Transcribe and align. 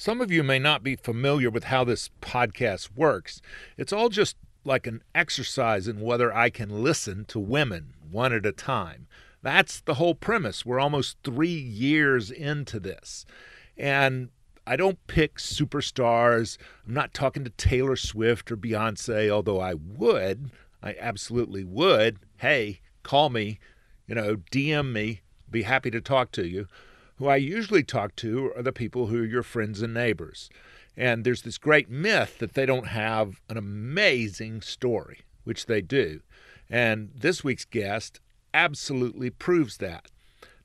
Some 0.00 0.22
of 0.22 0.32
you 0.32 0.42
may 0.42 0.58
not 0.58 0.82
be 0.82 0.96
familiar 0.96 1.50
with 1.50 1.64
how 1.64 1.84
this 1.84 2.08
podcast 2.22 2.88
works. 2.96 3.42
It's 3.76 3.92
all 3.92 4.08
just 4.08 4.34
like 4.64 4.86
an 4.86 5.02
exercise 5.14 5.86
in 5.86 6.00
whether 6.00 6.34
I 6.34 6.48
can 6.48 6.82
listen 6.82 7.26
to 7.26 7.38
women 7.38 7.92
one 8.10 8.32
at 8.32 8.46
a 8.46 8.52
time. 8.52 9.08
That's 9.42 9.82
the 9.82 9.96
whole 9.96 10.14
premise. 10.14 10.64
We're 10.64 10.80
almost 10.80 11.18
three 11.22 11.48
years 11.50 12.30
into 12.30 12.80
this. 12.80 13.26
And 13.76 14.30
I 14.66 14.76
don't 14.76 15.06
pick 15.06 15.36
superstars. 15.36 16.56
I'm 16.88 16.94
not 16.94 17.12
talking 17.12 17.44
to 17.44 17.50
Taylor 17.50 17.94
Swift 17.94 18.50
or 18.50 18.56
Beyonce, 18.56 19.28
although 19.28 19.60
I 19.60 19.74
would. 19.74 20.50
I 20.82 20.96
absolutely 20.98 21.62
would. 21.62 22.20
Hey, 22.38 22.80
call 23.02 23.28
me, 23.28 23.58
you 24.06 24.14
know, 24.14 24.36
DM 24.50 24.92
me, 24.92 25.20
be 25.50 25.64
happy 25.64 25.90
to 25.90 26.00
talk 26.00 26.32
to 26.32 26.48
you 26.48 26.68
who 27.20 27.28
I 27.28 27.36
usually 27.36 27.82
talk 27.84 28.16
to 28.16 28.50
are 28.56 28.62
the 28.62 28.72
people 28.72 29.08
who 29.08 29.20
are 29.22 29.26
your 29.26 29.42
friends 29.42 29.82
and 29.82 29.92
neighbors. 29.92 30.48
And 30.96 31.22
there's 31.22 31.42
this 31.42 31.58
great 31.58 31.90
myth 31.90 32.38
that 32.38 32.54
they 32.54 32.64
don't 32.64 32.86
have 32.86 33.42
an 33.50 33.58
amazing 33.58 34.62
story, 34.62 35.20
which 35.44 35.66
they 35.66 35.82
do. 35.82 36.22
And 36.70 37.10
this 37.14 37.44
week's 37.44 37.66
guest 37.66 38.20
absolutely 38.54 39.28
proves 39.28 39.76
that. 39.76 40.06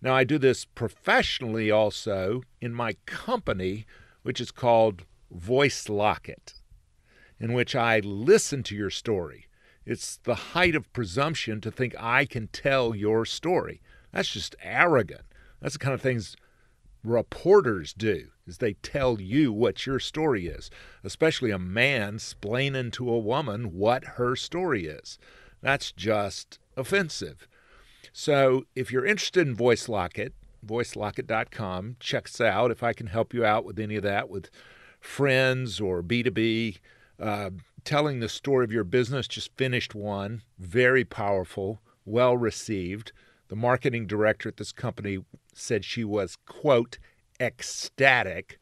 Now, 0.02 0.16
I 0.16 0.24
do 0.24 0.38
this 0.38 0.64
professionally 0.64 1.70
also 1.70 2.44
in 2.62 2.74
my 2.74 2.94
company, 3.06 3.86
which 4.24 4.40
is 4.40 4.52
called 4.52 5.04
Voice 5.30 5.90
Locket, 5.90 6.54
in 7.38 7.52
which 7.52 7.76
I 7.76 8.00
listen 8.00 8.64
to 8.64 8.76
your 8.76 8.90
story. 8.90 9.48
It's 9.86 10.20
the 10.24 10.36
height 10.36 10.76
of 10.76 10.94
presumption 10.94 11.60
to 11.62 11.70
think 11.70 11.96
I 12.00 12.24
can 12.24 12.48
tell 12.48 12.96
your 12.96 13.26
story. 13.26 13.82
That's 14.14 14.30
just 14.30 14.56
arrogant. 14.62 15.24
That's 15.60 15.74
the 15.74 15.80
kind 15.80 15.94
of 15.94 16.02
things 16.02 16.38
reporters 17.06 17.94
do 17.94 18.28
is 18.48 18.58
they 18.58 18.74
tell 18.74 19.20
you 19.22 19.52
what 19.52 19.86
your 19.86 20.00
story 20.00 20.48
is. 20.48 20.70
Especially 21.04 21.52
a 21.52 21.60
man 21.60 22.18
splaining 22.18 22.92
to 22.94 23.10
a 23.10 23.20
woman 23.20 23.74
what 23.74 24.04
her 24.04 24.36
story 24.36 24.86
is. 24.86 25.18
That's 25.62 25.92
just 25.92 26.60
offensive. 26.78 27.48
So 28.14 28.66
if 28.76 28.92
you're 28.92 29.06
interested 29.06 29.48
in 29.48 29.56
voice 29.56 29.88
locket 29.88 30.34
voicelocket.com 30.66 31.98
check 32.00 32.26
us 32.26 32.42
out. 32.42 32.72
If 32.72 32.82
i 32.82 32.92
can 32.92 33.08
help 33.08 33.34
you 33.34 33.46
out 33.46 33.66
with 33.66 33.80
any 33.80 33.98
of 33.98 34.04
that 34.04 34.30
with 34.30 34.50
friends 35.00 35.80
or 35.80 36.02
b2b 36.02 36.80
uh, 37.20 37.52
telling 37.84 38.20
the 38.20 38.30
story 38.30 38.66
of 38.66 38.72
your 38.72 38.84
business 38.84 39.28
just 39.28 39.56
finished 39.56 39.94
one. 39.94 40.42
Very 40.58 41.06
powerful 41.06 41.82
well 42.06 42.38
received 42.38 43.12
the 43.48 43.56
marketing 43.56 44.08
director 44.08 44.50
at 44.50 44.58
this 44.58 44.72
company 44.72 45.20
said 45.54 45.86
she 45.86 46.04
was, 46.04 46.38
quote, 46.46 46.98
ecstatic. 47.40 48.60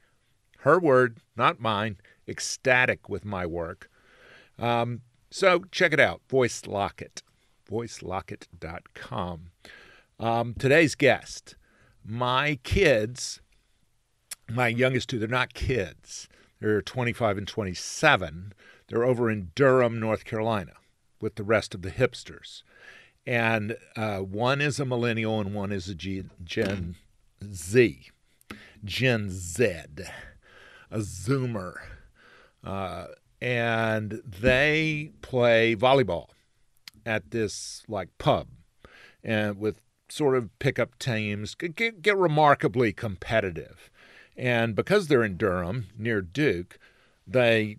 Her 0.59 0.79
word, 0.79 1.19
not 1.35 1.59
mine, 1.59 1.97
ecstatic 2.27 3.09
with 3.09 3.25
my 3.25 3.45
work. 3.45 3.89
Um, 4.59 5.01
so 5.29 5.63
check 5.71 5.93
it 5.93 5.99
out, 5.99 6.21
Voice 6.29 6.65
Locket, 6.67 7.23
voicelocket.com. 7.69 9.51
Um, 10.19 10.53
today's 10.59 10.95
guest, 10.95 11.55
my 12.05 12.59
kids, 12.63 13.41
my 14.49 14.67
youngest 14.67 15.09
two, 15.09 15.19
they're 15.19 15.27
not 15.27 15.53
kids. 15.53 16.27
They're 16.59 16.81
25 16.81 17.37
and 17.39 17.47
27. 17.47 18.53
They're 18.87 19.03
over 19.03 19.29
in 19.29 19.51
Durham, 19.55 19.99
North 19.99 20.23
Carolina, 20.23 20.73
with 21.19 21.35
the 21.35 21.43
rest 21.43 21.73
of 21.73 21.81
the 21.81 21.91
hipsters 21.91 22.63
and 23.25 23.77
uh, 23.95 24.19
one 24.19 24.61
is 24.61 24.79
a 24.79 24.85
millennial 24.85 25.39
and 25.39 25.53
one 25.53 25.71
is 25.71 25.87
a 25.87 25.95
G- 25.95 26.25
Gen 26.43 26.95
Z, 27.43 28.09
Gen 28.83 29.29
Z, 29.29 29.65
a 30.91 30.97
Zoomer, 30.99 31.75
uh, 32.63 33.07
and 33.41 34.21
they 34.25 35.11
play 35.21 35.75
volleyball 35.75 36.27
at 37.05 37.31
this 37.31 37.83
like 37.87 38.09
pub, 38.17 38.47
and 39.23 39.57
with 39.57 39.79
sort 40.09 40.35
of 40.35 40.57
pickup 40.59 40.97
teams. 40.99 41.55
Get, 41.55 42.01
get 42.01 42.17
remarkably 42.17 42.93
competitive, 42.93 43.89
and 44.35 44.75
because 44.75 45.07
they're 45.07 45.23
in 45.23 45.37
Durham 45.37 45.87
near 45.97 46.21
Duke, 46.21 46.77
they 47.25 47.77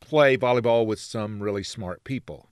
play 0.00 0.36
volleyball 0.36 0.86
with 0.86 0.98
some 0.98 1.40
really 1.40 1.62
smart 1.62 2.02
people 2.02 2.47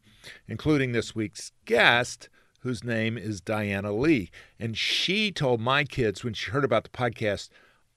including 0.48 0.92
this 0.92 1.14
week's 1.14 1.52
guest, 1.64 2.28
whose 2.60 2.82
name 2.82 3.16
is 3.16 3.40
Diana 3.40 3.92
Lee. 3.92 4.30
And 4.58 4.76
she 4.76 5.30
told 5.30 5.60
my 5.60 5.84
kids 5.84 6.24
when 6.24 6.34
she 6.34 6.50
heard 6.50 6.64
about 6.64 6.84
the 6.84 6.90
podcast, 6.90 7.48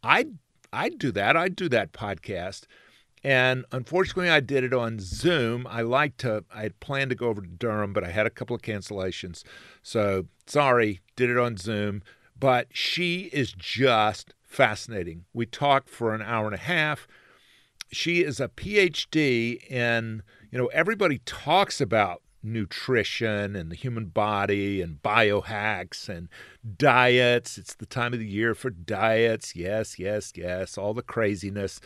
I'd, 0.04 0.38
I'd 0.72 1.00
do 1.00 1.12
that. 1.12 1.36
I'd 1.36 1.56
do 1.56 1.70
that 1.70 1.92
podcast. 1.92 2.66
And 3.24 3.66
unfortunately, 3.72 4.30
I 4.30 4.40
did 4.40 4.64
it 4.64 4.74
on 4.74 5.00
Zoom. 5.00 5.68
I 5.68 5.82
like 5.82 6.18
to, 6.18 6.46
I 6.54 6.62
had 6.64 6.80
planned 6.80 7.10
to 7.10 7.16
go 7.16 7.28
over 7.28 7.42
to 7.42 7.48
Durham, 7.48 7.92
but 7.94 8.04
I 8.04 8.12
had 8.12 8.26
a 8.26 8.30
couple 8.30 8.56
of 8.56 8.62
cancellations. 8.62 9.44
So 9.84 10.26
sorry, 10.46 11.02
did 11.16 11.30
it 11.30 11.38
on 11.38 11.58
Zoom. 11.58 12.02
But 12.40 12.68
she 12.72 13.30
is 13.34 13.52
just 13.52 14.34
fascinating. 14.42 15.26
We 15.34 15.46
talked 15.46 15.90
for 15.90 16.14
an 16.14 16.22
hour 16.22 16.46
and 16.46 16.56
a 16.56 16.60
half. 16.60 17.08
She 17.92 18.24
is 18.24 18.40
a 18.40 18.48
PhD 18.48 19.70
in 19.70 20.24
you 20.52 20.58
know, 20.58 20.68
everybody 20.68 21.20
talks 21.26 21.80
about 21.80 22.22
nutrition 22.42 23.56
and 23.56 23.72
the 23.72 23.76
human 23.76 24.06
body 24.06 24.82
and 24.82 25.02
biohacks 25.02 26.08
and 26.08 26.30
diets. 26.78 27.58
It's 27.58 27.76
the 27.76 27.86
time 27.86 28.14
of 28.14 28.20
the 28.20 28.28
year 28.28 28.56
for 28.56 28.70
diets. 28.70 29.56
Yes, 29.56 30.00
yes, 30.00 30.34
yes, 30.36 30.78
all 30.78 30.94
the 30.94 31.02
craziness. 31.02 31.80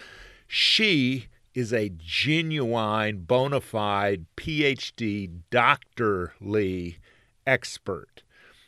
She 0.47 1.27
is 1.53 1.73
a 1.73 1.89
genuine, 1.89 3.21
bona 3.21 3.61
fide 3.61 4.25
PhD, 4.37 5.29
doctorly 5.49 6.97
expert. 7.45 8.23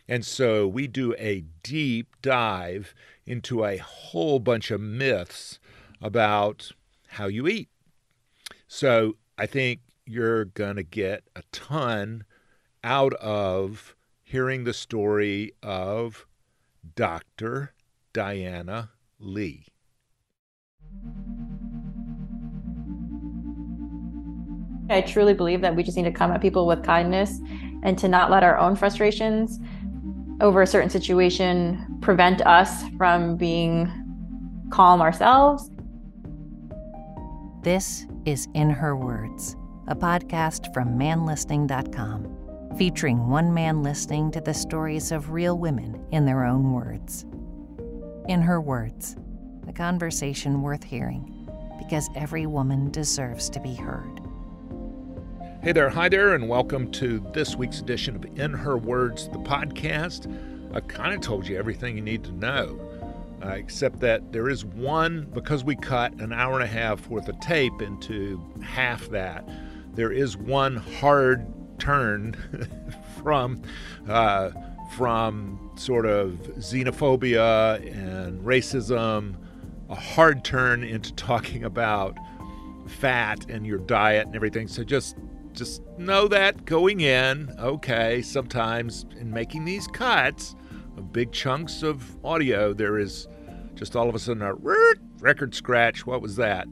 And 0.08 0.26
so 0.26 0.68
we 0.68 0.88
do 0.88 1.16
a 1.18 1.46
deep 1.64 2.16
dive 2.22 2.94
into 3.26 3.66
a 3.66 3.78
whole 3.78 4.40
bunch 4.40 4.70
of 4.70 4.82
myths 4.82 5.60
about 6.02 6.72
how 7.08 7.26
you 7.26 7.48
eat. 7.48 7.70
So 8.68 9.16
I 9.38 9.46
think 9.48 9.80
you're 10.06 10.46
going 10.46 10.76
to 10.76 10.84
get 10.84 11.24
a 11.36 11.44
ton 11.52 12.24
out 12.84 13.14
of 13.16 13.96
hearing 14.24 14.64
the 14.64 14.74
story 14.74 15.52
of 15.64 16.26
Dr. 16.96 17.74
Diana 18.14 18.92
Lee. 19.20 19.66
I 24.90 25.02
truly 25.02 25.34
believe 25.34 25.62
that 25.62 25.76
we 25.76 25.82
just 25.82 25.98
need 25.98 26.04
to 26.04 26.12
come 26.12 26.32
at 26.32 26.42
people 26.42 26.68
with 26.68 26.84
kindness 26.84 27.40
and 27.82 27.98
to 27.98 28.08
not 28.08 28.30
let 28.30 28.44
our 28.44 28.58
own 28.58 28.76
frustrations 28.76 29.60
over 30.42 30.62
a 30.62 30.68
certain 30.68 30.90
situation 30.90 31.98
prevent 32.02 32.46
us 32.46 32.84
from 32.98 33.36
being 33.36 33.92
calm 34.70 35.02
ourselves. 35.02 35.72
This 37.64 38.06
is 38.26 38.48
In 38.54 38.70
Her 38.70 38.96
Words 38.96 39.56
a 39.88 39.96
podcast 39.96 40.74
from 40.74 40.98
manlistening.com, 40.98 42.76
featuring 42.76 43.28
one 43.28 43.54
man 43.54 43.84
listening 43.84 44.32
to 44.32 44.42
the 44.42 44.54
stories 44.54 45.12
of 45.12 45.30
real 45.30 45.60
women 45.60 46.04
in 46.12 46.26
their 46.26 46.44
own 46.44 46.74
words. 46.74 47.24
In 48.28 48.42
her 48.42 48.60
words, 48.60 49.16
a 49.68 49.74
conversation 49.74 50.64
worth 50.64 50.84
hearing 50.84 51.32
because 51.78 52.10
every 52.16 52.48
woman 52.48 52.90
deserves 52.90 53.48
to 53.52 53.60
be 53.60 53.76
heard. 53.76 54.22
Hey 55.62 55.72
there, 55.72 55.92
hi 55.92 56.10
there, 56.10 56.34
and 56.34 56.50
welcome 56.50 56.92
to 56.94 57.24
this 57.34 57.56
week's 57.56 57.80
edition 57.80 58.16
of 58.16 58.26
In 58.40 58.54
Her 58.54 58.78
Words, 58.78 59.30
the 59.30 59.38
podcast. 59.38 60.26
I 60.74 60.80
kind 60.80 61.14
of 61.14 61.22
told 61.22 61.48
you 61.48 61.60
everything 61.60 61.96
you 61.96 62.02
need 62.02 62.24
to 62.24 62.32
know, 62.32 62.80
uh, 63.44 63.50
except 63.50 64.00
that 64.00 64.32
there 64.32 64.50
is 64.50 64.66
one, 64.66 65.28
because 65.32 65.64
we 65.64 65.76
cut 65.76 66.12
an 66.16 66.34
hour 66.34 66.56
and 66.56 66.64
a 66.64 66.68
half 66.68 67.08
worth 67.08 67.28
of 67.28 67.40
tape 67.40 67.84
into 67.84 68.44
half 68.64 69.08
that, 69.10 69.48
there 69.96 70.12
is 70.12 70.38
one 70.38 70.78
hard 70.78 71.46
turn 71.80 72.36
from 73.24 73.62
uh, 74.08 74.52
from 74.96 75.72
sort 75.76 76.06
of 76.06 76.32
xenophobia 76.58 77.78
and 77.92 78.40
racism 78.42 79.36
a 79.90 79.96
hard 79.96 80.44
turn 80.44 80.84
into 80.84 81.14
talking 81.16 81.64
about 81.64 82.18
fat 82.88 83.46
and 83.50 83.66
your 83.66 83.80
diet 83.80 84.28
and 84.28 84.36
everything. 84.36 84.68
So 84.68 84.84
just 84.84 85.16
just 85.54 85.82
know 85.98 86.28
that 86.28 86.66
going 86.66 87.00
in, 87.00 87.56
okay, 87.60 88.22
sometimes 88.22 89.06
in 89.18 89.32
making 89.32 89.64
these 89.64 89.88
cuts 89.88 90.54
of 90.98 91.14
big 91.14 91.32
chunks 91.32 91.82
of 91.82 92.18
audio, 92.26 92.74
there 92.74 93.00
is 93.00 93.28
just 93.74 93.96
all 93.96 94.10
of 94.10 94.16
a 94.16 94.20
sudden 94.20 94.42
a 94.42 94.54
record 94.54 95.56
scratch. 95.56 96.06
What 96.06 96.22
was 96.22 96.36
that? 96.36 96.68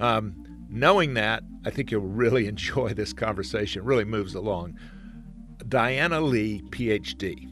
Um, 0.00 0.66
knowing 0.68 1.14
that, 1.14 1.42
I 1.66 1.70
think 1.70 1.90
you'll 1.90 2.02
really 2.02 2.46
enjoy 2.54 2.94
this 2.94 3.12
conversation. 3.12 3.82
It 3.82 3.84
really 3.84 4.04
moves 4.04 4.34
along. 4.34 4.78
Diana 5.68 6.20
Lee, 6.20 6.62
PhD. 6.70 7.50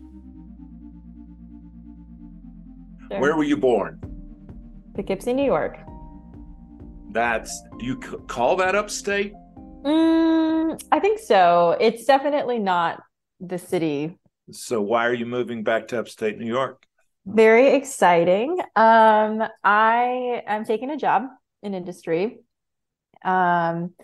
Sure. 3.11 3.21
Where 3.21 3.37
were 3.37 3.45
you 3.45 3.57
born? 3.57 4.01
Poughkeepsie, 4.95 5.35
New 5.35 5.45
York. 5.45 5.77
That's, 7.11 7.63
do 7.79 7.85
you 7.85 7.97
call 8.29 8.57
that 8.57 8.75
upstate? 8.75 9.33
Mm, 9.85 10.81
I 10.91 11.01
think 11.01 11.19
so. 11.19 11.77
It's 11.81 12.05
definitely 12.05 12.59
not 12.59 13.03
the 13.41 13.59
city. 13.59 14.17
So 14.53 14.81
why 14.81 15.07
are 15.07 15.13
you 15.13 15.27
moving 15.27 15.65
back 15.65 15.89
to 15.89 15.99
upstate 15.99 16.39
New 16.39 16.47
York? 16.47 16.87
Very 17.27 17.75
exciting. 17.75 18.61
Um, 18.77 19.43
I 19.65 20.43
am 20.47 20.65
taking 20.65 20.91
a 20.91 20.97
job 20.97 21.25
in 21.63 21.75
industry. 21.75 22.41
Um, 23.25 23.95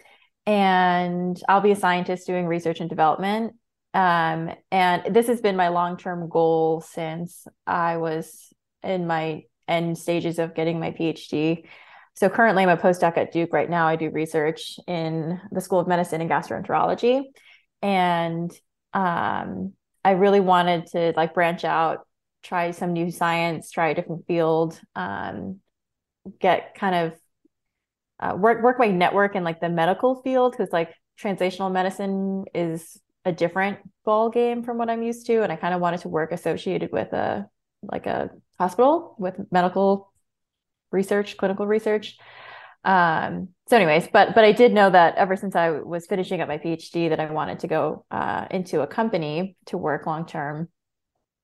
and 0.46 1.40
I'll 1.49 1.61
be 1.61 1.72
a 1.72 1.76
scientist 1.76 2.26
doing 2.26 2.46
research 2.46 2.81
and 2.81 2.88
development. 2.88 3.55
Um, 3.93 4.50
and 4.70 5.14
this 5.14 5.26
has 5.26 5.40
been 5.40 5.56
my 5.56 5.69
long-term 5.69 6.28
goal 6.28 6.81
since 6.81 7.46
I 7.67 7.99
was 7.99 8.52
in 8.82 9.06
my 9.06 9.44
end 9.69 9.99
stages 9.99 10.38
of 10.38 10.55
getting 10.55 10.81
my 10.81 10.93
PhD. 10.93 11.64
So 12.14 12.28
currently, 12.28 12.62
I'm 12.62 12.69
a 12.69 12.76
postdoc 12.76 13.17
at 13.17 13.32
Duke. 13.32 13.52
Right 13.52 13.70
now, 13.70 13.87
I 13.87 13.96
do 13.96 14.11
research 14.11 14.78
in 14.87 15.40
the 15.52 15.61
School 15.61 15.81
of 15.81 15.88
Medicine 15.88 16.20
and 16.20 16.31
Gastroenterology, 16.31 17.22
and 17.82 18.50
um, 18.93 19.72
I 20.05 20.12
really 20.12 20.40
wanted 20.40 20.87
to 20.88 21.12
like 21.17 21.34
branch 21.34 21.64
out, 21.64 22.06
try 22.43 22.72
some 22.72 22.93
new 22.93 23.11
science, 23.11 23.70
try 23.70 23.88
a 23.88 23.94
different 23.94 24.26
field, 24.26 24.78
um, 24.94 25.61
get 26.40 26.75
kind 26.75 26.94
of 26.94 27.19
uh, 28.20 28.34
work 28.37 28.62
work 28.62 28.78
my 28.78 28.88
network 28.88 29.34
in 29.34 29.44
like 29.44 29.61
the 29.61 29.69
medical 29.69 30.22
field 30.22 30.52
because 30.52 30.72
like 30.72 30.94
translational 31.20 31.72
medicine 31.72 32.44
is 32.55 33.00
a 33.25 33.32
different 33.32 33.78
ball 34.05 34.31
game 34.31 34.62
from 34.62 34.78
what 34.78 34.88
I'm 34.90 35.02
used 35.02 35.26
to, 35.26 35.43
and 35.43 35.52
I 35.52 35.56
kind 35.56 35.75
of 35.75 35.81
wanted 35.81 36.00
to 36.00 36.08
work 36.08 36.32
associated 36.32 36.93
with 36.93 37.12
a 37.12 37.49
like 37.82 38.06
a 38.06 38.31
hospital 38.58 39.14
with 39.19 39.40
medical 39.50 40.12
research, 40.93 41.37
clinical 41.37 41.67
research. 41.67 42.19
Um, 42.84 43.49
so, 43.69 43.76
anyways, 43.76 44.08
but 44.12 44.34
but 44.34 44.44
I 44.44 44.52
did 44.52 44.72
know 44.72 44.90
that 44.90 45.17
ever 45.17 45.37
since 45.37 45.55
I 45.55 45.70
was 45.70 46.06
finishing 46.06 46.40
up 46.40 46.49
my 46.49 46.58
PhD, 46.58 47.11
that 47.11 47.20
I 47.20 47.31
wanted 47.31 47.61
to 47.61 47.69
go 47.69 48.05
uh, 48.11 48.46
into 48.50 48.81
a 48.81 48.87
company 48.87 49.56
to 49.67 49.76
work 49.76 50.06
long 50.06 50.26
term, 50.26 50.69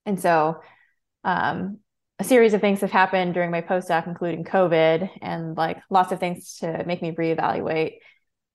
and 0.06 0.18
so 0.20 0.60
um, 1.24 1.78
a 2.18 2.24
series 2.24 2.54
of 2.54 2.60
things 2.60 2.80
have 2.80 2.90
happened 2.90 3.34
during 3.34 3.50
my 3.50 3.60
postdoc, 3.60 4.06
including 4.06 4.44
COVID, 4.44 5.10
and 5.20 5.56
like 5.56 5.78
lots 5.90 6.12
of 6.12 6.20
things 6.20 6.56
to 6.58 6.84
make 6.86 7.02
me 7.02 7.12
reevaluate 7.12 7.98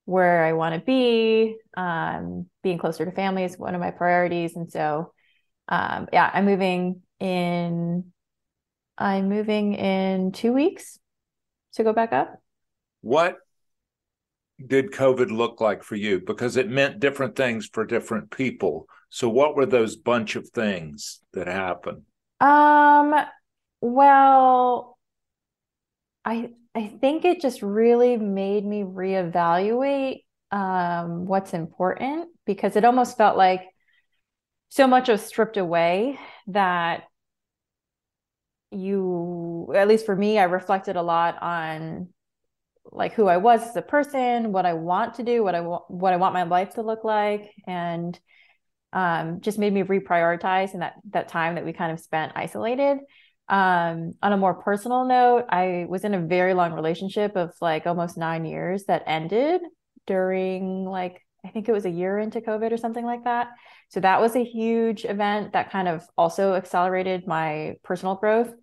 where 0.05 0.43
I 0.43 0.53
want 0.53 0.75
to 0.75 0.81
be. 0.81 1.57
Um, 1.77 2.47
being 2.63 2.77
closer 2.77 3.05
to 3.05 3.11
family 3.11 3.43
is 3.43 3.57
one 3.57 3.75
of 3.75 3.81
my 3.81 3.91
priorities, 3.91 4.55
and 4.55 4.71
so 4.71 5.13
um, 5.67 6.07
yeah, 6.11 6.29
I'm 6.33 6.45
moving 6.45 7.01
in 7.19 8.11
I'm 8.97 9.29
moving 9.29 9.73
in 9.73 10.31
two 10.31 10.53
weeks 10.53 10.99
to 11.73 11.83
go 11.83 11.91
back 11.91 12.13
up. 12.13 12.39
What 13.01 13.37
did 14.63 14.91
COVID 14.91 15.31
look 15.31 15.59
like 15.59 15.81
for 15.81 15.95
you? 15.95 16.19
Because 16.19 16.55
it 16.55 16.69
meant 16.69 16.99
different 16.99 17.35
things 17.35 17.67
for 17.71 17.83
different 17.83 18.29
people. 18.29 18.87
So, 19.09 19.27
what 19.27 19.55
were 19.55 19.65
those 19.65 19.95
bunch 19.95 20.35
of 20.35 20.49
things 20.49 21.21
that 21.33 21.47
happened? 21.47 22.03
Um, 22.39 23.15
well, 23.81 24.97
I 26.23 26.51
I 26.73 26.87
think 26.87 27.25
it 27.25 27.41
just 27.41 27.61
really 27.61 28.15
made 28.17 28.65
me 28.65 28.83
reevaluate 28.83 30.23
um, 30.51 31.25
what's 31.25 31.53
important 31.53 32.29
because 32.45 32.75
it 32.75 32.85
almost 32.85 33.17
felt 33.17 33.37
like 33.37 33.67
so 34.69 34.87
much 34.87 35.09
was 35.09 35.21
stripped 35.21 35.57
away 35.57 36.17
that 36.47 37.03
you 38.71 39.73
at 39.75 39.87
least 39.87 40.05
for 40.05 40.15
me 40.15 40.39
i 40.39 40.43
reflected 40.43 40.95
a 40.95 41.01
lot 41.01 41.41
on 41.41 42.07
like 42.91 43.13
who 43.13 43.27
i 43.27 43.35
was 43.35 43.61
as 43.61 43.75
a 43.75 43.81
person 43.81 44.53
what 44.53 44.65
i 44.65 44.73
want 44.73 45.15
to 45.15 45.23
do 45.23 45.43
what 45.43 45.55
i 45.55 45.59
want 45.59 45.83
what 45.89 46.13
i 46.13 46.17
want 46.17 46.33
my 46.33 46.43
life 46.43 46.75
to 46.75 46.81
look 46.81 47.03
like 47.03 47.51
and 47.67 48.17
um, 48.93 49.39
just 49.39 49.57
made 49.57 49.73
me 49.73 49.83
reprioritize 49.83 50.73
in 50.73 50.81
that 50.81 50.95
that 51.11 51.29
time 51.29 51.55
that 51.55 51.65
we 51.65 51.71
kind 51.73 51.91
of 51.91 51.99
spent 51.99 52.33
isolated 52.35 52.99
um, 53.51 54.13
on 54.23 54.33
a 54.33 54.37
more 54.37 54.55
personal 54.55 55.05
note 55.05 55.45
i 55.49 55.85
was 55.87 56.03
in 56.03 56.13
a 56.13 56.19
very 56.19 56.53
long 56.53 56.73
relationship 56.73 57.35
of 57.35 57.51
like 57.61 57.85
almost 57.85 58.17
nine 58.17 58.45
years 58.45 58.85
that 58.85 59.03
ended 59.05 59.61
during 60.07 60.85
like 60.85 61.21
i 61.45 61.49
think 61.49 61.69
it 61.69 61.73
was 61.73 61.85
a 61.85 61.89
year 61.89 62.17
into 62.17 62.41
covid 62.41 62.71
or 62.71 62.77
something 62.77 63.05
like 63.05 63.23
that. 63.25 63.49
So 63.91 63.99
that 63.99 64.21
was 64.21 64.37
a 64.37 64.43
huge 64.43 65.03
event 65.03 65.51
that 65.51 65.69
kind 65.69 65.89
of 65.89 66.07
also 66.17 66.53
accelerated 66.53 67.27
my 67.27 67.75
personal 67.83 68.15
growth. 68.15 68.53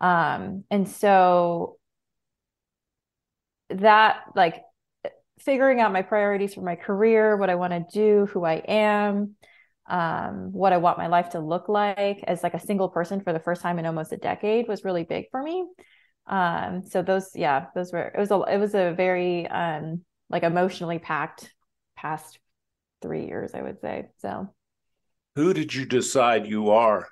Um, 0.00 0.62
and 0.70 0.88
so 0.88 1.78
that 3.70 4.20
like 4.36 4.62
figuring 5.40 5.80
out 5.80 5.92
my 5.92 6.02
priorities 6.02 6.54
for 6.54 6.60
my 6.60 6.76
career, 6.76 7.36
what 7.36 7.50
I 7.50 7.56
want 7.56 7.72
to 7.72 7.84
do, 7.92 8.26
who 8.26 8.44
I 8.44 8.54
am, 8.54 9.34
um, 9.90 10.52
what 10.52 10.72
I 10.72 10.76
want 10.76 10.98
my 10.98 11.08
life 11.08 11.30
to 11.30 11.40
look 11.40 11.68
like 11.68 12.22
as 12.26 12.42
like 12.42 12.54
a 12.54 12.60
single 12.60 12.88
person 12.88 13.20
for 13.20 13.32
the 13.32 13.40
first 13.40 13.60
time 13.60 13.78
in 13.78 13.86
almost 13.86 14.12
a 14.12 14.16
decade 14.16 14.68
was 14.68 14.84
really 14.84 15.04
big 15.04 15.26
for 15.30 15.42
me. 15.42 15.66
Um, 16.26 16.84
so 16.86 17.02
those, 17.02 17.30
yeah, 17.34 17.66
those 17.74 17.92
were, 17.92 18.04
it 18.04 18.18
was 18.18 18.30
a, 18.30 18.40
it 18.42 18.58
was 18.58 18.74
a 18.74 18.94
very, 18.96 19.48
um, 19.48 20.02
like 20.28 20.44
emotionally 20.44 21.00
packed 21.00 21.52
past 21.96 22.38
three 23.02 23.26
years, 23.26 23.52
I 23.52 23.62
would 23.62 23.80
say. 23.80 24.10
So 24.18 24.48
who 25.34 25.52
did 25.52 25.74
you 25.74 25.84
decide 25.86 26.46
you 26.46 26.70
are? 26.70 27.08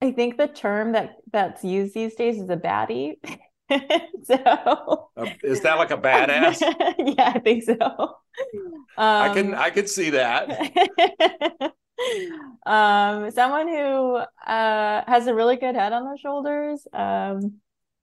I 0.00 0.12
think 0.12 0.36
the 0.36 0.46
term 0.46 0.92
that 0.92 1.16
that's 1.32 1.64
used 1.64 1.94
these 1.94 2.14
days 2.14 2.40
is 2.40 2.50
a 2.50 2.56
baddie. 2.56 3.14
so 4.24 5.10
is 5.42 5.60
that 5.62 5.78
like 5.78 5.90
a 5.90 5.96
badass? 5.96 6.60
yeah, 7.16 7.32
I 7.34 7.38
think 7.38 7.62
so. 7.62 7.76
Um, 7.76 8.18
I 8.96 9.34
can 9.34 9.54
I 9.54 9.70
can 9.70 9.86
see 9.86 10.10
that. 10.10 10.50
um, 12.66 13.30
someone 13.30 13.68
who 13.68 14.16
uh, 14.16 15.02
has 15.06 15.26
a 15.26 15.34
really 15.34 15.56
good 15.56 15.74
head 15.74 15.92
on 15.92 16.04
their 16.04 16.18
shoulders. 16.18 16.86
Um, 16.92 17.60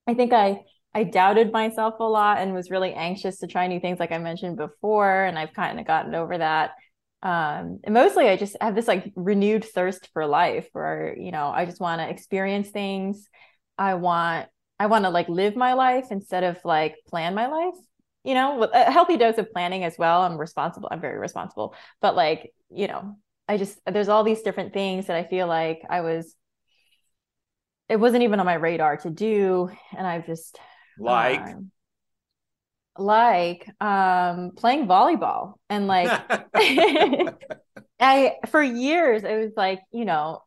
I 0.08 0.16
think 0.16 0.34
I 0.34 0.62
I 0.94 1.04
doubted 1.04 1.52
myself 1.52 1.96
a 2.00 2.04
lot 2.04 2.40
and 2.40 2.54
was 2.54 2.72
really 2.72 2.94
anxious 2.94 3.40
to 3.40 3.48
try 3.48 3.68
new 3.68 3.80
things, 3.80 4.00
like 4.00 4.12
I 4.12 4.18
mentioned 4.18 4.58
before, 4.58 5.24
and 5.24 5.38
I've 5.38 5.54
kind 5.54 5.80
of 5.80 5.86
gotten 5.86 6.16
over 6.16 6.38
that 6.38 6.72
um 7.24 7.80
and 7.84 7.94
mostly 7.94 8.28
i 8.28 8.36
just 8.36 8.58
have 8.60 8.74
this 8.74 8.88
like 8.88 9.12
renewed 9.16 9.64
thirst 9.64 10.10
for 10.12 10.26
life 10.26 10.68
where 10.74 11.16
you 11.16 11.32
know 11.32 11.52
i 11.54 11.66
just 11.66 11.80
want 11.80 12.02
to 12.02 12.10
experience 12.10 12.70
things 12.70 13.30
i 13.78 13.94
want 13.94 14.50
i 14.82 14.88
want 14.88 15.06
to 15.06 15.10
like 15.10 15.30
live 15.30 15.56
my 15.56 15.74
life 15.74 16.08
instead 16.12 16.44
of 16.44 16.58
like 16.66 16.96
plan 17.08 17.36
my 17.36 17.48
life 17.48 17.76
you 18.24 18.36
know? 18.36 18.60
With 18.60 18.70
a 18.76 18.92
healthy 18.92 19.18
dose 19.18 19.40
of 19.40 19.52
planning 19.52 19.84
as 19.84 19.98
well 19.98 20.22
i'm 20.22 20.38
responsible 20.38 20.90
i'm 20.92 21.02
very 21.02 21.18
responsible. 21.18 21.76
But 22.02 22.16
like 22.16 22.52
you 22.74 22.88
know 22.88 23.18
i 23.48 23.58
just 23.58 23.80
there's 23.86 24.10
all 24.10 24.24
these 24.24 24.42
different 24.42 24.74
things 24.74 25.08
that 25.08 25.18
i 25.18 25.24
feel 25.24 25.48
like 25.48 25.82
i 25.90 26.02
was 26.02 26.36
it 27.90 27.98
wasn't 27.98 28.24
even 28.24 28.40
on 28.40 28.46
my 28.46 28.54
radar 28.54 28.98
to 28.98 29.10
do 29.10 29.70
and 29.98 30.08
i've 30.08 30.26
just 30.26 30.58
like? 30.98 31.42
um, 31.42 31.72
like 32.98 33.68
um 33.82 34.52
playing 34.56 34.88
volleyball 34.88 35.56
and 35.70 35.88
like 35.88 36.12
I 38.02 38.38
for 38.50 38.62
years 38.62 39.24
it 39.24 39.38
was 39.38 39.52
like, 39.56 39.82
you 39.92 40.06
know, 40.06 40.42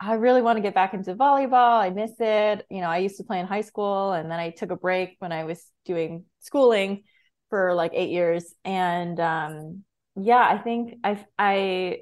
I 0.00 0.14
really 0.14 0.40
want 0.40 0.56
to 0.56 0.62
get 0.62 0.74
back 0.74 0.94
into 0.94 1.14
volleyball. 1.14 1.78
I 1.80 1.90
miss 1.90 2.12
it. 2.18 2.64
You 2.70 2.80
know, 2.80 2.88
I 2.88 2.98
used 2.98 3.18
to 3.18 3.24
play 3.24 3.38
in 3.38 3.46
high 3.46 3.60
school 3.60 4.12
and 4.12 4.30
then 4.30 4.38
I 4.38 4.50
took 4.50 4.70
a 4.70 4.76
break 4.76 5.16
when 5.18 5.30
I 5.32 5.44
was 5.44 5.62
doing 5.84 6.24
schooling 6.40 7.04
for 7.50 7.74
like 7.74 7.92
8 7.94 8.10
years 8.10 8.54
and 8.64 9.18
um 9.20 9.84
yeah, 10.16 10.46
I 10.48 10.58
think 10.58 10.94
I 11.04 11.24
I 11.38 11.98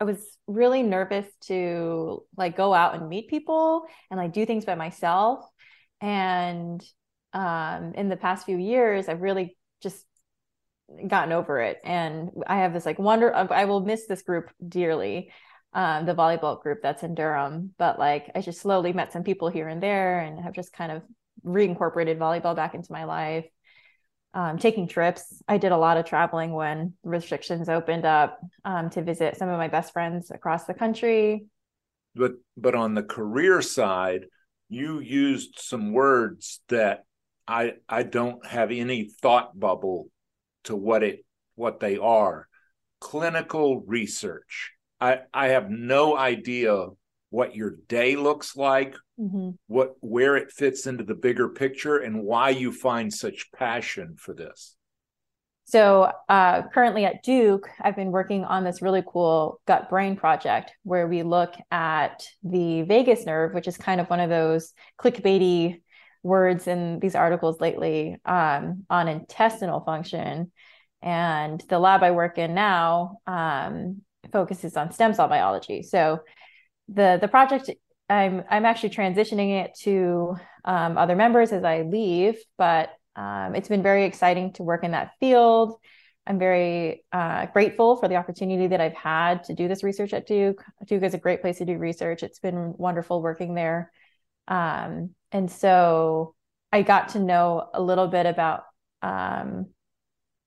I 0.00 0.04
was 0.04 0.18
really 0.46 0.82
nervous 0.82 1.26
to 1.46 2.24
like 2.36 2.56
go 2.56 2.72
out 2.74 2.94
and 2.94 3.08
meet 3.08 3.28
people 3.28 3.84
and 4.10 4.18
like 4.18 4.32
do 4.32 4.46
things 4.46 4.64
by 4.64 4.74
myself 4.74 5.44
and 6.00 6.82
um, 7.32 7.92
in 7.94 8.08
the 8.08 8.16
past 8.16 8.46
few 8.46 8.56
years, 8.56 9.08
I've 9.08 9.20
really 9.20 9.56
just 9.82 10.04
gotten 11.06 11.32
over 11.32 11.60
it. 11.60 11.78
And 11.84 12.30
I 12.46 12.58
have 12.58 12.72
this 12.72 12.86
like 12.86 12.98
wonder, 12.98 13.34
I 13.34 13.66
will 13.66 13.80
miss 13.80 14.06
this 14.06 14.22
group 14.22 14.50
dearly, 14.66 15.30
um, 15.72 16.06
the 16.06 16.14
volleyball 16.14 16.60
group 16.60 16.80
that's 16.82 17.02
in 17.02 17.14
Durham. 17.14 17.74
But 17.78 17.98
like, 17.98 18.30
I 18.34 18.40
just 18.40 18.60
slowly 18.60 18.92
met 18.92 19.12
some 19.12 19.22
people 19.22 19.48
here 19.48 19.68
and 19.68 19.82
there 19.82 20.20
and 20.20 20.40
have 20.40 20.52
just 20.52 20.72
kind 20.72 20.92
of 20.92 21.02
reincorporated 21.44 22.18
volleyball 22.18 22.56
back 22.56 22.74
into 22.74 22.92
my 22.92 23.04
life. 23.04 23.46
Um, 24.32 24.58
taking 24.58 24.86
trips. 24.86 25.42
I 25.48 25.58
did 25.58 25.72
a 25.72 25.76
lot 25.76 25.96
of 25.96 26.04
traveling 26.04 26.52
when 26.52 26.94
restrictions 27.02 27.68
opened 27.68 28.04
up 28.04 28.38
um, 28.64 28.88
to 28.90 29.02
visit 29.02 29.36
some 29.36 29.48
of 29.48 29.58
my 29.58 29.66
best 29.66 29.92
friends 29.92 30.30
across 30.30 30.66
the 30.66 30.74
country. 30.74 31.46
But 32.14 32.34
but 32.56 32.76
on 32.76 32.94
the 32.94 33.02
career 33.02 33.60
side, 33.60 34.26
you 34.68 35.00
used 35.00 35.58
some 35.58 35.92
words 35.92 36.60
that 36.68 37.06
I 37.48 37.74
I 37.88 38.04
don't 38.04 38.46
have 38.46 38.70
any 38.70 39.10
thought 39.20 39.58
bubble 39.58 40.10
to 40.64 40.76
what 40.76 41.02
it 41.02 41.24
what 41.56 41.80
they 41.80 41.98
are. 41.98 42.46
Clinical 43.00 43.80
research. 43.80 44.72
I 45.00 45.20
I 45.32 45.48
have 45.48 45.70
no 45.70 46.16
idea 46.16 46.86
what 47.30 47.54
your 47.54 47.76
day 47.88 48.16
looks 48.16 48.56
like, 48.56 48.96
mm-hmm. 49.18 49.50
what 49.68 49.94
where 50.00 50.36
it 50.36 50.50
fits 50.50 50.86
into 50.86 51.04
the 51.04 51.14
bigger 51.14 51.48
picture, 51.48 51.98
and 51.98 52.22
why 52.22 52.50
you 52.50 52.72
find 52.72 53.12
such 53.12 53.50
passion 53.52 54.16
for 54.18 54.34
this. 54.34 54.76
So 55.64 56.10
uh, 56.28 56.62
currently 56.74 57.04
at 57.04 57.22
Duke, 57.22 57.68
I've 57.80 57.94
been 57.94 58.10
working 58.10 58.44
on 58.44 58.64
this 58.64 58.82
really 58.82 59.04
cool 59.06 59.60
gut 59.66 59.88
brain 59.88 60.16
project 60.16 60.72
where 60.82 61.06
we 61.06 61.22
look 61.22 61.54
at 61.70 62.26
the 62.42 62.82
vagus 62.82 63.24
nerve, 63.24 63.54
which 63.54 63.68
is 63.68 63.76
kind 63.76 64.00
of 64.00 64.10
one 64.10 64.18
of 64.18 64.30
those 64.30 64.72
clickbaity 65.00 65.80
words 66.24 66.66
in 66.66 66.98
these 66.98 67.14
articles 67.14 67.60
lately 67.60 68.16
um, 68.24 68.84
on 68.90 69.06
intestinal 69.06 69.80
function. 69.80 70.50
And 71.02 71.62
the 71.68 71.78
lab 71.78 72.02
I 72.02 72.10
work 72.10 72.36
in 72.36 72.52
now 72.52 73.18
um, 73.28 74.02
focuses 74.32 74.76
on 74.76 74.92
stem 74.92 75.14
cell 75.14 75.28
biology. 75.28 75.82
So 75.82 76.20
the 76.88 77.18
the 77.20 77.28
project 77.28 77.70
I'm 78.08 78.44
I'm 78.50 78.64
actually 78.64 78.90
transitioning 78.90 79.64
it 79.64 79.74
to 79.82 80.36
um, 80.64 80.98
other 80.98 81.16
members 81.16 81.52
as 81.52 81.64
I 81.64 81.82
leave, 81.82 82.36
but 82.58 82.90
um, 83.16 83.54
it's 83.54 83.68
been 83.68 83.82
very 83.82 84.04
exciting 84.04 84.52
to 84.54 84.62
work 84.62 84.84
in 84.84 84.92
that 84.92 85.12
field. 85.20 85.78
I'm 86.26 86.38
very 86.38 87.04
uh, 87.12 87.46
grateful 87.46 87.96
for 87.96 88.08
the 88.08 88.16
opportunity 88.16 88.68
that 88.68 88.80
I've 88.80 88.94
had 88.94 89.44
to 89.44 89.54
do 89.54 89.68
this 89.68 89.82
research 89.82 90.12
at 90.12 90.26
Duke. 90.26 90.62
Duke 90.86 91.02
is 91.02 91.14
a 91.14 91.18
great 91.18 91.40
place 91.40 91.58
to 91.58 91.64
do 91.64 91.78
research. 91.78 92.22
It's 92.22 92.38
been 92.38 92.74
wonderful 92.76 93.22
working 93.22 93.54
there. 93.54 93.90
Um, 94.46 95.14
and 95.32 95.50
so 95.50 96.34
I 96.72 96.82
got 96.82 97.10
to 97.10 97.20
know 97.20 97.68
a 97.72 97.80
little 97.80 98.08
bit 98.08 98.26
about 98.26 98.64
um, 99.02 99.70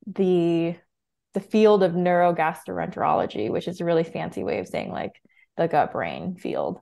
the 0.06 0.75
the 1.34 1.40
field 1.40 1.84
of 1.84 1.94
neurogastroenterology, 1.94 3.50
which 3.50 3.68
is 3.68 3.82
a 3.82 3.86
really 3.86 4.04
fancy 4.04 4.44
way 4.44 4.60
of 4.60 4.68
saying 4.68 4.92
like 4.92 5.20
the 5.58 5.68
gut 5.68 5.92
brain 5.92 6.36
field. 6.36 6.80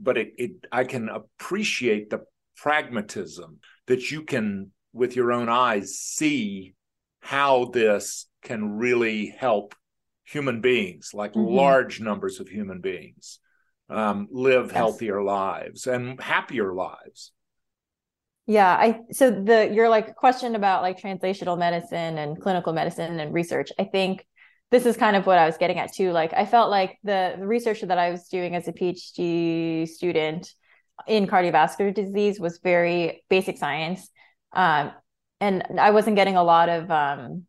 But 0.00 0.18
it, 0.18 0.32
it 0.36 0.50
I 0.72 0.84
can 0.84 1.08
appreciate 1.08 2.10
the 2.10 2.24
pragmatism 2.56 3.58
that 3.86 4.10
you 4.10 4.22
can 4.22 4.70
with 4.92 5.16
your 5.16 5.32
own 5.32 5.48
eyes 5.48 5.98
see 5.98 6.74
how 7.20 7.66
this 7.66 8.26
can 8.42 8.76
really 8.76 9.26
help 9.26 9.74
human 10.24 10.60
beings 10.60 11.10
like 11.12 11.32
mm-hmm. 11.32 11.54
large 11.54 12.00
numbers 12.00 12.40
of 12.40 12.48
human 12.48 12.80
beings 12.80 13.40
um, 13.90 14.28
live 14.30 14.66
yes. 14.66 14.74
healthier 14.74 15.22
lives 15.22 15.86
and 15.86 16.20
happier 16.20 16.72
lives 16.72 17.32
yeah 18.46 18.74
i 18.74 19.00
so 19.10 19.30
the 19.30 19.70
your 19.72 19.88
like 19.88 20.14
question 20.16 20.54
about 20.54 20.82
like 20.82 21.00
translational 21.00 21.58
medicine 21.58 22.18
and 22.18 22.40
clinical 22.40 22.72
medicine 22.72 23.18
and 23.18 23.32
research 23.32 23.70
i 23.78 23.84
think 23.84 24.26
this 24.70 24.86
is 24.86 24.96
kind 24.96 25.14
of 25.14 25.24
what 25.26 25.38
i 25.38 25.46
was 25.46 25.56
getting 25.56 25.78
at 25.78 25.92
too. 25.94 26.10
Like 26.10 26.32
i 26.32 26.44
felt 26.44 26.68
like 26.68 26.98
the, 27.04 27.36
the 27.38 27.46
research 27.46 27.80
that 27.82 27.98
i 27.98 28.10
was 28.10 28.28
doing 28.28 28.56
as 28.56 28.66
a 28.66 28.72
phd 28.72 29.88
student 29.88 30.52
in 31.06 31.26
cardiovascular 31.26 31.94
disease 31.94 32.40
was 32.40 32.58
very 32.62 33.24
basic 33.28 33.56
science. 33.56 34.08
Um, 34.52 34.92
and 35.40 35.64
i 35.78 35.90
wasn't 35.90 36.16
getting 36.16 36.36
a 36.36 36.42
lot 36.42 36.68
of 36.68 36.90
um, 36.90 37.46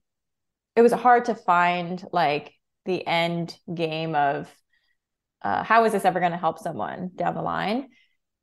it 0.76 0.82
was 0.82 0.92
hard 0.92 1.26
to 1.26 1.36
find 1.36 2.04
like 2.12 2.54
the 2.86 3.06
end 3.06 3.58
game 3.74 4.14
of 4.16 4.54
uh, 5.42 5.64
how 5.64 5.86
is 5.86 5.94
this 5.94 6.06
ever 6.06 6.20
going 6.20 6.32
to 6.32 6.38
help 6.38 6.60
someone 6.60 7.12
down 7.16 7.34
the 7.34 7.42
line 7.42 7.88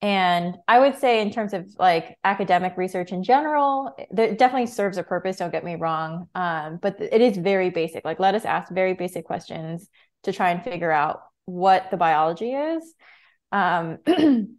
and 0.03 0.57
i 0.69 0.79
would 0.79 0.99
say 0.99 1.23
in 1.23 1.31
terms 1.31 1.55
of 1.55 1.67
like 1.79 2.19
academic 2.25 2.77
research 2.77 3.13
in 3.13 3.23
general 3.23 3.95
it 3.99 4.37
definitely 4.37 4.67
serves 4.67 4.99
a 4.99 5.03
purpose 5.03 5.37
don't 5.37 5.53
get 5.53 5.65
me 5.65 5.77
wrong 5.77 6.29
um, 6.35 6.79
but 6.83 7.01
it 7.01 7.21
is 7.21 7.37
very 7.37 7.71
basic. 7.71 8.05
Like 8.05 8.21
let 8.21 8.35
us 8.35 8.45
ask 8.45 8.73
very 8.73 8.95
basic 8.95 9.25
questions 9.25 9.89
to 10.25 10.33
try 10.33 10.51
and 10.51 10.63
figure 10.63 10.91
out 10.91 11.23
what 11.45 11.91
the 11.91 11.97
biology 11.97 12.53
is. 12.53 12.95
Um, 13.51 13.99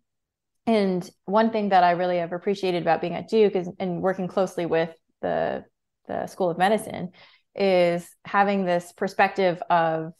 and 0.67 1.09
one 1.25 1.51
thing 1.51 1.69
that 1.69 1.83
I 1.83 1.91
really 1.91 2.17
have 2.17 2.33
appreciated 2.33 2.81
about 2.81 3.01
being 3.01 3.15
at 3.15 3.29
Duke 3.29 3.55
is 3.55 3.69
and 3.79 4.01
working 4.01 4.27
closely 4.27 4.65
with 4.65 4.91
the 5.21 5.65
the 6.07 6.27
School 6.27 6.49
of 6.49 6.57
Medicine 6.57 7.11
is 7.55 8.09
having 8.25 8.65
this 8.65 8.91
perspective 8.91 9.61
of 9.69 10.13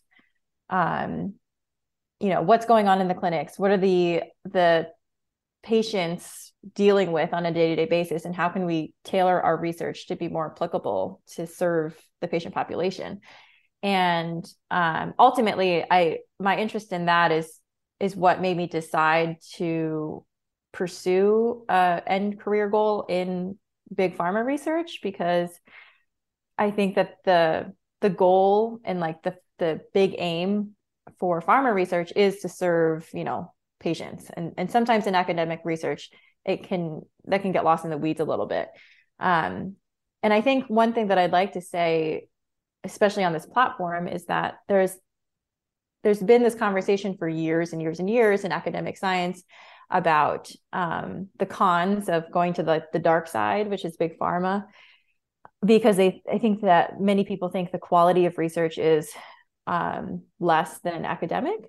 um, 0.70 1.36
you 2.20 2.30
know 2.30 2.42
what's 2.42 2.66
going 2.66 2.88
on 2.88 3.02
in 3.02 3.08
the 3.08 3.14
clinics? 3.14 3.60
What 3.60 3.72
are 3.72 3.78
the 3.78 4.24
the 4.46 4.90
patients 5.64 6.54
dealing 6.76 7.12
with 7.12 7.34
on 7.34 7.46
a 7.46 7.54
day-to-day 7.54 7.86
basis 7.86 8.26
and 8.26 8.36
how 8.36 8.50
can 8.50 8.66
we 8.66 8.94
tailor 9.04 9.42
our 9.42 9.58
research 9.58 10.08
to 10.08 10.16
be 10.16 10.28
more 10.28 10.52
applicable 10.52 11.22
to 11.28 11.48
serve 11.48 11.98
the 12.22 12.28
patient 12.28 12.54
population? 12.54 13.22
And 13.82 14.46
um, 14.72 15.14
ultimately 15.20 15.84
i 15.90 16.20
my 16.40 16.58
interest 16.58 16.94
in 16.94 17.06
that 17.06 17.32
is 17.32 17.60
is 18.00 18.16
what 18.16 18.42
made 18.42 18.58
me 18.58 18.68
decide 18.68 19.38
to 19.56 20.26
pursue 20.72 21.66
a 21.70 22.02
end 22.06 22.40
career 22.40 22.70
goal 22.70 23.06
in 23.08 23.58
big 23.94 24.18
pharma 24.18 24.46
research 24.46 25.00
because 25.02 25.50
I 26.58 26.72
think 26.72 26.96
that 26.96 27.18
the 27.24 27.74
the 28.02 28.10
goal 28.10 28.80
and 28.84 29.00
like 29.00 29.24
the 29.24 29.36
the 29.60 29.82
big 29.94 30.16
aim 30.18 30.76
for 31.20 31.42
pharma 31.42 31.74
research 31.74 32.12
is 32.16 32.40
to 32.40 32.50
serve 32.50 33.08
you 33.14 33.24
know 33.24 33.54
patients 33.84 34.32
and 34.36 34.54
and 34.58 34.72
sometimes 34.72 35.06
in 35.08 35.16
academic 35.16 35.62
research 35.64 36.10
it 36.46 36.68
can 36.68 37.02
that 37.26 37.42
can 37.42 37.52
get 37.52 37.64
lost 37.64 37.84
in 37.84 37.92
the 37.92 37.98
weeds 37.98 38.20
a 38.20 38.26
little 38.26 38.48
bit 38.48 38.70
um, 39.20 39.76
and 40.24 40.34
I 40.34 40.42
think 40.42 40.66
one 40.68 40.94
thing 40.94 41.08
that 41.08 41.18
I'd 41.18 41.32
like 41.32 41.54
to 41.54 41.62
say 41.62 42.28
especially 42.84 43.24
on 43.24 43.34
this 43.34 43.46
platform 43.46 44.08
is 44.08 44.26
that 44.26 44.56
there's 44.68 44.96
there's 46.04 46.22
been 46.22 46.44
this 46.44 46.56
conversation 46.56 47.16
for 47.18 47.28
years 47.28 47.74
and 47.74 47.82
years 47.82 48.00
and 48.00 48.10
years 48.10 48.44
in 48.44 48.52
academic 48.52 48.98
science 48.98 49.44
about 49.90 50.52
um, 50.74 51.30
the 51.40 51.46
cons 51.46 52.10
of 52.10 52.32
going 52.32 52.54
to 52.54 52.64
the, 52.64 52.84
the 52.92 53.00
dark 53.00 53.28
side, 53.28 53.70
which 53.70 53.86
is 53.86 53.96
big 53.96 54.18
pharma, 54.20 54.66
because 55.66 55.96
they, 55.96 56.22
I 56.30 56.40
think 56.40 56.62
that 56.62 57.00
many 57.00 57.24
people 57.24 57.50
think 57.50 57.72
the 57.72 57.78
quality 57.78 58.26
of 58.26 58.38
research 58.38 58.78
is 58.78 59.10
um, 59.68 60.24
less 60.40 60.80
than 60.80 61.06
academic. 61.06 61.60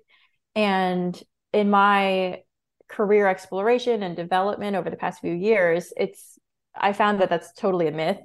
And 0.55 1.17
in 1.55 1.69
my 1.69 2.41
career 2.89 3.27
exploration 3.27 4.03
and 4.03 4.13
development 4.13 4.75
over 4.75 4.89
the 4.89 4.97
past 4.97 5.21
few 5.21 5.33
years, 5.33 5.93
it's 5.95 6.37
I 6.75 6.91
found 6.91 7.21
that 7.21 7.29
that's 7.29 7.53
totally 7.53 7.87
a 7.87 7.93
myth. 7.93 8.19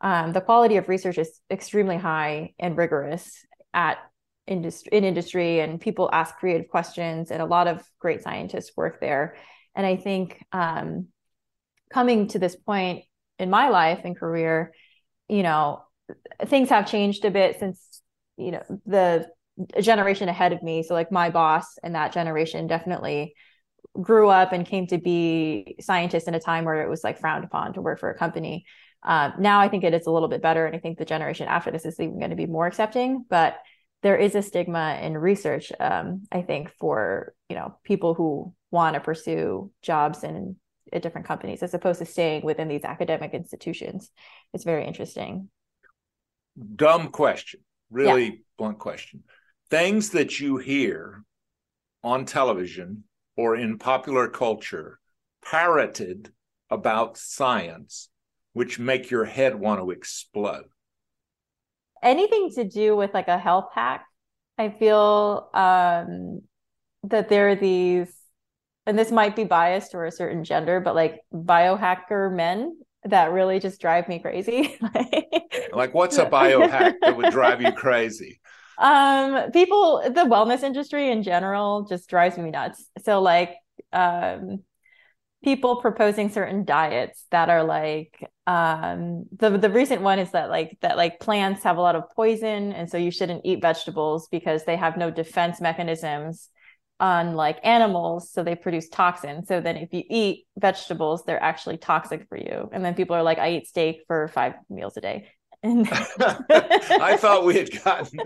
Um, 0.00 0.32
the 0.32 0.40
quality 0.40 0.76
of 0.76 0.88
research 0.88 1.18
is 1.18 1.40
extremely 1.50 1.96
high 1.96 2.54
and 2.60 2.76
rigorous 2.76 3.44
at 3.74 3.98
industry 4.46 4.90
in 4.92 5.02
industry 5.02 5.58
and 5.58 5.80
people 5.80 6.08
ask 6.12 6.36
creative 6.36 6.68
questions 6.68 7.32
and 7.32 7.42
a 7.42 7.46
lot 7.46 7.66
of 7.66 7.82
great 7.98 8.22
scientists 8.22 8.70
work 8.76 9.00
there 9.00 9.34
and 9.74 9.84
i 9.84 9.96
think 9.96 10.40
um, 10.52 11.08
coming 11.92 12.28
to 12.28 12.38
this 12.38 12.54
point 12.54 13.02
in 13.40 13.50
my 13.50 13.70
life 13.70 14.02
and 14.04 14.16
career 14.16 14.72
you 15.28 15.42
know 15.42 15.82
things 16.44 16.68
have 16.68 16.88
changed 16.88 17.24
a 17.24 17.30
bit 17.32 17.58
since 17.58 18.02
you 18.36 18.52
know 18.52 18.62
the 18.86 19.28
generation 19.80 20.28
ahead 20.28 20.52
of 20.52 20.62
me. 20.62 20.82
So 20.82 20.94
like 20.94 21.12
my 21.12 21.30
boss 21.30 21.78
and 21.82 21.94
that 21.94 22.12
generation 22.12 22.66
definitely 22.66 23.34
grew 24.00 24.28
up 24.28 24.52
and 24.52 24.66
came 24.66 24.86
to 24.88 24.98
be 24.98 25.76
scientists 25.80 26.28
in 26.28 26.34
a 26.34 26.40
time 26.40 26.64
where 26.64 26.82
it 26.82 26.88
was 26.88 27.02
like 27.02 27.18
frowned 27.18 27.44
upon 27.44 27.72
to 27.74 27.80
work 27.80 27.98
for 27.98 28.10
a 28.10 28.18
company. 28.18 28.66
Uh, 29.02 29.30
now 29.38 29.60
i 29.60 29.68
think 29.68 29.84
it 29.84 29.94
is 29.94 30.06
a 30.06 30.10
little 30.10 30.28
bit 30.28 30.42
better 30.42 30.66
and 30.66 30.74
i 30.74 30.78
think 30.80 30.98
the 30.98 31.04
generation 31.04 31.46
after 31.46 31.70
this 31.70 31.84
is 31.84 32.00
even 32.00 32.18
going 32.18 32.30
to 32.30 32.36
be 32.36 32.46
more 32.46 32.66
accepting 32.66 33.24
but 33.28 33.58
there 34.02 34.16
is 34.16 34.34
a 34.34 34.42
stigma 34.42 34.98
in 35.00 35.16
research 35.16 35.70
um, 35.78 36.22
i 36.32 36.42
think 36.42 36.72
for 36.80 37.34
you 37.48 37.54
know 37.54 37.76
people 37.84 38.14
who 38.14 38.52
want 38.72 38.94
to 38.94 39.00
pursue 39.00 39.70
jobs 39.82 40.24
in 40.24 40.56
at 40.92 41.02
different 41.02 41.26
companies 41.26 41.62
as 41.62 41.74
opposed 41.74 41.98
to 41.98 42.06
staying 42.06 42.44
within 42.44 42.68
these 42.68 42.84
academic 42.84 43.34
institutions. 43.34 44.10
It's 44.52 44.64
very 44.64 44.86
interesting. 44.86 45.48
Dumb 46.74 47.08
question. 47.08 47.60
Really 47.90 48.24
yeah. 48.24 48.30
blunt 48.58 48.78
question 48.78 49.22
things 49.70 50.10
that 50.10 50.40
you 50.40 50.56
hear 50.56 51.24
on 52.02 52.24
television 52.24 53.04
or 53.36 53.56
in 53.56 53.78
popular 53.78 54.28
culture 54.28 54.98
parroted 55.44 56.32
about 56.70 57.16
science 57.16 58.08
which 58.52 58.78
make 58.78 59.10
your 59.10 59.24
head 59.24 59.54
want 59.54 59.80
to 59.80 59.90
explode 59.90 60.64
anything 62.02 62.50
to 62.54 62.64
do 62.64 62.96
with 62.96 63.12
like 63.14 63.28
a 63.28 63.38
health 63.38 63.68
hack 63.74 64.04
i 64.58 64.68
feel 64.68 65.48
um 65.54 66.40
that 67.04 67.28
there 67.28 67.50
are 67.50 67.54
these 67.54 68.12
and 68.86 68.96
this 68.96 69.10
might 69.10 69.34
be 69.34 69.44
biased 69.44 69.94
or 69.94 70.06
a 70.06 70.12
certain 70.12 70.44
gender, 70.44 70.80
but 70.80 70.94
like 70.94 71.20
biohacker 71.34 72.32
men 72.32 72.78
that 73.04 73.32
really 73.32 73.58
just 73.58 73.80
drive 73.80 74.08
me 74.08 74.20
crazy. 74.20 74.78
like 75.72 75.92
what's 75.92 76.18
a 76.18 76.26
biohack 76.26 76.94
that 77.02 77.16
would 77.16 77.32
drive 77.32 77.60
you 77.60 77.72
crazy? 77.72 78.40
Um, 78.78 79.50
people, 79.52 80.02
the 80.04 80.22
wellness 80.22 80.62
industry 80.62 81.10
in 81.10 81.22
general 81.22 81.86
just 81.88 82.08
drives 82.08 82.36
me 82.36 82.50
nuts. 82.50 82.88
So 83.04 83.20
like, 83.20 83.56
um, 83.92 84.62
people 85.44 85.76
proposing 85.76 86.28
certain 86.28 86.64
diets 86.64 87.24
that 87.30 87.48
are 87.48 87.62
like 87.62 88.18
um 88.48 89.26
the 89.36 89.50
the 89.50 89.70
recent 89.70 90.02
one 90.02 90.18
is 90.18 90.32
that 90.32 90.48
like 90.48 90.76
that 90.80 90.96
like 90.96 91.20
plants 91.20 91.62
have 91.62 91.76
a 91.76 91.80
lot 91.80 91.94
of 91.94 92.02
poison 92.16 92.72
and 92.72 92.90
so 92.90 92.96
you 92.96 93.12
shouldn't 93.12 93.42
eat 93.44 93.62
vegetables 93.62 94.26
because 94.32 94.64
they 94.64 94.76
have 94.76 94.96
no 94.96 95.08
defense 95.08 95.60
mechanisms 95.60 96.48
unlike 96.98 97.58
animals 97.62 98.32
so 98.32 98.42
they 98.42 98.56
produce 98.56 98.88
toxins. 98.88 99.46
So 99.46 99.60
then 99.60 99.76
if 99.76 99.92
you 99.92 100.02
eat 100.08 100.46
vegetables 100.58 101.22
they're 101.24 101.42
actually 101.42 101.76
toxic 101.76 102.26
for 102.28 102.38
you. 102.38 102.70
And 102.72 102.84
then 102.84 102.94
people 102.94 103.14
are 103.14 103.22
like 103.22 103.38
i 103.38 103.52
eat 103.52 103.68
steak 103.68 104.02
for 104.08 104.28
five 104.28 104.54
meals 104.68 104.96
a 104.96 105.00
day 105.00 105.28
and 105.66 105.88
i 107.00 107.16
thought 107.16 107.44
we 107.44 107.56
had 107.56 107.82
gotten 107.82 108.20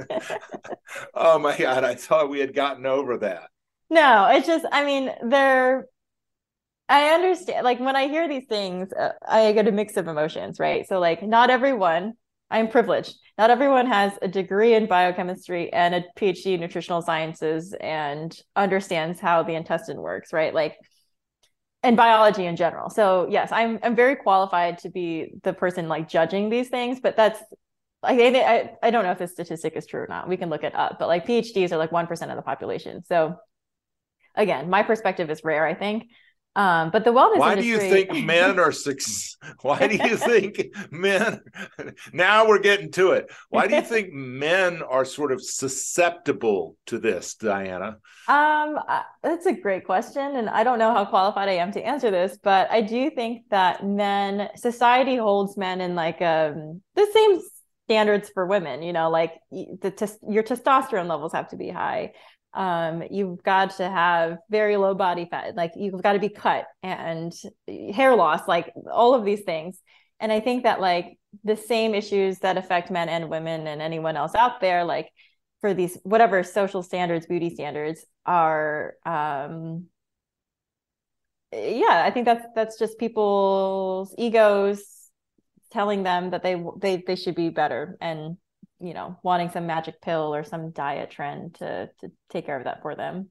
oh 1.15 1.39
my 1.39 1.57
god 1.57 1.85
i 1.85 1.95
thought 1.95 2.31
we 2.31 2.41
had 2.41 2.55
gotten 2.55 2.87
over 2.87 3.19
that 3.19 3.49
no 3.89 4.29
it's 4.31 4.47
just 4.47 4.65
i 4.73 4.85
mean 4.85 5.11
they're 5.29 5.87
i 6.89 7.11
understand 7.11 7.65
like 7.65 7.81
when 7.81 7.97
i 7.97 8.09
hear 8.09 8.29
these 8.29 8.47
things 8.49 8.93
uh, 8.93 9.13
i 9.27 9.53
get 9.53 9.69
a 9.69 9.73
mix 9.73 9.97
of 9.97 10.09
emotions 10.09 10.59
right 10.59 10.87
so 10.89 10.99
like 10.99 11.23
not 11.23 11.51
everyone 11.51 12.15
I'm 12.51 12.69
privileged. 12.69 13.15
Not 13.39 13.51
everyone 13.51 13.87
has 13.87 14.13
a 14.23 14.29
degree 14.29 14.75
in 14.75 14.87
biochemistry 14.87 15.73
and 15.73 15.95
a 15.95 16.05
PhD 16.17 16.55
in 16.55 16.61
nutritional 16.61 17.01
sciences 17.01 17.75
and 17.81 18.37
understands 18.57 19.21
how 19.21 19.43
the 19.45 19.55
intestine 19.55 20.01
works, 20.01 20.33
right? 20.33 20.53
Like 20.53 20.77
and 21.83 21.97
biology 21.97 22.47
in 22.47 22.57
general. 22.57 22.91
So 22.91 23.27
yes, 23.31 23.51
I'm 23.53 23.79
I'm 23.83 23.97
very 23.97 24.17
qualified 24.17 24.79
to 24.79 24.91
be 24.91 25.33
the 25.43 25.53
person 25.53 25.89
like 25.89 26.09
judging 26.09 26.51
these 26.51 26.69
things, 26.69 27.01
but 27.01 27.17
that's 27.17 27.43
I 28.03 28.15
I 28.21 28.71
I 28.83 28.91
don't 28.91 29.05
know 29.05 29.13
if 29.13 29.19
this 29.19 29.33
statistic 29.33 29.75
is 29.77 29.87
true 29.87 30.01
or 30.03 30.07
not. 30.09 30.29
We 30.29 30.37
can 30.37 30.51
look 30.51 30.65
it 30.65 30.75
up, 30.75 30.99
but 30.99 31.09
like 31.09 31.27
PhDs 31.27 31.73
are 31.73 31.77
like 31.77 31.91
1% 31.91 32.31
of 32.31 32.37
the 32.37 32.43
population. 32.43 33.03
So 33.05 33.37
again, 34.35 34.69
my 34.71 34.83
perspective 34.83 35.31
is 35.31 35.45
rare, 35.45 35.67
I 35.67 35.75
think. 35.75 36.05
Um, 36.57 36.91
but 36.91 37.05
the 37.05 37.13
wellness. 37.13 37.39
Why 37.39 37.53
industry... 37.53 37.63
do 37.63 37.69
you 37.69 37.79
think 37.79 38.27
men 38.27 38.59
are 38.59 38.73
six? 38.73 39.37
Why 39.63 39.87
do 39.87 39.97
you 39.97 40.17
think 40.17 40.75
men? 40.91 41.41
Now 42.13 42.49
we're 42.49 42.59
getting 42.59 42.91
to 42.93 43.13
it. 43.13 43.31
Why 43.51 43.67
do 43.67 43.77
you 43.77 43.83
think 43.95 44.13
men 44.13 44.83
are 44.83 45.05
sort 45.05 45.33
of 45.33 45.43
susceptible 45.43 46.77
to 46.87 46.99
this, 46.99 47.35
Diana? 47.35 47.99
Um, 48.27 48.79
that's 49.23 49.47
a 49.47 49.53
great 49.53 49.85
question, 49.85 50.37
and 50.37 50.49
I 50.49 50.65
don't 50.65 50.79
know 50.79 50.93
how 50.93 51.05
qualified 51.05 51.49
I 51.49 51.55
am 51.55 51.73
to 51.73 51.83
answer 51.83 52.11
this, 52.11 52.39
but 52.43 52.71
I 52.71 52.81
do 52.81 53.11
think 53.11 53.49
that 53.51 53.87
men, 53.87 54.49
society 54.57 55.17
holds 55.17 55.57
men 55.57 55.81
in 55.81 55.95
like 55.95 56.21
um 56.21 56.83
the 56.95 57.07
same 57.13 57.41
standards 57.87 58.31
for 58.35 58.47
women. 58.47 58.83
You 58.83 58.93
know, 58.93 59.11
like 59.11 59.35
the 59.51 60.17
your 60.29 60.43
testosterone 60.43 61.09
levels 61.09 61.33
have 61.33 61.49
to 61.51 61.57
be 61.57 61.71
high 61.71 62.13
um, 62.55 63.03
you've 63.11 63.43
got 63.43 63.77
to 63.77 63.89
have 63.89 64.39
very 64.51 64.77
low 64.77 64.95
body 64.95 65.27
fat 65.31 65.55
like 65.55 65.73
you've 65.77 66.03
got 66.03 66.15
to 66.15 66.19
be 66.19 66.29
cut 66.29 66.67
and 66.83 67.33
hair 67.93 68.17
loss 68.17 68.47
like 68.49 68.73
all 68.91 69.15
of 69.15 69.25
these 69.25 69.43
things. 69.43 69.81
And 70.19 70.31
i 70.31 70.41
think 70.41 70.65
that 70.65 70.81
like 70.81 71.19
the 71.45 71.57
same 71.57 71.95
issues 71.95 72.41
that 72.41 72.59
affect 72.59 72.91
men 72.91 73.09
and 73.09 73.31
women 73.31 73.67
and 73.67 73.81
anyone 73.81 74.17
else 74.17 74.35
out 74.35 74.61
there 74.61 74.85
like 74.85 75.09
for 75.61 75.73
these 75.73 75.97
whatever 76.03 76.43
social 76.43 76.83
standards 76.83 77.27
beauty 77.27 77.51
standards 77.51 78.05
are 78.27 78.95
um 79.07 79.87
yeah 81.53 82.03
i 82.05 82.11
think 82.11 82.27
that's 82.27 82.45
that's 82.55 82.79
just 82.79 82.99
people's 82.99 84.15
egos 84.19 85.01
telling 85.71 86.03
them 86.03 86.31
that 86.31 86.43
they 86.43 86.63
they 86.79 87.03
they 87.07 87.17
should 87.17 87.35
be 87.35 87.49
better. 87.49 87.97
And 88.01 88.37
you 88.81 88.95
know 88.95 89.19
wanting 89.23 89.51
some 89.51 89.67
magic 89.67 90.01
pill 90.01 90.35
or 90.35 90.45
some 90.45 90.71
diet 90.71 91.11
trend 91.11 91.55
to 91.57 91.91
to 92.01 92.11
take 92.31 92.47
care 92.47 92.57
of 92.57 92.65
that 92.65 92.83
for 92.83 92.95
them. 92.95 93.31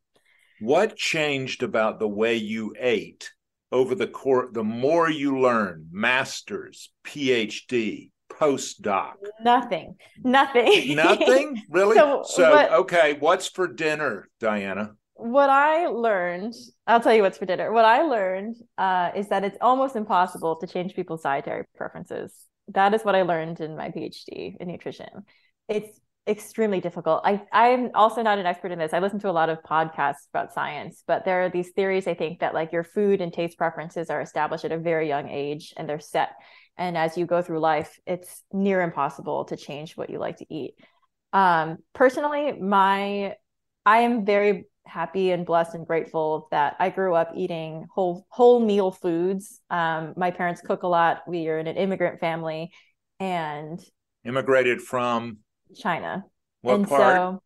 What 0.59 0.97
changed 0.97 1.63
about 1.63 1.99
the 1.99 2.07
way 2.07 2.35
you 2.35 2.75
ate 2.79 3.31
over 3.71 3.95
the 3.95 4.07
course 4.07 4.49
the 4.53 4.63
more 4.63 5.09
you 5.09 5.39
learn 5.39 5.87
masters 5.91 6.91
phd 7.05 8.11
postdoc? 8.31 9.13
Nothing. 9.41 9.95
Nothing. 10.23 10.95
Nothing? 10.95 11.61
Really? 11.69 11.95
So, 11.95 12.23
so 12.25 12.51
what, 12.51 12.71
okay 12.71 13.17
what's 13.19 13.47
for 13.47 13.67
dinner 13.67 14.29
diana? 14.39 14.91
What 15.15 15.49
i 15.49 15.87
learned 15.87 16.53
i'll 16.87 17.01
tell 17.01 17.13
you 17.13 17.21
what's 17.21 17.37
for 17.37 17.45
dinner. 17.45 17.71
What 17.71 17.85
i 17.85 18.03
learned 18.03 18.55
uh, 18.77 19.11
is 19.15 19.27
that 19.29 19.43
it's 19.43 19.57
almost 19.61 19.95
impossible 19.95 20.57
to 20.57 20.67
change 20.67 20.93
people's 20.93 21.23
dietary 21.23 21.65
preferences 21.75 22.33
that 22.69 22.93
is 22.93 23.03
what 23.03 23.15
I 23.15 23.23
learned 23.23 23.59
in 23.59 23.75
my 23.75 23.89
PhD 23.89 24.57
in 24.57 24.67
nutrition. 24.67 25.25
It's 25.67 25.99
extremely 26.27 26.79
difficult. 26.79 27.21
I, 27.25 27.41
I'm 27.51 27.91
also 27.95 28.21
not 28.21 28.37
an 28.37 28.45
expert 28.45 28.71
in 28.71 28.79
this. 28.79 28.93
I 28.93 28.99
listen 28.99 29.19
to 29.19 29.29
a 29.29 29.31
lot 29.31 29.49
of 29.49 29.63
podcasts 29.63 30.27
about 30.31 30.53
science, 30.53 31.03
but 31.07 31.25
there 31.25 31.43
are 31.43 31.49
these 31.49 31.69
theories, 31.71 32.07
I 32.07 32.13
think, 32.13 32.39
that 32.39 32.53
like 32.53 32.71
your 32.71 32.83
food 32.83 33.21
and 33.21 33.33
taste 33.33 33.57
preferences 33.57 34.09
are 34.09 34.21
established 34.21 34.65
at 34.65 34.71
a 34.71 34.77
very 34.77 35.07
young 35.07 35.29
age 35.29 35.73
and 35.75 35.89
they're 35.89 35.99
set. 35.99 36.29
And 36.77 36.97
as 36.97 37.17
you 37.17 37.25
go 37.25 37.41
through 37.41 37.59
life, 37.59 37.99
it's 38.05 38.43
near 38.53 38.81
impossible 38.81 39.45
to 39.45 39.57
change 39.57 39.97
what 39.97 40.09
you 40.09 40.19
like 40.19 40.37
to 40.37 40.53
eat. 40.53 40.75
Um, 41.33 41.79
personally, 41.93 42.53
my 42.53 43.35
I 43.85 43.99
am 43.99 44.25
very 44.25 44.65
happy 44.89 45.31
and 45.31 45.45
blessed 45.45 45.75
and 45.75 45.85
grateful 45.85 46.47
that 46.51 46.75
I 46.79 46.89
grew 46.89 47.15
up 47.15 47.31
eating 47.35 47.87
whole 47.93 48.25
whole 48.29 48.59
meal 48.59 48.91
foods. 48.91 49.61
Um, 49.69 50.13
my 50.17 50.31
parents 50.31 50.61
cook 50.61 50.83
a 50.83 50.87
lot. 50.87 51.21
We 51.27 51.47
are 51.47 51.59
in 51.59 51.67
an 51.67 51.77
immigrant 51.77 52.19
family, 52.19 52.71
and 53.19 53.79
immigrated 54.25 54.81
from 54.81 55.37
China. 55.75 56.23
What 56.61 56.75
and 56.75 56.87
part? 56.87 57.41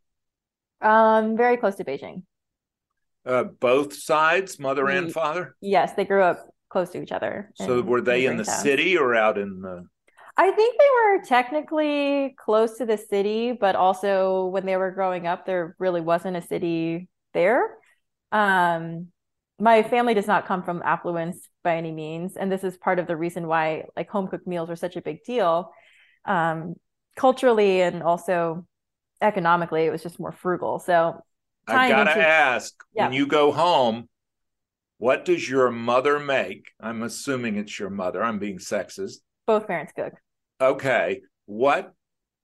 So, 0.82 0.88
um, 0.88 1.38
very 1.38 1.58
close 1.58 1.76
to 1.76 1.84
Beijing. 1.84 2.24
Uh, 3.26 3.44
both 3.44 3.94
sides, 3.94 4.60
mother 4.60 4.88
and 4.90 5.12
father. 5.12 5.56
Yes, 5.62 5.94
they 5.94 6.04
grew 6.04 6.24
up 6.24 6.46
close 6.70 6.90
to 6.90 7.02
each 7.02 7.12
other. 7.12 7.52
So 7.56 7.82
were 7.82 8.02
they 8.02 8.26
in 8.26 8.36
the 8.36 8.44
towns. 8.44 8.62
city 8.62 8.98
or 8.98 9.16
out 9.16 9.38
in 9.38 9.62
the? 9.62 9.86
I 10.36 10.50
think 10.50 10.76
they 10.78 10.90
were 10.96 11.24
technically 11.24 12.36
close 12.44 12.78
to 12.80 12.86
the 12.86 12.98
city, 12.98 13.52
but 13.54 13.76
also 13.76 14.48
when 14.48 14.66
they 14.66 14.76
were 14.76 14.92
growing 14.92 15.28
up, 15.28 15.46
there 15.46 15.76
really 15.78 16.02
wasn't 16.02 16.36
a 16.36 16.42
city 16.42 17.08
there. 17.34 17.78
Um, 18.32 19.08
my 19.60 19.84
family 19.84 20.14
does 20.14 20.28
not 20.28 20.48
come 20.48 20.64
from 20.64 20.82
affluence 20.84 21.48
by 21.64 21.78
any 21.78 21.92
means, 21.92 22.36
and 22.36 22.52
this 22.52 22.64
is 22.64 22.78
part 22.78 23.00
of 23.00 23.08
the 23.08 23.16
reason 23.16 23.48
why 23.48 23.86
like 23.96 24.10
home 24.10 24.28
cooked 24.28 24.48
meals 24.48 24.70
are 24.70 24.76
such 24.76 24.96
a 24.96 25.02
big 25.02 25.24
deal. 25.24 25.72
Um, 26.26 26.76
culturally 27.16 27.82
and 27.82 28.02
also 28.02 28.66
economically, 29.22 29.86
it 29.86 29.92
was 29.92 30.04
just 30.04 30.20
more 30.20 30.32
frugal. 30.32 30.80
So 30.80 31.22
I 31.68 31.90
gotta 31.90 32.12
into, 32.12 32.28
ask, 32.28 32.74
yeah. 32.94 33.06
when 33.06 33.14
you 33.14 33.28
go 33.28 33.52
home, 33.52 34.10
what 34.98 35.26
does 35.26 35.48
your 35.48 35.72
mother 35.72 36.20
make? 36.20 36.72
I'm 36.80 37.04
assuming 37.04 37.58
it's 37.58 37.78
your 37.80 37.90
mother. 37.90 38.24
I'm 38.24 38.40
being 38.40 38.58
sexist. 38.58 39.18
Both 39.46 39.68
parents 39.68 39.94
cook. 39.96 40.14
Okay. 40.62 41.22
What 41.46 41.94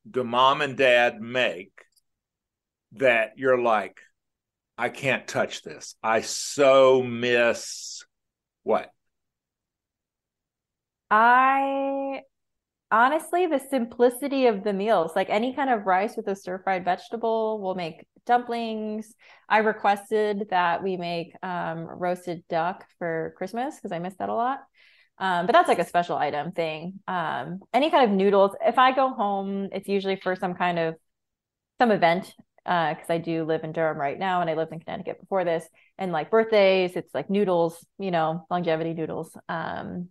do 0.10 0.24
mom 0.24 0.62
and 0.62 0.78
dad 0.78 1.22
make 1.22 1.72
that 2.94 3.34
you're 3.38 3.60
like, 3.60 4.00
I 4.80 4.88
can't 4.88 5.28
touch 5.28 5.62
this. 5.62 5.96
I 6.02 6.22
so 6.22 7.04
miss 7.04 8.06
what? 8.64 8.90
I 11.12 12.22
honestly 12.90 13.46
the 13.46 13.60
simplicity 13.60 14.48
of 14.48 14.64
the 14.64 14.74
meals 14.74 15.12
like 15.16 15.30
any 15.30 15.54
kind 15.54 15.70
of 15.70 15.86
rice 15.86 16.18
with 16.18 16.28
a 16.28 16.36
stir 16.36 16.58
fried 16.64 16.84
vegetable 16.84 17.60
we'll 17.62 17.76
make 17.76 18.08
dumplings 18.26 19.14
i 19.48 19.60
requested 19.60 20.48
that 20.50 20.82
we 20.82 20.98
make 20.98 21.36
um, 21.44 21.82
roasted 21.86 22.44
duck 22.50 22.84
for 22.98 23.32
christmas 23.38 23.76
because 23.76 23.92
i 23.92 24.00
miss 24.00 24.16
that 24.16 24.30
a 24.30 24.34
lot 24.34 24.62
um, 25.20 25.46
but 25.46 25.54
that's 25.54 25.68
like 25.68 25.78
a 25.78 25.86
special 25.86 26.18
item 26.18 26.52
thing 26.52 27.00
um, 27.08 27.60
any 27.76 27.92
kind 27.92 28.10
of 28.10 28.18
noodles 28.18 28.56
if 28.66 28.80
i 28.80 28.92
go 28.92 29.10
home 29.10 29.70
it's 29.72 29.88
usually 29.88 30.16
for 30.16 30.36
some 30.36 30.56
kind 30.56 30.80
of 30.80 30.96
some 31.80 31.92
event 31.92 32.34
because 32.64 33.10
uh, 33.10 33.14
I 33.14 33.18
do 33.18 33.44
live 33.46 33.64
in 33.64 33.72
Durham 33.72 33.98
right 33.98 34.18
now 34.18 34.42
and 34.42 34.50
I 34.50 34.54
lived 34.54 34.74
in 34.74 34.80
Connecticut 34.80 35.20
before 35.20 35.44
this. 35.44 35.68
And 35.98 36.12
like 36.12 36.30
birthdays, 36.30 36.96
it's 36.96 37.14
like 37.14 37.30
noodles, 37.30 37.84
you 37.98 38.12
know, 38.12 38.46
longevity 38.50 38.94
noodles. 38.94 39.36
Um, 39.48 40.10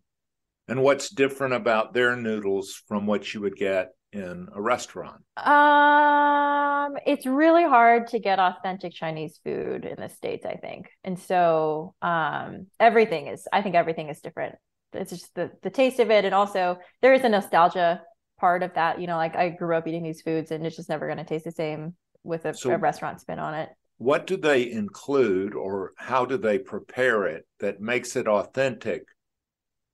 and 0.69 0.83
what's 0.83 1.09
different 1.09 1.55
about 1.55 1.95
their 1.95 2.15
noodles 2.15 2.83
from 2.89 3.07
what 3.07 3.33
you 3.33 3.41
would 3.41 3.57
get 3.57 3.89
in 4.13 4.49
a 4.55 4.61
restaurant? 4.61 5.23
Um, 5.37 6.99
it's 7.07 7.27
really 7.27 7.65
hard 7.65 8.09
to 8.09 8.19
get 8.19 8.39
authentic 8.39 8.93
Chinese 8.93 9.41
food 9.45 9.85
in 9.85 9.97
the 9.99 10.09
States, 10.09 10.45
I 10.45 10.57
think. 10.57 10.91
And 11.05 11.19
so 11.19 11.95
um, 12.03 12.67
everything 12.79 13.29
is, 13.29 13.47
I 13.53 13.63
think 13.63 13.75
everything 13.75 14.09
is 14.09 14.21
different. 14.21 14.57
It's 14.93 15.11
just 15.11 15.35
the, 15.35 15.51
the 15.63 15.71
taste 15.71 16.01
of 16.01 16.11
it. 16.11 16.25
And 16.25 16.35
also 16.35 16.79
there 17.03 17.13
is 17.13 17.25
a 17.25 17.29
nostalgia 17.29 18.03
part 18.39 18.63
of 18.63 18.75
that. 18.75 19.01
You 19.01 19.07
know, 19.07 19.17
like 19.17 19.37
I 19.37 19.51
grew 19.51 19.77
up 19.77 19.87
eating 19.87 20.03
these 20.03 20.23
foods 20.23 20.51
and 20.51 20.67
it's 20.67 20.77
just 20.77 20.89
never 20.89 21.07
going 21.07 21.19
to 21.19 21.25
taste 21.25 21.45
the 21.45 21.53
same 21.53 21.95
with 22.25 22.45
a, 22.45 22.55
so, 22.55 22.71
a 22.71 22.79
restaurant 22.79 23.21
spin 23.21 23.39
on 23.39 23.55
it. 23.55 23.71
what 23.99 24.27
do 24.27 24.37
they 24.37 24.71
include 24.71 25.55
or 25.55 25.93
how 25.97 26.25
do 26.25 26.37
they 26.37 26.59
prepare 26.59 27.27
it 27.27 27.47
that 27.61 27.81
makes 27.81 28.17
it 28.17 28.29
authentic 28.29 29.05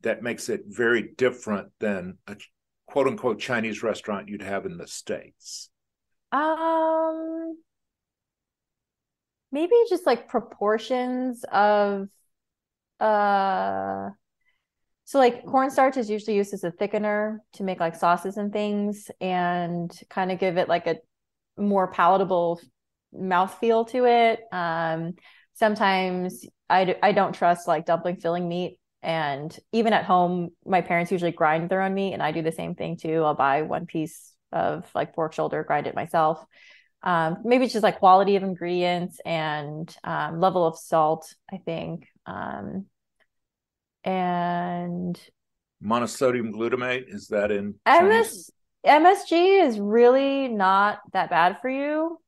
that 0.02 0.22
makes 0.22 0.48
it 0.48 0.62
very 0.66 1.12
different 1.16 1.68
than 1.80 2.18
a 2.26 2.36
quote 2.86 3.06
unquote 3.06 3.38
chinese 3.40 3.82
restaurant 3.82 4.28
you'd 4.28 4.42
have 4.42 4.66
in 4.66 4.76
the 4.76 4.86
states 4.86 5.70
um 6.32 7.56
maybe 9.52 9.74
just 9.88 10.04
like 10.04 10.28
proportions 10.28 11.44
of 11.52 12.08
uh 13.00 14.08
so 15.06 15.18
like 15.18 15.44
cornstarch 15.46 15.96
is 15.96 16.10
usually 16.10 16.36
used 16.36 16.54
as 16.54 16.64
a 16.64 16.70
thickener 16.72 17.38
to 17.52 17.62
make 17.62 17.78
like 17.80 17.94
sauces 17.94 18.36
and 18.36 18.52
things 18.52 19.10
and 19.20 19.92
kind 20.10 20.32
of 20.32 20.38
give 20.38 20.56
it 20.56 20.68
like 20.68 20.86
a 20.86 20.96
more 21.56 21.88
palatable 21.88 22.60
mouth 23.12 23.56
feel 23.60 23.84
to 23.86 24.06
it. 24.06 24.40
Um, 24.52 25.14
sometimes 25.54 26.44
I, 26.68 26.96
I 27.02 27.12
don't 27.12 27.34
trust 27.34 27.68
like 27.68 27.86
dumpling 27.86 28.16
filling 28.16 28.48
meat. 28.48 28.78
And 29.02 29.56
even 29.72 29.92
at 29.92 30.04
home, 30.04 30.50
my 30.64 30.80
parents 30.80 31.12
usually 31.12 31.32
grind 31.32 31.68
their 31.68 31.82
own 31.82 31.92
meat, 31.92 32.14
and 32.14 32.22
I 32.22 32.32
do 32.32 32.40
the 32.40 32.50
same 32.50 32.74
thing 32.74 32.96
too. 32.96 33.22
I'll 33.22 33.34
buy 33.34 33.62
one 33.62 33.84
piece 33.84 34.32
of 34.50 34.90
like 34.94 35.14
pork 35.14 35.34
shoulder, 35.34 35.62
grind 35.62 35.86
it 35.86 35.94
myself. 35.94 36.42
Um, 37.02 37.36
maybe 37.44 37.64
it's 37.64 37.74
just 37.74 37.82
like 37.82 37.98
quality 37.98 38.36
of 38.36 38.42
ingredients 38.42 39.20
and 39.26 39.94
um, 40.04 40.40
level 40.40 40.66
of 40.66 40.78
salt, 40.78 41.34
I 41.52 41.58
think. 41.58 42.08
Um, 42.24 42.86
and 44.04 45.20
monosodium 45.84 46.50
glutamate 46.50 47.04
is 47.08 47.28
that 47.28 47.50
in 47.50 47.74
MS, 47.86 48.50
MSG 48.84 49.66
is 49.66 49.78
really 49.78 50.48
not 50.48 51.00
that 51.12 51.30
bad 51.30 51.58
for 51.60 51.68
you. 51.68 52.18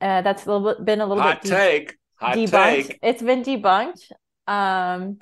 Uh, 0.00 0.22
that's 0.22 0.44
a 0.46 0.52
little 0.52 0.74
bit, 0.74 0.84
been 0.84 1.00
a 1.00 1.06
little 1.06 1.22
Hot 1.22 1.42
bit 1.42 1.48
de- 1.50 1.56
take. 1.56 1.96
Hot 2.16 2.36
debunked. 2.36 2.86
take. 2.88 2.98
It's 3.02 3.22
been 3.22 3.42
debunked. 3.42 4.12
Um, 4.46 5.18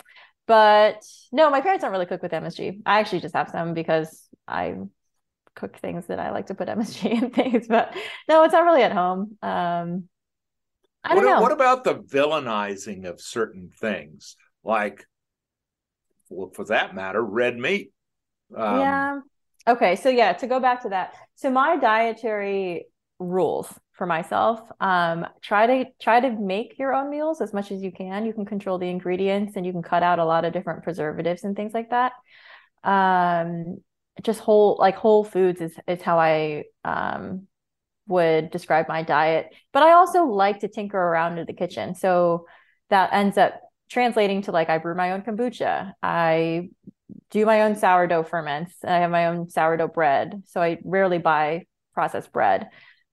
but 0.47 1.05
no, 1.31 1.51
my 1.51 1.61
parents 1.61 1.83
don't 1.83 1.93
really 1.93 2.07
cook 2.07 2.23
with 2.23 2.33
MSG. 2.33 2.83
I 2.85 3.01
actually 3.01 3.21
just 3.21 3.35
have 3.35 3.51
some 3.51 3.75
because 3.75 4.29
I 4.49 4.75
cook 5.55 5.79
things 5.79 6.07
that 6.07 6.19
I 6.19 6.31
like 6.31 6.47
to 6.47 6.55
put 6.55 6.69
MSG 6.69 7.11
in 7.23 7.31
things. 7.31 7.69
But 7.69 7.95
no, 8.29 8.43
it's 8.45 8.53
not 8.53 8.65
really 8.65 8.83
at 8.83 8.93
home. 8.93 9.39
Um, 9.43 10.09
I 11.05 11.15
don't 11.15 11.25
what, 11.25 11.31
know. 11.31 11.41
what 11.41 11.53
about 11.53 11.85
the 11.85 11.95
villainizing 11.95 13.07
of 13.09 13.21
certain 13.21 13.71
things, 13.81 14.37
like, 14.63 15.05
well, 16.29 16.51
for 16.51 16.65
that 16.67 16.95
matter, 16.95 17.21
red 17.23 17.57
meat? 17.59 17.93
Um, 18.57 18.81
yeah. 18.81 19.21
Okay. 19.67 19.97
So 19.97 20.09
yeah, 20.09 20.33
to 20.35 20.47
go 20.47 20.61
back 20.61 20.83
to 20.83 20.89
that. 20.91 21.15
So 21.37 21.51
my 21.51 21.77
dietary 21.77 22.87
rules 23.19 23.73
for 23.93 24.07
myself, 24.07 24.61
um, 24.81 25.27
try 25.43 25.67
to 25.67 25.91
try 26.01 26.19
to 26.21 26.31
make 26.31 26.79
your 26.79 26.95
own 26.95 27.11
meals 27.11 27.41
as 27.41 27.53
much 27.53 27.71
as 27.71 27.83
you 27.83 27.93
can. 27.93 28.27
You 28.27 28.33
can 28.33 28.45
control 28.45 28.79
the 28.79 28.89
ingredients 28.89 29.55
and 29.57 29.65
you 29.65 29.73
can 29.73 29.83
cut 29.83 30.03
out 30.03 30.19
a 30.19 30.25
lot 30.25 30.45
of 30.45 30.53
different 30.53 30.83
preservatives 30.83 31.45
and 31.45 31.55
things 31.55 31.73
like 31.73 31.91
that. 31.91 32.13
Um, 32.83 33.79
just 34.23 34.41
whole 34.41 34.77
like 34.79 34.97
whole 34.97 35.25
foods 35.25 35.61
is 35.61 35.75
is 35.87 36.03
how 36.03 36.19
I 36.19 36.65
um 36.85 37.47
would 38.09 38.51
describe 38.51 38.89
my 38.89 39.03
diet. 39.03 39.55
But 39.73 39.85
I 39.85 39.93
also 39.93 40.25
like 40.25 40.61
to 40.61 40.69
tinker 40.69 40.99
around 40.99 41.39
in 41.39 41.47
the 41.47 41.53
kitchen. 41.53 41.95
So 41.95 42.47
that 42.91 43.13
ends 43.13 43.39
up 43.39 43.61
translating 43.91 44.43
to 44.43 44.53
like 44.53 44.69
I 44.69 44.79
brew 44.79 44.95
my 44.95 45.13
own 45.13 45.23
kombucha. 45.23 45.93
I 46.03 46.71
do 47.31 47.45
my 47.47 47.63
own 47.63 47.77
sourdough 47.77 48.25
ferments. 48.25 48.75
and 48.83 48.93
I 48.93 48.99
have 48.99 49.11
my 49.11 49.27
own 49.27 49.49
sourdough 49.49 49.89
bread. 49.89 50.43
So 50.47 50.61
I 50.61 50.79
rarely 50.85 51.19
buy 51.19 51.67
processed 51.95 52.33
bread. 52.33 52.69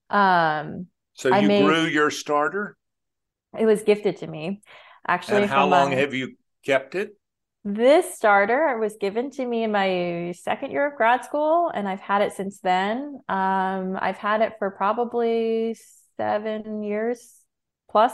Um 0.09 0.87
so 1.13 1.33
I 1.33 1.39
you 1.39 1.47
made- 1.47 1.65
grew 1.65 1.83
your 1.83 2.09
starter, 2.11 2.77
it 3.57 3.65
was 3.65 3.83
gifted 3.83 4.17
to 4.17 4.27
me 4.27 4.61
actually 5.07 5.41
and 5.43 5.49
how 5.51 5.65
long 5.67 5.93
a- 5.93 5.97
have 5.97 6.13
you 6.13 6.35
kept 6.65 6.95
it? 6.95 7.15
This 7.65 8.15
starter 8.15 8.77
was 8.79 8.95
given 8.97 9.31
to 9.31 9.45
me 9.45 9.63
in 9.63 9.71
my 9.71 10.31
second 10.31 10.71
year 10.71 10.87
of 10.87 10.95
grad 10.95 11.25
school, 11.25 11.69
and 11.73 11.89
I've 11.89 11.99
had 11.99 12.21
it 12.21 12.31
since 12.31 12.59
then. 12.61 13.19
Um, 13.27 13.97
I've 13.99 14.17
had 14.17 14.41
it 14.41 14.53
for 14.59 14.71
probably 14.71 15.75
seven 16.15 16.83
years 16.83 17.35
plus 17.91 18.13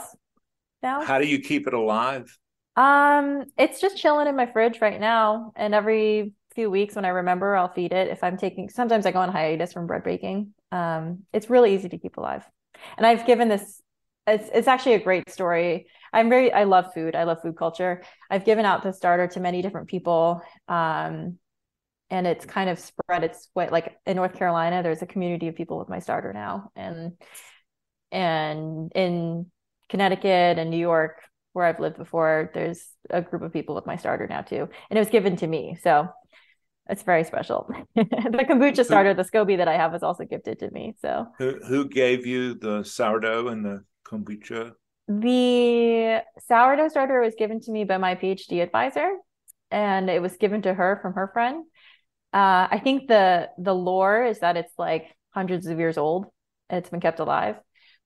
now. 0.82 1.04
How 1.04 1.20
do 1.20 1.28
you 1.28 1.40
keep 1.40 1.68
it 1.68 1.74
alive? 1.76 2.36
Um, 2.76 3.46
it's 3.58 3.80
just 3.80 3.98
chilling 3.98 4.28
in 4.28 4.36
my 4.36 4.46
fridge 4.46 4.82
right 4.82 5.00
now, 5.00 5.54
and 5.56 5.74
every 5.74 6.34
few 6.56 6.70
weeks 6.70 6.96
when 6.96 7.06
I 7.06 7.10
remember, 7.10 7.56
I'll 7.56 7.72
feed 7.72 7.94
it. 7.94 8.10
If 8.10 8.24
I'm 8.24 8.38
taking, 8.38 8.70
sometimes 8.70 9.06
I 9.06 9.12
go 9.12 9.20
on 9.20 9.32
hiatus 9.32 9.74
from 9.74 9.88
bread 9.88 10.04
baking. 10.04 10.54
Um, 10.72 11.24
it's 11.34 11.50
really 11.50 11.74
easy 11.74 11.90
to 11.90 11.98
keep 11.98 12.18
alive, 12.18 12.44
and 12.98 13.06
I've 13.06 13.26
given 13.26 13.50
this. 13.50 13.82
It's 14.28 14.50
it's 14.54 14.68
actually 14.68 14.96
a 14.96 15.04
great 15.04 15.30
story. 15.30 15.88
I'm 16.12 16.30
very 16.30 16.52
I 16.52 16.64
love 16.64 16.94
food. 16.94 17.16
I 17.16 17.24
love 17.24 17.42
food 17.42 17.56
culture. 17.58 18.04
I've 18.30 18.44
given 18.46 18.66
out 18.66 18.82
the 18.84 18.92
starter 18.92 19.28
to 19.28 19.40
many 19.40 19.62
different 19.62 19.88
people. 19.88 20.42
Um, 20.68 21.38
and 22.10 22.28
it's 22.28 22.46
kind 22.46 22.70
of 22.70 22.80
spread 22.80 23.24
its 23.24 23.50
way 23.56 23.70
like 23.70 23.98
in 24.06 24.16
North 24.16 24.36
Carolina, 24.36 24.84
there's 24.84 25.02
a 25.02 25.08
community 25.08 25.48
of 25.48 25.56
people 25.56 25.78
with 25.80 25.90
my 25.90 26.00
starter 26.00 26.34
now. 26.34 26.72
And 26.76 27.14
and 28.12 28.92
in 28.96 29.48
Connecticut 29.90 30.58
and 30.58 30.70
New 30.70 30.78
York, 30.78 31.22
where 31.56 31.66
I've 31.66 31.80
lived 31.80 31.98
before, 31.98 32.52
there's 32.54 32.86
a 33.10 33.22
group 33.22 33.42
of 33.42 33.54
people 33.54 33.76
with 33.76 33.86
my 33.86 33.96
starter 33.96 34.28
now 34.28 34.42
too. 34.42 34.68
And 34.90 34.98
it 34.98 35.00
was 35.00 35.10
given 35.10 35.38
to 35.38 35.48
me. 35.48 35.78
So 35.82 36.10
it's 36.90 37.04
very 37.04 37.24
special. 37.24 37.70
the 37.96 38.46
kombucha 38.48 38.84
starter, 38.84 39.14
the 39.14 39.24
SCOBY 39.24 39.58
that 39.58 39.68
I 39.68 39.78
have 39.78 39.94
was 39.94 40.04
also 40.04 40.26
gifted 40.26 40.60
to 40.60 40.70
me. 40.72 40.96
So 41.02 41.28
Who 41.40 41.60
who 41.66 41.88
gave 41.88 42.26
you 42.26 42.56
the 42.56 42.84
sourdough 42.84 43.48
and 43.48 43.66
the 43.66 43.84
kombucha? 44.06 44.74
The 45.08 46.24
sourdough 46.48 46.90
starter 46.90 47.22
was 47.22 47.36
given 47.36 47.62
to 47.62 47.72
me 47.72 47.86
by 47.86 47.98
my 47.98 48.16
PhD 48.16 48.62
advisor, 48.62 49.10
and 49.72 50.10
it 50.10 50.22
was 50.22 50.36
given 50.36 50.62
to 50.64 50.74
her 50.74 51.00
from 51.02 51.14
her 51.14 51.30
friend. 51.34 51.64
Uh, 52.34 52.68
I 52.70 52.82
think 52.84 53.08
the 53.08 53.50
the 53.58 53.74
lore 53.74 54.26
is 54.26 54.40
that 54.40 54.58
it's 54.58 54.74
like 54.78 55.16
hundreds 55.30 55.68
of 55.68 55.80
years 55.80 55.98
old. 55.98 56.26
It's 56.70 56.90
been 56.90 57.00
kept 57.00 57.20
alive. 57.20 57.56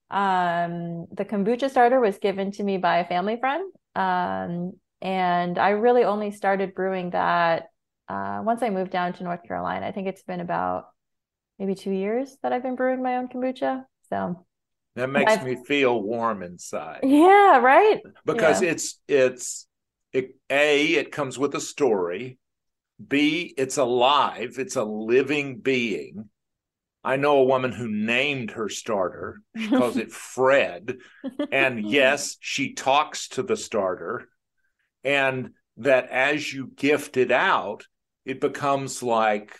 Um, 0.09 1.05
the 1.11 1.25
kombucha 1.25 1.69
starter 1.69 1.99
was 1.99 2.17
given 2.17 2.51
to 2.53 2.63
me 2.63 2.77
by 2.77 2.99
a 2.99 3.07
family 3.07 3.37
friend, 3.39 3.71
um, 3.95 4.73
and 5.01 5.57
I 5.59 5.69
really 5.71 6.03
only 6.03 6.31
started 6.31 6.73
brewing 6.75 7.11
that 7.11 7.67
uh, 8.07 8.41
once 8.43 8.63
I 8.63 8.69
moved 8.71 8.91
down 8.91 9.13
to 9.13 9.23
North 9.23 9.43
Carolina. 9.47 9.85
I 9.85 9.91
think 9.91 10.07
it's 10.07 10.23
been 10.23 10.39
about 10.39 10.85
maybe 11.59 11.75
two 11.75 11.91
years 11.91 12.35
that 12.41 12.51
I've 12.53 12.63
been 12.63 12.75
brewing 12.75 13.03
my 13.03 13.17
own 13.17 13.27
kombucha. 13.27 13.85
So 14.09 14.45
That 14.95 15.09
makes 15.11 15.31
I've- 15.33 15.45
me 15.45 15.63
feel 15.63 16.01
warm 16.01 16.41
inside 16.41 17.01
yeah, 17.03 17.59
right. 17.59 18.01
because 18.25 18.61
Yeah. 18.63 18.71
it's 18.71 18.99
it's 19.07 19.67
it, 20.11 20.35
a 20.49 20.85
it 20.95 21.11
comes 21.11 21.37
with 21.37 21.53
a 21.55 21.61
story. 21.61 22.39
B 23.07 23.53
it's 23.57 23.77
alive. 23.77 24.55
It's 24.57 24.75
a 24.75 24.83
living 24.83 25.57
being. 25.59 26.29
I 27.03 27.15
know 27.15 27.39
a 27.39 27.43
woman 27.45 27.71
who 27.71 27.87
named 27.87 28.51
her 28.51 28.69
starter. 28.69 29.41
She 29.55 29.71
calls 29.71 29.97
it 29.97 30.11
Fred. 30.11 30.97
And 31.51 31.83
yes, 31.89 32.37
she 32.39 32.73
talks 32.73 33.29
to 33.29 33.43
the 33.43 33.57
starter. 33.57 34.29
And 35.03 35.51
that 35.77 36.09
as 36.09 36.53
you 36.53 36.67
gift 36.75 37.17
it 37.17 37.31
out, 37.31 37.87
it 38.25 38.41
becomes 38.41 39.01
like 39.03 39.57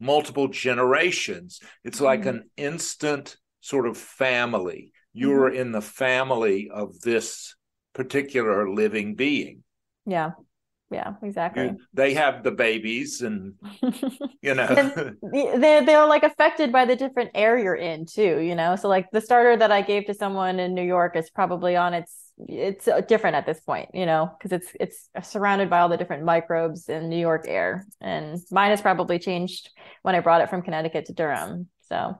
multiple 0.00 0.48
generations. 0.48 1.60
It's 1.84 2.00
like 2.00 2.24
Mhm. 2.24 2.28
an 2.28 2.50
instant 2.56 3.36
sort 3.60 3.86
of 3.86 3.96
family. 3.96 4.92
You're 5.12 5.48
in 5.48 5.72
the 5.72 5.82
family 5.82 6.70
of 6.72 7.00
this 7.00 7.54
particular 7.94 8.70
living 8.70 9.14
being. 9.14 9.64
Yeah. 10.06 10.32
Yeah, 10.92 11.14
exactly. 11.22 11.74
They 11.94 12.14
have 12.14 12.42
the 12.42 12.50
babies, 12.50 13.22
and 13.22 13.54
you 14.42 14.54
know, 14.54 14.74
And 14.76 15.16
they 15.32 15.84
they're 15.84 16.06
like 16.06 16.22
affected 16.22 16.72
by 16.72 16.84
the 16.84 16.96
different 16.96 17.30
air 17.34 17.58
you're 17.58 17.74
in 17.74 18.06
too, 18.06 18.38
you 18.40 18.54
know. 18.54 18.76
So 18.76 18.88
like 18.88 19.10
the 19.10 19.20
starter 19.20 19.56
that 19.56 19.72
I 19.72 19.82
gave 19.82 20.06
to 20.06 20.14
someone 20.14 20.60
in 20.60 20.74
New 20.74 20.84
York 20.84 21.16
is 21.16 21.30
probably 21.30 21.76
on 21.76 21.94
its 21.94 22.32
it's 22.48 22.88
uh, 22.88 23.00
different 23.02 23.36
at 23.36 23.46
this 23.46 23.60
point, 23.60 23.90
you 23.94 24.06
know, 24.06 24.30
because 24.38 24.52
it's 24.52 24.72
it's 24.80 25.30
surrounded 25.30 25.70
by 25.70 25.80
all 25.80 25.88
the 25.88 25.96
different 25.96 26.24
microbes 26.24 26.88
in 26.88 27.08
New 27.08 27.18
York 27.18 27.44
air, 27.48 27.86
and 28.00 28.38
mine 28.50 28.70
has 28.70 28.80
probably 28.80 29.18
changed 29.18 29.70
when 30.02 30.14
I 30.14 30.20
brought 30.20 30.40
it 30.42 30.50
from 30.50 30.62
Connecticut 30.62 31.06
to 31.06 31.12
Durham. 31.12 31.68
So 31.88 32.18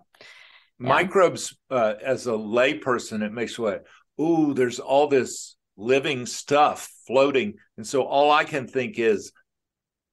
Yeah. 0.79 0.89
microbes 0.89 1.57
uh, 1.71 1.95
as 2.03 2.27
a 2.27 2.33
layperson 2.33 3.23
it 3.23 3.33
makes 3.33 3.59
what 3.59 3.85
ooh 4.21 4.53
there's 4.55 4.81
all 4.81 5.07
this 5.09 5.57
living 5.77 6.27
stuff 6.27 6.89
floating. 7.07 7.55
And 7.77 7.87
so 7.87 8.03
all 8.03 8.31
i 8.31 8.45
can 8.45 8.67
think 8.67 8.99
is 8.99 9.33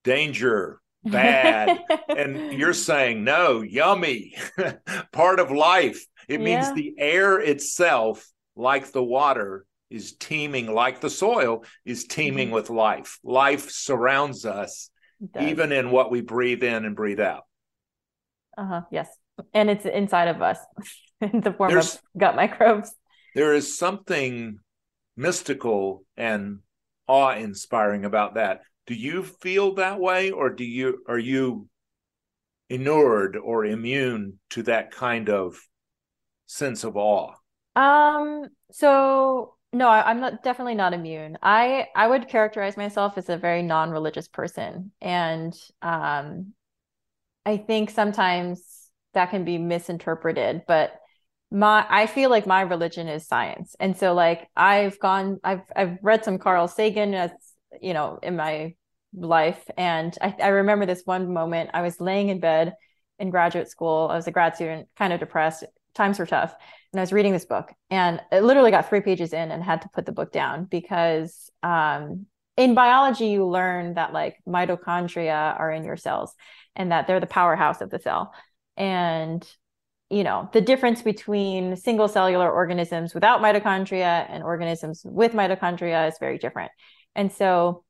danger 0.03 0.79
bad. 1.03 1.79
And 2.09 2.53
you're 2.53 2.73
saying 2.73 3.23
no 3.23 3.61
yummy. 3.61 4.35
Part 5.11 5.39
of 5.39 5.51
life. 5.51 6.05
It 6.27 6.41
means 6.41 6.71
the 6.73 6.93
air 6.97 7.39
itself 7.39 8.27
like 8.55 8.91
the 8.91 9.03
water 9.03 9.65
is 9.89 10.15
teeming 10.17 10.71
like 10.71 10.99
the 11.01 11.09
soil 11.09 11.63
is 11.85 12.05
teeming 12.05 12.49
Mhm. 12.49 12.53
with 12.53 12.69
life. 12.69 13.17
Life 13.23 13.71
surrounds 13.71 14.45
us 14.45 14.91
even 15.39 15.71
in 15.71 15.89
what 15.91 16.11
we 16.11 16.21
breathe 16.21 16.63
in 16.63 16.85
and 16.85 16.95
breathe 16.95 17.19
out. 17.19 17.43
Uh-huh, 18.57 18.81
yes, 18.91 19.07
and 19.53 19.69
it's 19.69 19.85
inside 19.85 20.27
of 20.27 20.41
us. 20.41 20.59
In 21.21 21.41
the 21.41 21.51
form 21.53 21.69
There's- 21.71 21.95
of 21.95 22.01
gut 22.17 22.35
microbes. 22.35 22.93
there 23.35 23.53
is 23.53 23.77
something 23.77 24.59
mystical 25.19 26.05
and 26.15 26.59
awe-inspiring 27.07 28.05
about 28.05 28.35
that. 28.35 28.61
Do 28.87 28.95
you 28.95 29.21
feel 29.21 29.75
that 29.75 29.99
way, 29.99 30.31
or 30.31 30.49
do 30.49 30.63
you 30.63 31.03
are 31.07 31.19
you 31.19 31.67
inured 32.69 33.35
or 33.35 33.65
immune 33.65 34.39
to 34.51 34.63
that 34.63 34.91
kind 34.91 35.29
of 35.29 35.59
sense 36.47 36.83
of 36.83 36.95
awe? 36.97 37.33
Um. 37.75 38.47
So 38.71 39.55
no, 39.73 39.87
I, 39.87 40.09
am 40.09 40.21
not 40.21 40.41
definitely 40.41 40.75
not 40.75 40.93
immune. 40.93 41.37
I 41.43 41.87
I 41.95 42.07
would 42.07 42.29
characterize 42.29 42.77
myself 42.77 43.17
as 43.17 43.29
a 43.29 43.37
very 43.37 43.61
non-religious 43.61 44.29
person, 44.29 44.91
and 45.01 45.53
um, 45.81 46.53
I 47.45 47.57
think 47.57 47.91
sometimes 47.91 48.63
that 49.13 49.29
can 49.29 49.43
be 49.43 49.57
misinterpreted. 49.57 50.63
But 50.67 50.93
my 51.51 51.85
I 51.89 52.05
feel 52.07 52.29
like 52.29 52.45
my 52.45 52.61
religion 52.61 53.07
is 53.07 53.27
science, 53.27 53.75
and 53.79 53.97
so 53.97 54.13
like 54.13 54.47
I've 54.55 54.99
gone, 54.99 55.39
I've 55.43 55.61
I've 55.75 55.97
read 56.01 56.23
some 56.23 56.37
Carl 56.37 56.67
Sagan 56.67 57.13
as 57.13 57.31
you 57.81 57.93
know 57.93 58.19
in 58.21 58.35
my 58.35 58.75
life, 59.13 59.63
and 59.77 60.15
I, 60.21 60.35
I 60.41 60.47
remember 60.49 60.85
this 60.85 61.03
one 61.05 61.33
moment. 61.33 61.71
I 61.73 61.81
was 61.81 61.99
laying 61.99 62.29
in 62.29 62.39
bed 62.39 62.73
in 63.17 63.31
graduate 63.31 63.69
school. 63.69 64.07
I 64.11 64.15
was 64.15 64.27
a 64.27 64.31
grad 64.31 64.55
student, 64.55 64.87
kind 64.97 65.13
of 65.13 65.19
depressed. 65.19 65.65
Times 65.95 66.19
were 66.19 66.27
tough, 66.27 66.53
and 66.93 66.99
I 66.99 67.03
was 67.03 67.11
reading 67.11 67.33
this 67.33 67.45
book, 67.45 67.73
and 67.89 68.21
it 68.31 68.43
literally 68.43 68.71
got 68.71 68.87
three 68.87 69.01
pages 69.01 69.33
in 69.33 69.51
and 69.51 69.63
had 69.63 69.81
to 69.81 69.89
put 69.89 70.05
the 70.05 70.11
book 70.11 70.31
down 70.31 70.65
because 70.65 71.49
um, 71.63 72.27
in 72.57 72.75
biology 72.75 73.27
you 73.27 73.47
learn 73.47 73.95
that 73.95 74.13
like 74.13 74.37
mitochondria 74.47 75.57
are 75.59 75.71
in 75.71 75.83
your 75.83 75.97
cells 75.97 76.35
and 76.75 76.91
that 76.91 77.07
they're 77.07 77.19
the 77.19 77.25
powerhouse 77.25 77.81
of 77.81 77.89
the 77.89 77.99
cell 77.99 78.33
and 78.77 79.47
you 80.09 80.23
know 80.23 80.49
the 80.53 80.61
difference 80.61 81.01
between 81.01 81.75
single 81.75 82.07
cellular 82.07 82.51
organisms 82.51 83.13
without 83.13 83.41
mitochondria 83.41 84.25
and 84.29 84.43
organisms 84.43 85.01
with 85.05 85.33
mitochondria 85.33 86.07
is 86.07 86.15
very 86.19 86.37
different. 86.37 86.71
And 87.15 87.31
so 87.31 87.83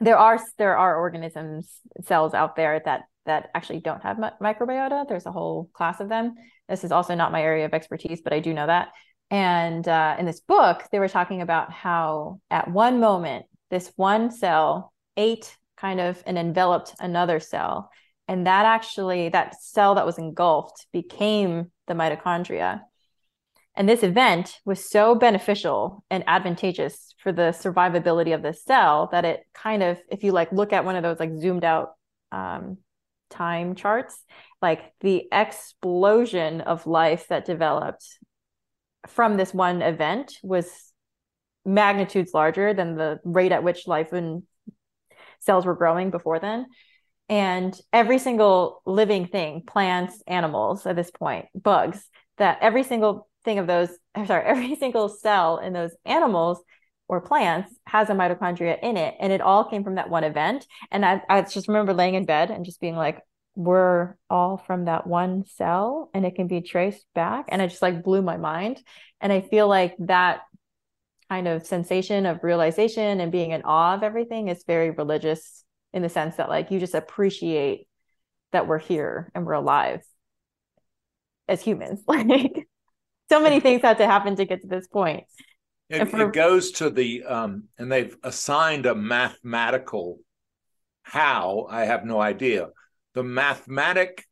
there 0.00 0.18
are 0.18 0.40
there 0.58 0.76
are 0.76 0.96
organisms 0.96 1.70
cells 2.04 2.34
out 2.34 2.56
there 2.56 2.82
that 2.84 3.02
that 3.26 3.50
actually 3.54 3.80
don't 3.80 4.02
have 4.02 4.18
microbiota. 4.18 5.08
There's 5.08 5.26
a 5.26 5.32
whole 5.32 5.68
class 5.72 6.00
of 6.00 6.08
them. 6.08 6.34
This 6.68 6.84
is 6.84 6.92
also 6.92 7.14
not 7.14 7.32
my 7.32 7.42
area 7.42 7.64
of 7.64 7.74
expertise 7.74 8.20
but 8.22 8.32
i 8.32 8.40
do 8.40 8.52
know 8.52 8.66
that. 8.66 8.88
And 9.30 9.86
uh, 9.88 10.16
in 10.18 10.26
this 10.26 10.40
book 10.40 10.84
they 10.92 10.98
were 10.98 11.08
talking 11.08 11.42
about 11.42 11.72
how 11.72 12.40
at 12.50 12.70
one 12.70 13.00
moment 13.00 13.46
this 13.70 13.92
one 13.96 14.30
cell 14.30 14.92
ate 15.16 15.56
kind 15.76 16.00
of 16.00 16.22
and 16.26 16.38
enveloped 16.38 16.94
another 17.00 17.40
cell 17.40 17.90
and 18.28 18.46
that 18.46 18.66
actually 18.66 19.28
that 19.28 19.60
cell 19.60 19.94
that 19.94 20.06
was 20.06 20.18
engulfed 20.18 20.86
became 20.92 21.70
the 21.86 21.94
mitochondria. 21.94 22.82
And 23.74 23.88
this 23.88 24.02
event 24.02 24.58
was 24.64 24.88
so 24.88 25.14
beneficial 25.14 26.02
and 26.10 26.24
advantageous 26.26 27.14
for 27.18 27.30
the 27.30 27.52
survivability 27.52 28.34
of 28.34 28.42
the 28.42 28.54
cell 28.54 29.08
that 29.12 29.24
it 29.24 29.44
kind 29.54 29.82
of 29.82 30.00
if 30.10 30.24
you 30.24 30.32
like 30.32 30.50
look 30.50 30.72
at 30.72 30.84
one 30.84 30.96
of 30.96 31.02
those 31.02 31.20
like 31.20 31.36
zoomed 31.36 31.64
out 31.64 31.90
um, 32.32 32.78
time 33.28 33.74
charts 33.74 34.24
like 34.62 34.92
the 35.00 35.28
explosion 35.30 36.60
of 36.62 36.86
life 36.86 37.28
that 37.28 37.44
developed 37.44 38.18
from 39.06 39.36
this 39.36 39.52
one 39.52 39.82
event 39.82 40.38
was 40.42 40.92
magnitudes 41.64 42.32
larger 42.32 42.72
than 42.72 42.96
the 42.96 43.18
rate 43.24 43.52
at 43.52 43.62
which 43.62 43.86
life 43.86 44.12
and 44.12 44.44
cells 45.40 45.66
were 45.66 45.74
growing 45.74 46.10
before 46.10 46.38
then 46.38 46.66
and 47.28 47.78
every 47.92 48.18
single 48.18 48.82
living 48.86 49.26
thing 49.26 49.62
plants 49.66 50.22
animals 50.26 50.86
at 50.86 50.96
this 50.96 51.10
point 51.10 51.46
bugs 51.54 52.08
that 52.38 52.58
every 52.60 52.82
single 52.82 53.28
thing 53.44 53.58
of 53.58 53.66
those 53.66 53.88
i'm 54.14 54.26
sorry 54.26 54.44
every 54.44 54.74
single 54.76 55.08
cell 55.08 55.58
in 55.58 55.72
those 55.72 55.92
animals 56.04 56.62
or 57.08 57.20
plants 57.20 57.72
has 57.86 58.10
a 58.10 58.14
mitochondria 58.14 58.78
in 58.82 58.96
it. 58.96 59.14
And 59.20 59.32
it 59.32 59.40
all 59.40 59.64
came 59.64 59.84
from 59.84 59.96
that 59.96 60.10
one 60.10 60.24
event. 60.24 60.66
And 60.90 61.04
I, 61.04 61.22
I 61.28 61.42
just 61.42 61.68
remember 61.68 61.94
laying 61.94 62.14
in 62.14 62.24
bed 62.24 62.50
and 62.50 62.64
just 62.64 62.80
being 62.80 62.96
like 62.96 63.20
we're 63.54 64.16
all 64.28 64.58
from 64.58 64.84
that 64.84 65.06
one 65.06 65.44
cell 65.46 66.10
and 66.12 66.26
it 66.26 66.34
can 66.34 66.46
be 66.46 66.60
traced 66.60 67.06
back. 67.14 67.46
And 67.48 67.62
it 67.62 67.68
just 67.68 67.82
like 67.82 68.02
blew 68.02 68.22
my 68.22 68.36
mind. 68.36 68.82
And 69.20 69.32
i 69.32 69.40
feel 69.40 69.66
like 69.68 69.94
that 70.00 70.40
kind 71.30 71.48
of 71.48 71.66
sensation 71.66 72.26
of 72.26 72.44
realization 72.44 73.20
and 73.20 73.32
being 73.32 73.50
in 73.50 73.62
awe 73.62 73.94
of 73.94 74.02
everything 74.02 74.48
is 74.48 74.62
very 74.66 74.90
religious 74.90 75.64
in 75.96 76.02
the 76.02 76.08
sense 76.10 76.36
that 76.36 76.50
like 76.50 76.70
you 76.70 76.78
just 76.78 76.94
appreciate 76.94 77.88
that 78.52 78.68
we're 78.68 78.78
here 78.78 79.32
and 79.34 79.46
we're 79.46 79.54
alive 79.54 80.02
as 81.48 81.62
humans. 81.62 82.00
Like 82.06 82.68
so 83.30 83.40
many 83.40 83.58
things 83.58 83.82
had 83.82 83.98
to 83.98 84.06
happen 84.06 84.36
to 84.36 84.44
get 84.44 84.60
to 84.60 84.68
this 84.68 84.86
point. 84.86 85.24
It, 85.88 86.08
for, 86.08 86.28
it 86.28 86.32
goes 86.32 86.70
to 86.72 86.90
the 86.90 87.24
um 87.24 87.64
and 87.78 87.90
they've 87.90 88.14
assigned 88.22 88.86
a 88.86 88.94
mathematical 88.94 90.18
how 91.02 91.68
i 91.70 91.84
have 91.84 92.04
no 92.04 92.20
idea 92.20 92.70
the 93.14 93.22
mathematic 93.22 94.24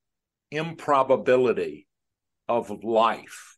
improbability 0.51 1.87
of 2.49 2.83
life 2.83 3.57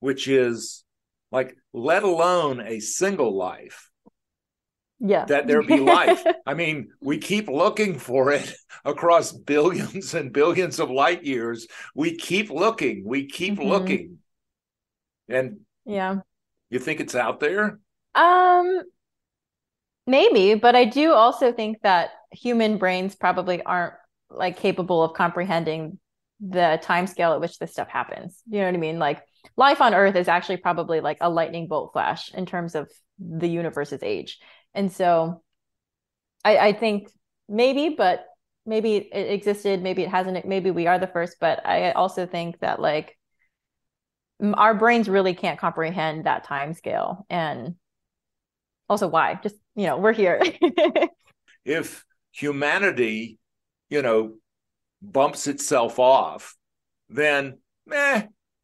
which 0.00 0.26
is 0.26 0.82
like 1.30 1.54
let 1.72 2.02
alone 2.02 2.60
a 2.60 2.80
single 2.80 3.36
life 3.36 3.88
yeah. 5.00 5.24
that 5.26 5.46
there 5.46 5.62
be 5.62 5.78
life. 5.78 6.24
I 6.46 6.54
mean 6.54 6.88
we 7.00 7.18
keep 7.18 7.48
looking 7.48 7.98
for 7.98 8.32
it 8.32 8.52
across 8.84 9.32
billions 9.32 10.14
and 10.14 10.32
billions 10.32 10.78
of 10.80 10.90
light 10.90 11.24
years. 11.24 11.66
We 11.94 12.16
keep 12.16 12.50
looking 12.50 13.04
we 13.04 13.26
keep 13.26 13.54
mm-hmm. 13.54 13.68
looking. 13.68 14.18
And 15.28 15.60
yeah. 15.84 16.16
you 16.70 16.78
think 16.78 17.00
it's 17.00 17.14
out 17.14 17.40
there? 17.40 17.80
Um 18.14 18.82
maybe 20.08 20.54
but 20.54 20.76
i 20.76 20.84
do 20.84 21.12
also 21.12 21.50
think 21.50 21.78
that 21.82 22.10
human 22.30 22.78
brains 22.78 23.16
probably 23.16 23.60
aren't 23.62 23.94
like 24.30 24.56
capable 24.56 25.02
of 25.02 25.14
comprehending 25.14 25.98
the 26.38 26.78
time 26.80 27.08
scale 27.08 27.32
at 27.32 27.40
which 27.40 27.58
this 27.58 27.72
stuff 27.72 27.88
happens. 27.88 28.40
You 28.48 28.60
know 28.60 28.66
what 28.66 28.74
i 28.74 28.78
mean? 28.78 28.98
Like 28.98 29.22
life 29.56 29.80
on 29.80 29.94
earth 29.94 30.16
is 30.16 30.28
actually 30.28 30.58
probably 30.58 31.00
like 31.00 31.18
a 31.20 31.30
lightning 31.30 31.66
bolt 31.66 31.92
flash 31.92 32.32
in 32.34 32.46
terms 32.46 32.74
of 32.74 32.90
the 33.18 33.48
universe's 33.48 34.02
age 34.02 34.38
and 34.76 34.92
so 34.92 35.42
I, 36.44 36.58
I 36.58 36.72
think 36.72 37.10
maybe, 37.48 37.96
but 37.96 38.26
maybe 38.64 38.96
it 38.96 39.32
existed, 39.32 39.82
maybe 39.82 40.02
it 40.02 40.10
hasn't, 40.10 40.46
maybe 40.46 40.70
we 40.70 40.86
are 40.86 40.98
the 40.98 41.08
first, 41.08 41.38
but 41.40 41.66
I 41.66 41.90
also 41.92 42.26
think 42.26 42.60
that 42.60 42.80
like 42.80 43.16
our 44.54 44.74
brains 44.74 45.08
really 45.08 45.34
can't 45.34 45.58
comprehend 45.58 46.26
that 46.26 46.44
time 46.44 46.74
scale 46.74 47.26
and 47.30 47.74
also 48.88 49.08
why 49.08 49.38
just 49.42 49.56
you 49.74 49.86
know 49.86 49.96
we're 49.96 50.12
here 50.12 50.40
if 51.64 52.04
humanity 52.32 53.38
you 53.88 54.02
know 54.02 54.34
bumps 55.00 55.46
itself 55.46 55.98
off 55.98 56.54
then 57.08 57.58
eh, 57.90 58.22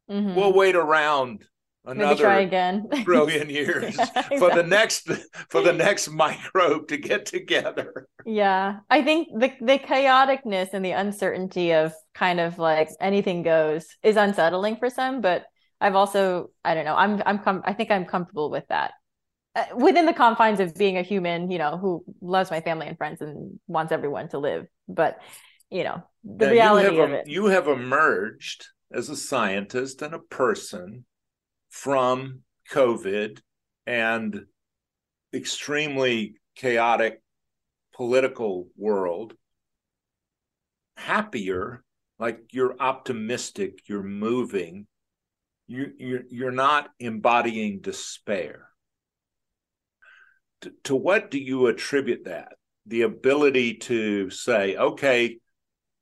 mm-hmm. 0.09 0.35
we'll 0.35 0.53
wait 0.53 0.75
around 0.75 1.45
another 1.85 2.23
try 2.23 2.39
again. 2.41 2.87
trillion 3.03 3.49
years 3.49 3.95
yeah, 3.95 4.03
exactly. 4.03 4.37
for 4.39 4.53
the 4.53 4.63
next 4.63 5.09
for 5.49 5.61
the 5.61 5.73
next 5.73 6.09
microbe 6.09 6.87
to 6.87 6.97
get 6.97 7.25
together. 7.25 8.07
Yeah. 8.25 8.79
I 8.89 9.01
think 9.03 9.29
the 9.37 9.51
the 9.61 9.79
chaoticness 9.79 10.69
and 10.73 10.83
the 10.83 10.91
uncertainty 10.91 11.73
of 11.73 11.93
kind 12.13 12.39
of 12.39 12.57
like 12.57 12.89
anything 12.99 13.43
goes 13.43 13.85
is 14.03 14.15
unsettling 14.15 14.77
for 14.77 14.89
some, 14.89 15.21
but 15.21 15.45
I've 15.81 15.95
also 15.95 16.51
I 16.63 16.73
don't 16.73 16.85
know, 16.85 16.95
I'm 16.95 17.21
I'm 17.25 17.39
com- 17.39 17.63
I 17.65 17.73
think 17.73 17.91
I'm 17.91 18.05
comfortable 18.05 18.49
with 18.49 18.67
that. 18.69 18.91
Uh, 19.55 19.65
within 19.75 20.07
the 20.07 20.13
confines 20.13 20.59
of 20.59 20.73
being 20.73 20.97
a 20.97 21.03
human, 21.03 21.51
you 21.51 21.59
know, 21.59 21.77
who 21.77 22.03
loves 22.21 22.49
my 22.49 22.59
family 22.59 22.87
and 22.87 22.97
friends 22.97 23.21
and 23.21 23.59
wants 23.67 23.91
everyone 23.91 24.27
to 24.29 24.39
live, 24.39 24.65
but 24.87 25.19
you 25.69 25.83
know, 25.83 26.03
the 26.23 26.45
now 26.45 26.51
reality 26.51 26.95
you 26.95 27.01
have, 27.01 27.09
of 27.09 27.15
it. 27.15 27.27
You 27.27 27.45
have 27.47 27.67
emerged 27.67 28.67
as 28.91 29.09
a 29.09 29.15
scientist 29.15 30.01
and 30.01 30.13
a 30.13 30.19
person 30.19 31.05
from 31.73 32.41
COVID 32.71 33.39
and 33.87 34.45
extremely 35.33 36.35
chaotic 36.55 37.19
political 37.95 38.67
world 38.77 39.33
happier 40.95 41.83
like 42.19 42.39
you're 42.51 42.75
optimistic 42.79 43.81
you're 43.87 44.03
moving 44.03 44.85
you 45.67 45.91
you're, 45.97 46.23
you're 46.29 46.51
not 46.51 46.89
embodying 46.99 47.79
despair. 47.79 48.69
To, 50.61 50.73
to 50.85 50.95
what 50.95 51.31
do 51.31 51.39
you 51.39 51.67
attribute 51.67 52.25
that? 52.25 52.53
The 52.85 53.01
ability 53.01 53.75
to 53.75 54.29
say 54.29 54.75
okay 54.75 55.39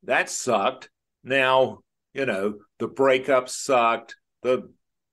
that 0.04 0.28
sucked. 0.28 0.90
Now 1.24 1.78
you 2.12 2.26
know 2.26 2.58
the 2.78 2.88
breakup 2.88 3.48
sucked. 3.48 4.16
The 4.42 4.70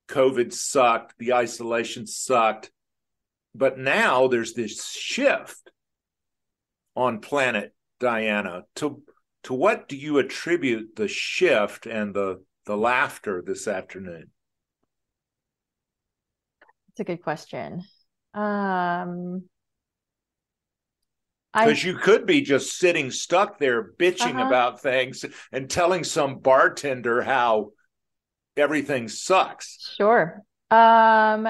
COVID 0.10 0.52
sucked, 0.54 1.18
the 1.20 1.34
isolation 1.34 2.08
sucked. 2.08 2.72
But 3.56 3.78
now 3.78 4.28
there's 4.28 4.54
this 4.54 4.90
shift 4.92 5.72
on 6.96 7.20
planet 7.22 7.74
Diana. 8.00 8.64
To 8.76 9.02
to 9.44 9.54
what 9.54 9.88
do 9.88 9.96
you 9.96 10.18
attribute 10.20 10.96
the 10.96 11.08
shift 11.08 11.86
and 11.86 12.14
the 12.14 12.44
the 12.66 12.76
laughter 12.78 13.42
this 13.46 13.68
afternoon? 13.68 14.32
It's 16.90 17.00
a 17.00 17.04
good 17.04 17.24
question. 17.24 17.84
Um, 18.34 19.44
because 21.54 21.84
you 21.84 21.96
could 21.96 22.26
be 22.28 22.42
just 22.42 22.78
sitting 22.78 23.10
stuck 23.10 23.58
there 23.58 23.92
bitching 23.94 24.36
Uh-huh. 24.36 24.46
about 24.46 24.82
things 24.82 25.26
and 25.52 25.68
telling 25.70 26.04
some 26.04 26.40
bartender 26.40 27.22
how 27.24 27.72
everything 28.60 29.08
sucks. 29.08 29.96
Sure. 29.98 30.44
Um, 30.72 31.48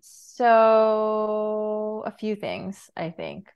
so 0.00 2.02
a 2.06 2.12
few 2.12 2.36
things, 2.36 2.90
I 2.96 3.10
think. 3.10 3.48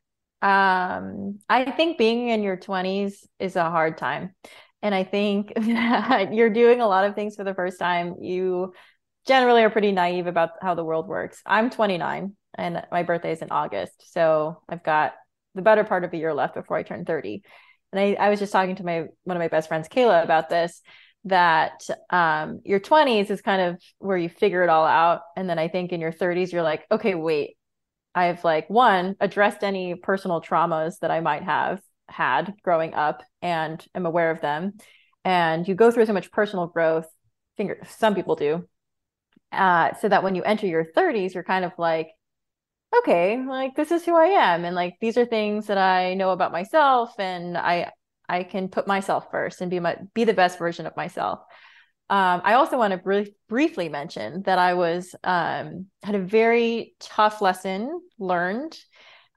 Um, 0.42 1.38
I 1.48 1.70
think 1.70 1.98
being 1.98 2.29
in 2.29 2.42
your 2.42 2.57
20s 2.57 3.26
is 3.38 3.57
a 3.57 3.70
hard 3.70 3.98
time. 3.98 4.35
And 4.83 4.94
I 4.94 5.05
think 5.05 5.52
that 5.57 6.35
you're 6.35 6.50
doing 6.50 6.81
a 6.81 6.87
lot 6.87 7.05
of 7.05 7.14
things 7.14 7.35
for 7.35 7.44
the 7.44 7.55
first 7.55 7.79
time. 7.79 8.16
You 8.20 8.74
generally 9.26 9.62
are 9.62 9.70
pretty 9.70 9.92
naive 9.92 10.26
about 10.26 10.50
how 10.61 10.74
the 10.74 10.85
world 10.85 11.09
works. 11.09 11.40
I'm 11.44 11.70
29 11.70 12.37
and 12.57 12.83
my 12.92 13.02
birthday 13.02 13.33
is 13.33 13.42
in 13.42 13.50
August. 13.50 14.12
So 14.12 14.62
I've 14.68 14.85
got 14.85 15.14
the 15.55 15.62
better 15.62 15.85
part 15.85 16.05
of 16.05 16.12
a 16.12 16.16
year 16.16 16.35
left 16.35 16.55
before 16.55 16.76
I 16.76 16.83
turn 16.83 17.05
30. 17.05 17.42
And 17.92 18.00
I, 18.00 18.26
I 18.26 18.31
was 18.31 18.38
just 18.38 18.52
talking 18.52 18.76
to 18.76 18.85
my 18.85 19.07
one 19.24 19.37
of 19.37 19.40
my 19.40 19.48
best 19.48 19.68
friends, 19.68 19.88
Kayla, 19.88 20.22
about 20.22 20.48
this 20.48 20.83
that 21.26 21.86
um, 22.10 22.60
your 22.64 22.80
20s 22.80 23.30
is 23.30 23.42
kind 23.42 23.60
of 23.60 23.82
where 23.98 24.16
you 24.16 24.28
figure 24.28 24.62
it 24.62 24.68
all 24.68 24.86
out. 24.86 25.22
And 25.36 25.50
then 25.50 25.58
I 25.58 25.68
think 25.68 25.92
in 25.92 26.00
your 26.00 26.12
30s, 26.12 26.52
you're 26.52 26.62
like, 26.62 26.84
okay, 26.90 27.14
wait, 27.14 27.56
I've 28.14 28.42
like 28.44 28.70
one 28.70 29.16
addressed 29.20 29.62
any 29.62 29.94
personal 29.94 30.40
traumas 30.40 30.98
that 31.00 31.10
I 31.10 31.20
might 31.20 31.42
have 31.42 31.80
had 32.08 32.54
growing 32.62 32.94
up 32.94 33.22
and 33.42 33.84
am 33.94 34.06
aware 34.06 34.30
of 34.30 34.40
them. 34.40 34.74
And 35.24 35.66
you 35.66 35.74
go 35.74 35.90
through 35.90 36.06
so 36.06 36.12
much 36.12 36.30
personal 36.30 36.68
growth, 36.68 37.06
finger 37.56 37.80
some 37.88 38.14
people 38.14 38.36
do. 38.36 38.66
Uh, 39.52 39.94
so 40.00 40.08
that 40.08 40.22
when 40.22 40.34
you 40.34 40.42
enter 40.42 40.66
your 40.66 40.84
30s, 40.84 41.34
you're 41.34 41.44
kind 41.44 41.64
of 41.64 41.72
like, 41.78 42.08
okay, 42.98 43.44
like 43.44 43.74
this 43.74 43.90
is 43.90 44.04
who 44.04 44.16
I 44.16 44.26
am. 44.26 44.64
And 44.64 44.76
like 44.76 44.94
these 45.00 45.18
are 45.18 45.26
things 45.26 45.66
that 45.66 45.78
I 45.78 46.14
know 46.14 46.30
about 46.30 46.52
myself 46.52 47.18
and 47.18 47.58
I 47.58 47.90
I 48.28 48.42
can 48.42 48.68
put 48.68 48.86
myself 48.86 49.30
first 49.30 49.60
and 49.60 49.70
be 49.70 49.80
my 49.80 49.96
be 50.14 50.24
the 50.24 50.34
best 50.34 50.58
version 50.58 50.86
of 50.86 50.96
myself. 50.96 51.40
Um, 52.08 52.40
I 52.44 52.54
also 52.54 52.78
want 52.78 52.92
to 52.92 52.98
br- 52.98 53.32
briefly 53.48 53.88
mention 53.88 54.42
that 54.42 54.58
I 54.58 54.74
was 54.74 55.14
um, 55.24 55.86
had 56.02 56.14
a 56.14 56.20
very 56.20 56.94
tough 57.00 57.40
lesson 57.40 58.00
learned. 58.18 58.78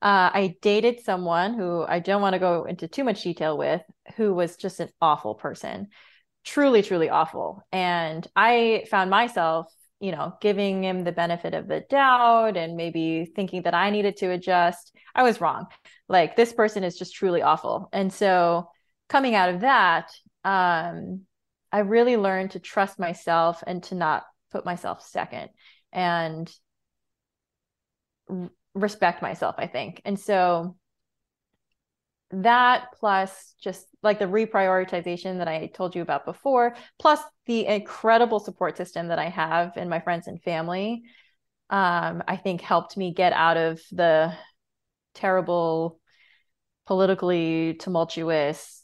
Uh, 0.02 0.30
I 0.34 0.56
dated 0.62 1.02
someone 1.02 1.56
who 1.56 1.84
I 1.84 2.00
don't 2.00 2.22
want 2.22 2.34
to 2.34 2.40
go 2.40 2.66
into 2.66 2.88
too 2.88 3.04
much 3.04 3.24
detail 3.24 3.58
with, 3.58 3.82
who 4.16 4.34
was 4.34 4.56
just 4.56 4.80
an 4.80 4.90
awful 5.02 5.34
person, 5.34 5.88
truly, 6.46 6.84
truly 6.84 7.10
awful. 7.10 7.64
And 7.72 8.26
I 8.36 8.86
found 8.92 9.10
myself, 9.10 9.66
you 10.00 10.12
know, 10.12 10.36
giving 10.40 10.84
him 10.84 11.04
the 11.04 11.12
benefit 11.12 11.56
of 11.56 11.68
the 11.68 11.82
doubt 11.90 12.56
and 12.56 12.78
maybe 12.78 13.26
thinking 13.36 13.64
that 13.64 13.74
I 13.74 13.90
needed 13.90 14.18
to 14.18 14.32
adjust. 14.32 14.96
I 15.16 15.24
was 15.24 15.42
wrong. 15.42 15.66
Like 16.08 16.36
this 16.36 16.54
person 16.54 16.84
is 16.84 16.98
just 16.98 17.16
truly 17.16 17.42
awful. 17.42 17.90
And 17.92 18.14
so 18.14 18.70
coming 19.10 19.36
out 19.36 19.50
of 19.50 19.62
that, 19.62 20.12
um, 20.46 21.22
I 21.72 21.80
really 21.80 22.18
learned 22.18 22.52
to 22.52 22.60
trust 22.60 23.00
myself 23.00 23.64
and 23.68 23.84
to 23.84 23.96
not 23.96 24.24
put 24.52 24.66
myself 24.66 25.06
second 25.06 25.50
and 25.92 26.52
r- 28.30 28.52
respect 28.74 29.22
myself, 29.22 29.56
I 29.58 29.68
think. 29.68 30.02
And 30.06 30.20
so 30.20 30.76
that 32.32 32.90
plus 33.00 33.56
just 33.62 33.88
like 34.04 34.20
the 34.20 34.26
reprioritization 34.26 35.40
that 35.40 35.48
I 35.48 35.68
told 35.68 35.96
you 35.96 36.02
about 36.02 36.26
before, 36.26 36.76
plus 37.00 37.20
the 37.46 37.66
incredible 37.66 38.40
support 38.40 38.78
system 38.78 39.08
that 39.08 39.20
I 39.20 39.30
have 39.30 39.78
in 39.78 39.90
my 39.90 40.00
friends 40.00 40.28
and 40.28 40.42
family, 40.42 41.04
um, 41.70 42.24
I 42.28 42.36
think 42.36 42.62
helped 42.62 42.98
me 42.98 43.14
get 43.14 43.34
out 43.34 43.58
of 43.58 43.82
the 43.92 44.34
terrible, 45.16 46.00
politically 46.86 47.76
tumultuous, 47.76 48.79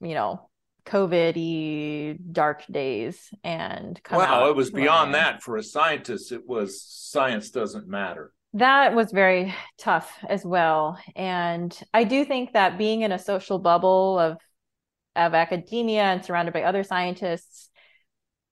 you 0.00 0.14
know, 0.14 0.48
COVID 0.86 2.32
dark 2.32 2.64
days 2.70 3.28
and 3.44 4.00
come 4.02 4.18
Wow, 4.18 4.48
it 4.48 4.56
was 4.56 4.70
beyond 4.70 5.14
that 5.14 5.42
for 5.42 5.56
a 5.56 5.62
scientist. 5.62 6.32
It 6.32 6.46
was 6.46 6.82
science 6.82 7.50
doesn't 7.50 7.86
matter. 7.88 8.32
that 8.54 8.94
was 8.94 9.12
very 9.12 9.54
tough 9.76 10.10
as 10.26 10.42
well 10.42 10.98
and 11.14 11.78
i 11.92 12.02
do 12.02 12.24
think 12.24 12.54
that 12.54 12.78
being 12.78 13.02
in 13.02 13.12
a 13.12 13.18
social 13.18 13.58
bubble 13.58 14.18
of 14.18 14.38
of 15.14 15.34
academia 15.34 16.02
and 16.02 16.24
surrounded 16.24 16.54
by 16.54 16.62
other 16.62 16.82
scientists 16.82 17.68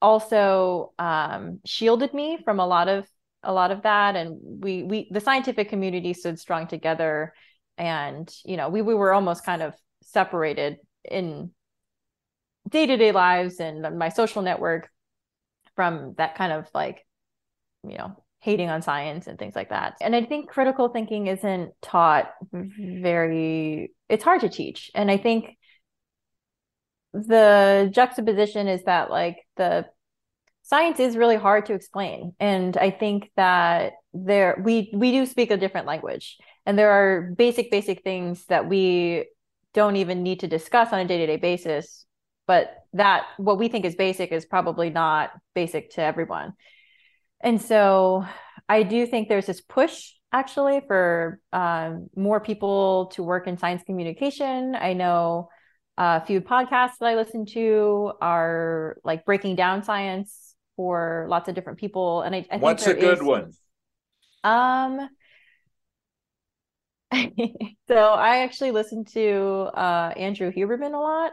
also 0.03 0.93
um, 0.99 1.61
shielded 1.65 2.13
me 2.13 2.39
from 2.45 2.61
a 2.61 2.67
lot 2.67 2.89
of 2.89 3.07
a 3.43 3.53
lot 3.53 3.71
of 3.71 3.83
that 3.83 4.17
and 4.17 4.39
we 4.63 4.83
we 4.83 5.09
the 5.11 5.21
scientific 5.21 5.71
community 5.71 6.13
stood 6.13 6.39
strong 6.39 6.67
together 6.67 7.33
and 7.79 8.35
you 8.45 8.57
know 8.57 8.69
we 8.69 8.83
we 8.83 8.95
were 8.95 9.13
almost 9.13 9.47
kind 9.47 9.63
of 9.63 9.73
separated 10.03 10.77
in 11.11 11.51
day-to-day 12.69 13.13
lives 13.13 13.61
and 13.61 13.99
my 13.99 14.09
social 14.09 14.43
network 14.43 14.89
from 15.75 16.15
that 16.19 16.35
kind 16.37 16.53
of 16.53 16.69
like 16.75 17.07
you 17.85 17.97
know 17.97 18.17
hating 18.47 18.71
on 18.71 18.81
science 18.81 19.27
and 19.27 19.41
things 19.41 19.57
like 19.57 19.71
that. 19.71 19.97
And 20.01 20.15
I 20.15 20.25
think 20.25 20.49
critical 20.49 20.89
thinking 20.89 21.27
isn't 21.27 21.73
taught 21.83 22.31
very, 22.53 23.91
it's 24.09 24.23
hard 24.23 24.43
to 24.43 24.49
teach. 24.49 24.89
And 24.95 25.11
I 25.11 25.17
think 25.17 25.57
the 27.13 27.91
juxtaposition 27.93 28.69
is 28.69 28.85
that 28.85 29.11
like 29.11 29.39
the 29.57 29.87
science 30.63 31.01
is 31.01 31.17
really 31.17 31.35
hard 31.35 31.67
to 31.67 31.75
explain. 31.75 32.35
And 32.39 32.77
I 32.77 32.91
think 32.91 33.33
that 33.35 33.95
there, 34.15 34.63
we, 34.63 34.93
we 34.95 35.11
do 35.11 35.27
speak 35.27 35.51
a 35.51 35.57
different 35.57 35.89
language 35.89 36.37
and 36.65 36.79
there 36.79 36.91
are 36.91 37.33
basic, 37.37 37.73
basic 37.73 38.05
things 38.05 38.45
that 38.47 38.69
we 38.69 39.27
don't 39.77 39.97
even 39.97 40.23
need 40.23 40.41
to 40.41 40.49
discuss 40.49 40.89
on 40.93 40.99
a 40.99 41.05
day-to-day 41.05 41.37
basis. 41.37 42.07
But 42.49 42.65
that 42.95 43.27
what 43.37 43.59
we 43.59 43.69
think 43.69 43.85
is 43.85 43.95
basic 43.95 44.33
is 44.33 44.47
probably 44.47 44.89
not 44.89 45.31
basic 45.55 45.91
to 45.95 46.01
everyone. 46.01 46.55
And 47.41 47.61
so 47.61 48.25
I 48.69 48.83
do 48.83 49.07
think 49.07 49.29
there's 49.29 49.47
this 49.47 49.61
push 49.61 50.13
actually 50.33 50.81
for 50.87 51.41
um, 51.53 52.09
more 52.17 52.41
people 52.41 53.07
to 53.15 53.23
work 53.23 53.47
in 53.47 53.59
science 53.59 53.83
communication. 53.85 54.75
I 54.75 54.93
know 54.95 55.51
a 55.99 56.25
few 56.25 56.41
podcasts 56.41 56.99
that 57.01 57.09
I 57.13 57.15
listen 57.15 57.47
to 57.47 58.13
are 58.21 58.97
like 59.05 59.25
breaking 59.25 59.57
down 59.57 59.83
science 59.83 60.55
for 60.77 61.27
lots 61.29 61.49
of 61.49 61.55
different 61.55 61.79
people. 61.79 62.23
And 62.23 62.35
I, 62.35 62.39
I 62.39 62.43
think 62.43 62.63
What's 62.63 62.87
a 62.87 62.95
good 62.95 63.19
is- 63.19 63.25
one? 63.25 63.53
Um, 64.45 65.09
so 67.89 67.97
I 67.97 68.39
actually 68.39 68.73
listen 68.73 69.05
to 69.13 69.71
uh, 69.75 70.13
Andrew 70.17 70.51
Huberman 70.53 70.95
a 70.95 70.99
lot 70.99 71.33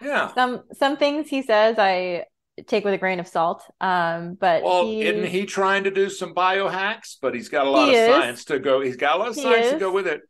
Yeah. 0.00 0.32
some 0.34 0.62
some 0.74 0.96
things 0.96 1.28
he 1.28 1.42
says 1.42 1.76
I 1.78 2.24
take 2.66 2.84
with 2.84 2.94
a 2.94 2.98
grain 2.98 3.20
of 3.20 3.28
salt. 3.28 3.62
Um, 3.80 4.34
but 4.34 4.62
Well, 4.62 4.84
he, 4.84 5.02
isn't 5.02 5.26
he 5.26 5.46
trying 5.46 5.84
to 5.84 5.90
do 5.90 6.08
some 6.08 6.34
biohacks? 6.34 7.16
But 7.20 7.34
he's 7.34 7.48
got 7.48 7.66
a 7.66 7.70
lot 7.70 7.88
of 7.88 7.94
is. 7.94 8.06
science 8.06 8.44
to 8.46 8.58
go. 8.58 8.80
He's 8.80 8.96
got 8.96 9.16
a 9.16 9.18
lot 9.18 9.28
of 9.28 9.34
He 9.34 9.42
science 9.42 9.70
to 9.72 9.78
go 9.78 9.92
with 9.92 10.06
it. 10.06 10.22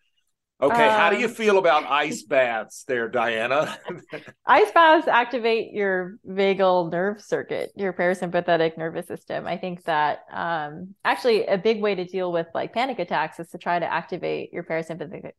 Okay, 0.60 0.88
how 0.88 1.10
do 1.10 1.16
you 1.16 1.28
Um, 1.28 1.34
feel 1.34 1.58
about 1.58 1.84
ice 1.90 2.22
baths 2.22 2.84
there, 2.88 3.08
Diana? 3.08 3.78
ice 4.46 4.70
baths 4.72 5.08
activate 5.08 5.72
your 5.72 6.18
vagal 6.26 6.90
nerve 6.92 7.20
circuit, 7.20 7.72
your 7.76 7.92
parasympathetic 7.92 8.78
nervous 8.78 9.06
system. 9.06 9.46
I 9.46 9.56
think 9.58 9.84
that 9.84 10.20
um, 10.32 10.94
actually 11.04 11.46
a 11.46 11.58
big 11.58 11.80
way 11.80 11.94
to 11.94 12.04
deal 12.04 12.32
with 12.32 12.46
like 12.54 12.72
panic 12.72 12.98
attacks 12.98 13.40
is 13.40 13.48
to 13.50 13.58
try 13.58 13.78
to 13.78 13.92
activate 13.92 14.52
your 14.52 14.62
parasympathetic 14.64 15.32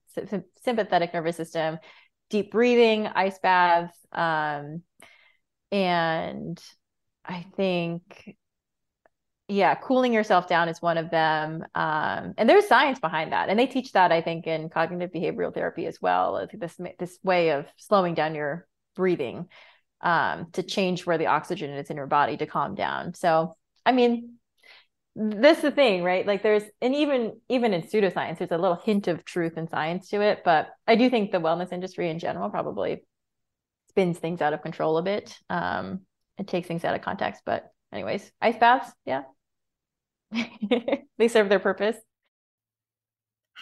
sympathetic 0.63 1.13
nervous 1.13 1.37
system. 1.37 1.79
Deep 2.29 2.51
breathing, 2.51 3.07
ice 3.07 3.39
baths, 3.39 3.95
um, 4.11 4.83
and 5.71 6.61
I 7.25 7.45
think 7.57 8.01
yeah, 9.49 9.75
cooling 9.75 10.13
yourself 10.13 10.47
down 10.47 10.67
is 10.67 10.81
one 10.81 10.97
of 10.97 11.09
them. 11.09 11.63
Um, 11.73 12.33
and 12.37 12.49
there's 12.49 12.67
science 12.67 12.99
behind 12.99 13.31
that, 13.31 13.49
and 13.49 13.57
they 13.57 13.67
teach 13.67 13.93
that 13.93 14.11
I 14.11 14.21
think 14.21 14.45
in 14.45 14.69
cognitive 14.69 15.11
behavioral 15.11 15.53
therapy 15.53 15.85
as 15.85 16.01
well. 16.01 16.47
This 16.53 16.77
this 16.99 17.17
way 17.23 17.49
of 17.49 17.65
slowing 17.77 18.13
down 18.13 18.35
your 18.35 18.67
breathing 18.95 19.47
um, 20.01 20.47
to 20.53 20.63
change 20.63 21.05
where 21.05 21.17
the 21.17 21.27
oxygen 21.27 21.71
is 21.71 21.89
in 21.89 21.97
your 21.97 22.07
body 22.07 22.35
to 22.37 22.45
calm 22.45 22.75
down. 22.75 23.13
So, 23.13 23.55
I 23.85 23.93
mean, 23.93 24.35
this 25.15 25.57
is 25.57 25.63
the 25.63 25.71
thing, 25.71 26.03
right? 26.03 26.27
Like 26.27 26.43
there's 26.43 26.63
and 26.81 26.93
even 26.93 27.39
even 27.47 27.73
in 27.73 27.83
pseudoscience, 27.83 28.39
there's 28.39 28.51
a 28.51 28.57
little 28.57 28.81
hint 28.83 29.07
of 29.07 29.23
truth 29.23 29.53
and 29.55 29.69
science 29.69 30.09
to 30.09 30.21
it. 30.21 30.41
But 30.43 30.67
I 30.85 30.95
do 30.95 31.09
think 31.09 31.31
the 31.31 31.39
wellness 31.39 31.71
industry 31.71 32.09
in 32.09 32.19
general 32.19 32.49
probably 32.49 33.03
spins 33.89 34.19
things 34.19 34.41
out 34.41 34.53
of 34.53 34.61
control 34.61 34.97
a 34.97 35.03
bit. 35.03 35.37
Um, 35.49 36.01
it 36.37 36.47
takes 36.47 36.67
things 36.67 36.83
out 36.83 36.95
of 36.95 37.01
context. 37.01 37.43
But 37.45 37.71
anyways, 37.93 38.29
ice 38.41 38.57
baths, 38.57 38.91
yeah. 39.05 39.23
they 41.17 41.27
serve 41.27 41.49
their 41.49 41.59
purpose. 41.59 41.97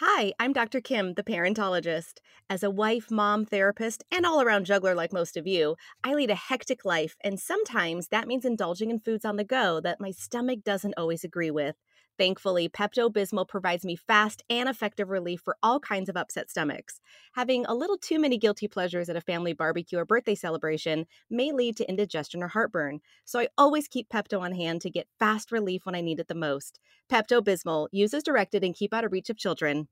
Hi, 0.00 0.34
I'm 0.38 0.52
Dr. 0.52 0.82
Kim, 0.82 1.14
the 1.14 1.22
parentologist. 1.22 2.18
As 2.50 2.62
a 2.62 2.70
wife, 2.70 3.10
mom, 3.10 3.46
therapist, 3.46 4.04
and 4.12 4.26
all 4.26 4.42
around 4.42 4.66
juggler 4.66 4.94
like 4.94 5.10
most 5.10 5.38
of 5.38 5.46
you, 5.46 5.76
I 6.04 6.12
lead 6.12 6.30
a 6.30 6.34
hectic 6.34 6.84
life, 6.84 7.16
and 7.24 7.40
sometimes 7.40 8.08
that 8.08 8.26
means 8.26 8.44
indulging 8.44 8.90
in 8.90 9.00
foods 9.00 9.24
on 9.24 9.36
the 9.36 9.44
go 9.44 9.80
that 9.80 9.98
my 9.98 10.10
stomach 10.10 10.64
doesn't 10.64 10.92
always 10.98 11.24
agree 11.24 11.50
with. 11.50 11.76
Thankfully, 12.18 12.68
Pepto 12.68 13.12
Bismol 13.12 13.46
provides 13.46 13.84
me 13.84 13.94
fast 13.94 14.42
and 14.48 14.68
effective 14.68 15.10
relief 15.10 15.42
for 15.42 15.56
all 15.62 15.78
kinds 15.78 16.08
of 16.08 16.16
upset 16.16 16.48
stomachs. 16.48 17.00
Having 17.32 17.66
a 17.66 17.74
little 17.74 17.98
too 17.98 18.18
many 18.18 18.38
guilty 18.38 18.68
pleasures 18.68 19.10
at 19.10 19.16
a 19.16 19.20
family 19.20 19.52
barbecue 19.52 19.98
or 19.98 20.06
birthday 20.06 20.34
celebration 20.34 21.06
may 21.28 21.52
lead 21.52 21.76
to 21.76 21.88
indigestion 21.88 22.42
or 22.42 22.48
heartburn, 22.48 23.00
so 23.26 23.38
I 23.38 23.48
always 23.58 23.86
keep 23.86 24.08
Pepto 24.08 24.40
on 24.40 24.52
hand 24.52 24.80
to 24.82 24.90
get 24.90 25.08
fast 25.18 25.52
relief 25.52 25.84
when 25.84 25.94
I 25.94 26.00
need 26.00 26.18
it 26.18 26.28
the 26.28 26.34
most. 26.34 26.78
Pepto 27.10 27.42
Bismol, 27.42 27.88
use 27.92 28.14
as 28.14 28.22
directed 28.22 28.64
and 28.64 28.74
keep 28.74 28.94
out 28.94 29.04
of 29.04 29.12
reach 29.12 29.28
of 29.28 29.36
children. 29.36 29.88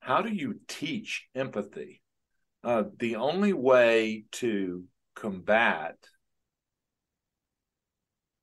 How 0.00 0.22
do 0.22 0.30
you 0.30 0.60
teach 0.68 1.28
empathy? 1.34 2.00
Uh, 2.64 2.84
the 2.98 3.16
only 3.16 3.52
way 3.52 4.24
to 4.32 4.84
combat 5.14 5.96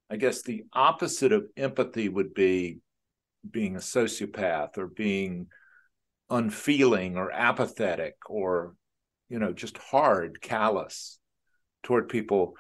I 0.09 0.17
guess 0.17 0.41
the 0.41 0.65
opposite 0.73 1.31
of 1.31 1.47
empathy 1.57 2.09
would 2.09 2.33
be 2.33 2.79
being 3.49 3.75
a 3.75 3.79
sociopath 3.79 4.77
or 4.77 4.87
being 4.87 5.47
unfeeling 6.29 7.17
or 7.17 7.31
apathetic 7.31 8.15
or 8.27 8.73
you 9.29 9.39
know 9.39 9.53
just 9.53 9.77
hard 9.77 10.41
callous 10.41 11.19
toward 11.83 12.09
people. 12.09 12.55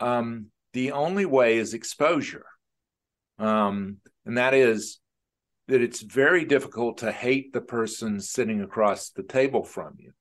Um, 0.00 0.46
the 0.72 0.92
only 0.92 1.24
way 1.24 1.58
is 1.58 1.74
exposure. 1.74 2.46
Um, 3.38 3.98
and 4.26 4.38
that 4.38 4.54
is 4.54 4.98
that 5.68 5.80
it's 5.80 6.02
very 6.02 6.44
difficult 6.44 6.98
to 6.98 7.10
hate 7.10 7.52
the 7.52 7.60
person 7.60 8.20
sitting 8.20 8.60
across 8.60 9.10
the 9.10 9.22
table 9.22 9.64
from 9.64 9.94
you. 9.98 10.12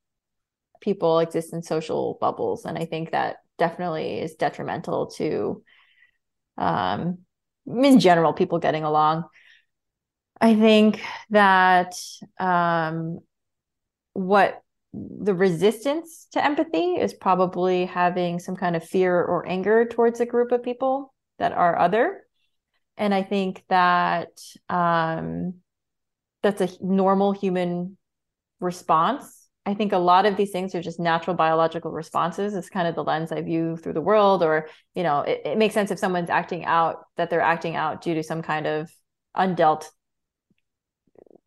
People 0.82 1.20
exist 1.20 1.54
in 1.54 1.64
social 1.64 2.18
bubbles 2.20 2.66
and 2.66 2.78
i 2.78 2.86
think 2.86 3.12
that 3.12 3.38
definitely 3.58 4.20
is 4.20 4.36
detrimental 4.36 5.08
to 5.08 5.64
um, 6.58 7.20
in 7.66 8.00
general, 8.00 8.34
people 8.34 8.60
getting 8.60 8.84
along. 8.84 9.24
I 10.40 10.56
think 10.56 11.02
that 11.30 11.94
um, 12.40 13.20
what 14.14 14.62
the 14.94 15.34
resistance 15.34 16.28
to 16.34 16.44
empathy 16.44 16.96
is 16.96 17.14
probably 17.14 17.86
having 17.86 18.40
some 18.40 18.56
kind 18.56 18.76
of 18.76 18.84
fear 18.84 19.16
or 19.16 19.48
anger 19.48 19.86
towards 19.86 20.20
a 20.20 20.26
group 20.26 20.52
of 20.52 20.64
people 20.64 21.14
that 21.40 21.52
are 21.52 21.80
other. 21.80 22.22
And 22.98 23.14
I 23.14 23.24
think 23.24 23.64
that 23.70 24.30
um, 24.70 25.56
that's 26.44 26.62
a 26.62 26.70
normal 26.82 27.32
human 27.32 27.98
response 28.60 29.43
I 29.66 29.74
think 29.74 29.94
a 29.94 29.98
lot 29.98 30.26
of 30.26 30.36
these 30.36 30.52
things 30.52 30.76
are 30.76 30.82
just 30.82 31.00
natural 31.00 31.38
biological 31.38 31.92
responses. 31.92 32.54
It's 32.54 32.70
kind 32.70 32.88
of 32.88 32.96
the 32.96 33.04
lens 33.04 33.32
I 33.32 33.42
view 33.42 33.78
through 33.78 33.94
the 33.94 34.02
world, 34.02 34.44
or, 34.44 34.68
you 34.94 35.04
know, 35.04 35.22
it, 35.22 35.42
it 35.46 35.58
makes 35.58 35.74
sense 35.74 35.90
if 35.90 36.00
someone's 36.00 36.30
acting 36.30 36.66
out 36.66 37.06
that 37.16 37.30
they're 37.30 37.40
acting 37.40 37.78
out 37.78 38.02
due 38.02 38.16
to 38.16 38.24
some 38.24 38.42
kind 38.42 38.68
of 38.68 38.92
undealt 39.38 39.86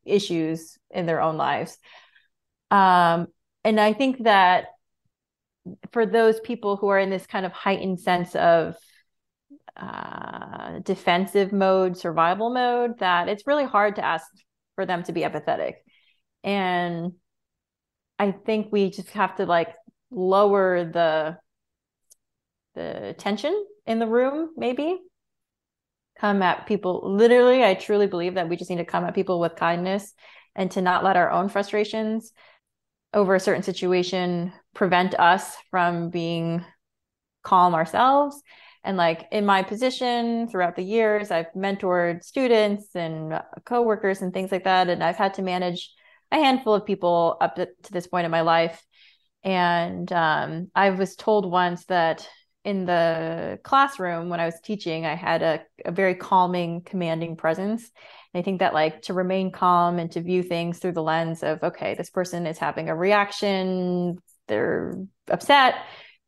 issues 0.04 0.78
in 0.90 1.04
their 1.04 1.20
own 1.20 1.36
lives. 1.36 1.76
Um, 2.70 3.28
and 3.64 3.78
I 3.78 3.92
think 3.92 4.24
that 4.24 4.68
for 5.92 6.06
those 6.06 6.40
people 6.40 6.76
who 6.76 6.88
are 6.88 6.98
in 6.98 7.10
this 7.10 7.26
kind 7.26 7.44
of 7.44 7.52
heightened 7.52 8.00
sense 8.00 8.34
of 8.34 8.76
uh, 9.76 10.78
defensive 10.78 11.52
mode, 11.52 11.98
survival 11.98 12.48
mode, 12.48 12.98
that 13.00 13.28
it's 13.28 13.46
really 13.46 13.66
hard 13.66 13.96
to 13.96 14.04
ask 14.04 14.26
for 14.74 14.86
them 14.86 15.02
to 15.02 15.12
be 15.12 15.20
empathetic. 15.20 15.74
And 16.44 17.12
I 18.18 18.32
think 18.32 18.68
we 18.72 18.90
just 18.90 19.10
have 19.10 19.36
to 19.36 19.46
like 19.46 19.74
lower 20.10 20.84
the 20.84 21.38
the 22.74 23.14
tension 23.18 23.66
in 23.86 23.98
the 23.98 24.06
room 24.06 24.50
maybe. 24.56 24.98
Come 26.18 26.40
at 26.40 26.66
people 26.66 27.14
literally 27.14 27.62
i 27.62 27.74
truly 27.74 28.06
believe 28.06 28.34
that 28.34 28.48
we 28.48 28.56
just 28.56 28.70
need 28.70 28.78
to 28.78 28.86
come 28.86 29.04
at 29.04 29.14
people 29.14 29.38
with 29.38 29.54
kindness 29.54 30.14
and 30.54 30.70
to 30.70 30.80
not 30.80 31.04
let 31.04 31.18
our 31.18 31.30
own 31.30 31.50
frustrations 31.50 32.32
over 33.12 33.34
a 33.34 33.40
certain 33.40 33.62
situation 33.62 34.52
prevent 34.74 35.14
us 35.18 35.56
from 35.70 36.10
being 36.10 36.64
calm 37.42 37.74
ourselves. 37.74 38.42
And 38.82 38.96
like 38.96 39.26
in 39.32 39.44
my 39.44 39.62
position 39.62 40.48
throughout 40.48 40.76
the 40.76 40.82
years 40.82 41.32
i've 41.32 41.52
mentored 41.56 42.22
students 42.22 42.94
and 42.94 43.42
coworkers 43.64 44.22
and 44.22 44.32
things 44.32 44.52
like 44.52 44.62
that 44.62 44.88
and 44.88 45.02
i've 45.02 45.16
had 45.16 45.34
to 45.34 45.42
manage 45.42 45.92
a 46.32 46.36
handful 46.36 46.74
of 46.74 46.86
people 46.86 47.36
up 47.40 47.56
to, 47.56 47.68
this 47.90 48.06
point 48.06 48.24
in 48.24 48.30
my 48.30 48.42
life. 48.42 48.84
And 49.42 50.10
um, 50.12 50.70
I 50.74 50.90
was 50.90 51.14
told 51.14 51.50
once 51.50 51.84
that 51.86 52.28
in 52.64 52.84
the 52.84 53.60
classroom 53.62 54.28
when 54.28 54.40
I 54.40 54.46
was 54.46 54.58
teaching, 54.60 55.06
I 55.06 55.14
had 55.14 55.42
a, 55.42 55.60
a 55.84 55.92
very 55.92 56.16
calming, 56.16 56.82
commanding 56.82 57.36
presence. 57.36 57.88
And 58.34 58.40
I 58.40 58.44
think 58.44 58.58
that 58.58 58.74
like 58.74 59.02
to 59.02 59.14
remain 59.14 59.52
calm 59.52 60.00
and 60.00 60.10
to 60.12 60.20
view 60.20 60.42
things 60.42 60.78
through 60.78 60.92
the 60.92 61.02
lens 61.02 61.44
of, 61.44 61.62
okay, 61.62 61.94
this 61.94 62.10
person 62.10 62.44
is 62.44 62.58
having 62.58 62.88
a 62.88 62.96
reaction, 62.96 64.18
they're 64.48 64.94
upset, 65.28 65.76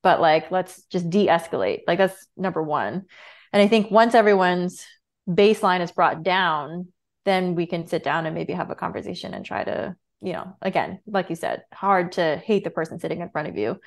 but 0.03 0.21
like 0.21 0.51
let's 0.53 0.81
just 0.85 1.11
de-escalate. 1.11 1.81
Like 1.89 1.99
that's 1.99 2.27
number 2.37 2.63
one. 2.63 3.07
And 3.53 3.63
I 3.63 3.67
think 3.67 3.91
once 3.91 4.15
everyone's 4.15 4.85
baseline 5.29 5.81
is 5.81 5.91
brought 5.91 6.23
down, 6.23 6.93
then 7.29 7.55
we 7.55 7.67
can 7.67 7.87
sit 7.87 8.03
down 8.03 8.27
and 8.27 8.35
maybe 8.35 8.55
have 8.55 8.71
a 8.71 8.75
conversation 8.75 9.35
and 9.35 9.45
try 9.45 9.63
to 9.63 9.95
you 10.21 10.33
know 10.33 10.57
again 10.63 10.99
like 11.07 11.31
you 11.31 11.37
said 11.37 11.63
hard 11.73 12.13
to 12.13 12.37
hate 12.45 12.65
the 12.65 12.71
person 12.71 12.99
sitting 12.99 13.21
in 13.21 13.31
front 13.31 13.49
of 13.49 13.57
you. 13.57 13.79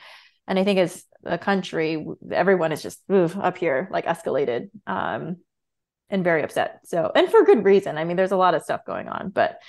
And 0.48 0.60
i 0.60 0.64
think 0.64 0.80
as 0.80 1.04
a 1.24 1.38
country 1.38 2.06
everyone 2.32 2.72
is 2.72 2.82
just 2.82 3.02
up 3.10 3.58
here 3.58 3.89
like 3.92 4.06
escalated 4.06 4.70
um 4.88 5.38
and 6.10 6.24
very 6.26 6.44
upset. 6.44 6.82
So 6.86 7.12
and 7.16 7.30
for 7.30 7.44
good 7.44 7.64
reason. 7.64 7.98
I 7.98 8.04
mean 8.04 8.18
there's 8.18 8.34
a 8.34 8.38
lot 8.38 8.54
of 8.54 8.64
stuff 8.64 8.86
going 8.86 9.08
on 9.08 9.30
but 9.30 9.60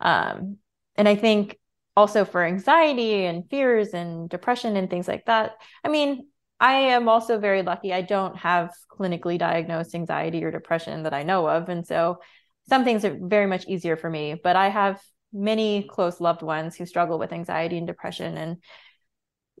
um 0.00 0.58
and 0.96 1.08
i 1.08 1.16
think 1.16 1.58
also 1.96 2.24
for 2.26 2.44
anxiety 2.44 3.24
and 3.24 3.48
fears 3.48 3.94
and 3.94 4.28
depression 4.28 4.76
and 4.76 4.90
things 4.90 5.08
like 5.08 5.24
that. 5.26 5.52
I 5.84 5.88
mean 5.88 6.28
i 6.60 6.74
am 6.96 7.08
also 7.08 7.38
very 7.38 7.62
lucky. 7.62 7.92
I 7.92 8.02
don't 8.02 8.36
have 8.36 8.70
clinically 8.90 9.38
diagnosed 9.38 9.94
anxiety 9.94 10.44
or 10.44 10.50
depression 10.50 11.02
that 11.04 11.14
i 11.14 11.22
know 11.22 11.48
of. 11.48 11.68
And 11.68 11.86
so 11.86 12.20
some 12.68 12.84
things 12.84 13.04
are 13.04 13.16
very 13.20 13.46
much 13.46 13.66
easier 13.66 13.96
for 13.96 14.10
me, 14.10 14.34
but 14.42 14.56
I 14.56 14.68
have 14.68 15.00
many 15.32 15.84
close 15.84 16.20
loved 16.20 16.42
ones 16.42 16.76
who 16.76 16.86
struggle 16.86 17.18
with 17.18 17.32
anxiety 17.32 17.78
and 17.78 17.86
depression 17.86 18.36
and 18.36 18.56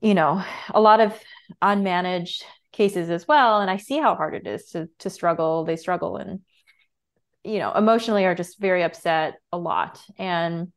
you 0.02 0.14
know, 0.14 0.44
a 0.70 0.80
lot 0.80 1.00
of 1.00 1.18
unmanaged 1.62 2.42
cases 2.72 3.08
as 3.08 3.26
well 3.26 3.60
and 3.60 3.70
I 3.70 3.78
see 3.78 3.98
how 3.98 4.14
hard 4.14 4.34
it 4.34 4.46
is 4.46 4.70
to 4.70 4.88
to 5.00 5.10
struggle. 5.10 5.64
They 5.64 5.76
struggle 5.76 6.16
and 6.16 6.40
you 7.44 7.58
know, 7.58 7.72
emotionally 7.72 8.24
are 8.24 8.34
just 8.34 8.58
very 8.60 8.82
upset 8.82 9.36
a 9.52 9.58
lot 9.58 10.00
and 10.18 10.72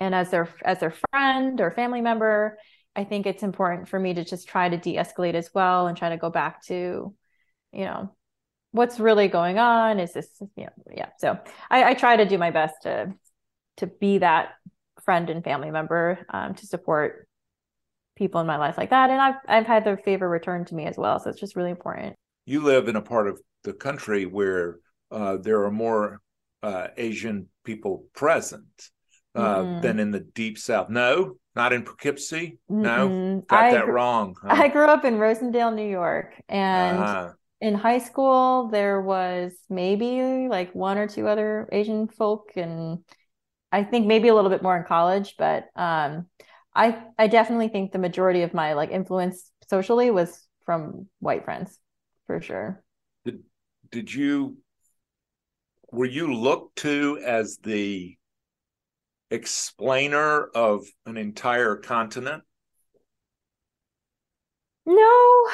and 0.00 0.14
as 0.14 0.30
their 0.30 0.48
as 0.62 0.80
their 0.80 0.94
friend 1.10 1.60
or 1.60 1.70
family 1.70 2.00
member, 2.00 2.58
I 2.94 3.04
think 3.04 3.26
it's 3.26 3.42
important 3.42 3.88
for 3.88 3.98
me 3.98 4.14
to 4.14 4.24
just 4.24 4.48
try 4.48 4.68
to 4.68 4.76
de-escalate 4.76 5.34
as 5.34 5.50
well 5.54 5.86
and 5.86 5.96
try 5.96 6.10
to 6.10 6.16
go 6.16 6.30
back 6.30 6.62
to 6.66 7.14
you 7.72 7.84
know 7.84 8.14
what's 8.78 9.00
really 9.00 9.26
going 9.26 9.58
on? 9.58 9.98
Is 9.98 10.12
this 10.12 10.28
you 10.56 10.64
know 10.64 10.70
yeah. 10.96 11.08
So 11.18 11.36
I, 11.68 11.90
I 11.90 11.94
try 11.94 12.16
to 12.16 12.24
do 12.24 12.38
my 12.38 12.52
best 12.52 12.76
to 12.82 13.12
to 13.78 13.86
be 13.88 14.18
that 14.18 14.50
friend 15.04 15.28
and 15.28 15.42
family 15.42 15.70
member 15.70 16.24
um, 16.30 16.54
to 16.54 16.66
support 16.66 17.28
people 18.16 18.40
in 18.40 18.46
my 18.46 18.56
life 18.56 18.78
like 18.78 18.90
that. 18.90 19.10
And 19.10 19.20
i've 19.20 19.34
i've 19.48 19.66
had 19.66 19.84
their 19.84 19.96
favor 19.96 20.28
returned 20.28 20.68
to 20.68 20.74
me 20.76 20.86
as 20.86 20.96
well. 20.96 21.18
So 21.18 21.28
it's 21.28 21.40
just 21.40 21.56
really 21.56 21.70
important. 21.70 22.14
You 22.46 22.62
live 22.62 22.88
in 22.88 22.96
a 22.96 23.02
part 23.02 23.28
of 23.28 23.40
the 23.64 23.72
country 23.72 24.24
where 24.24 24.78
uh, 25.10 25.36
there 25.38 25.64
are 25.64 25.70
more 25.70 26.20
uh, 26.62 26.88
asian 26.96 27.48
people 27.64 28.04
present 28.14 28.90
uh, 29.34 29.58
mm-hmm. 29.58 29.80
than 29.80 29.98
in 29.98 30.10
the 30.12 30.20
deep 30.20 30.56
south. 30.56 30.88
No? 30.88 31.34
Not 31.54 31.72
in 31.72 31.82
poughkeepsie? 31.82 32.58
No? 32.68 33.08
Mm-hmm. 33.08 33.40
got 33.46 33.64
I 33.64 33.72
that 33.72 33.88
wrong 33.88 34.36
huh? 34.42 34.62
i 34.64 34.68
grew 34.68 34.86
up 34.86 35.04
in 35.04 35.14
rosendale 35.14 35.74
new 35.74 35.88
york 35.88 36.34
and 36.48 36.98
uh-huh 36.98 37.32
in 37.60 37.74
high 37.74 37.98
school 37.98 38.68
there 38.68 39.00
was 39.00 39.52
maybe 39.68 40.48
like 40.48 40.74
one 40.74 40.98
or 40.98 41.08
two 41.08 41.26
other 41.26 41.68
asian 41.72 42.06
folk 42.06 42.52
and 42.56 42.98
i 43.72 43.82
think 43.82 44.06
maybe 44.06 44.28
a 44.28 44.34
little 44.34 44.50
bit 44.50 44.62
more 44.62 44.76
in 44.76 44.84
college 44.84 45.34
but 45.38 45.66
um 45.74 46.26
i 46.74 47.02
i 47.18 47.26
definitely 47.26 47.68
think 47.68 47.90
the 47.92 47.98
majority 47.98 48.42
of 48.42 48.54
my 48.54 48.74
like 48.74 48.90
influence 48.90 49.50
socially 49.68 50.10
was 50.10 50.46
from 50.64 51.06
white 51.18 51.44
friends 51.44 51.78
for 52.26 52.40
sure 52.40 52.82
did, 53.24 53.40
did 53.90 54.12
you 54.12 54.56
were 55.90 56.06
you 56.06 56.32
looked 56.32 56.76
to 56.76 57.18
as 57.24 57.58
the 57.62 58.16
explainer 59.30 60.44
of 60.54 60.86
an 61.06 61.16
entire 61.16 61.76
continent 61.76 62.42
no 64.86 65.48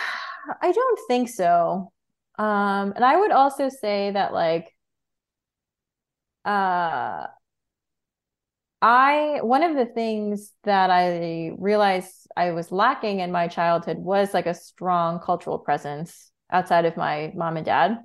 I 0.60 0.72
don't 0.72 1.00
think 1.08 1.28
so. 1.28 1.92
Um, 2.38 2.92
and 2.96 3.04
I 3.04 3.16
would 3.16 3.30
also 3.30 3.68
say 3.68 4.10
that 4.10 4.32
like 4.32 4.74
uh 6.44 7.26
I 8.82 9.38
one 9.42 9.62
of 9.62 9.76
the 9.76 9.86
things 9.86 10.52
that 10.64 10.90
I 10.90 11.52
realized 11.58 12.26
I 12.36 12.50
was 12.50 12.70
lacking 12.70 13.20
in 13.20 13.32
my 13.32 13.48
childhood 13.48 13.98
was 13.98 14.34
like 14.34 14.46
a 14.46 14.54
strong 14.54 15.20
cultural 15.20 15.58
presence 15.58 16.30
outside 16.50 16.84
of 16.84 16.96
my 16.96 17.32
mom 17.34 17.56
and 17.56 17.64
dad. 17.64 17.98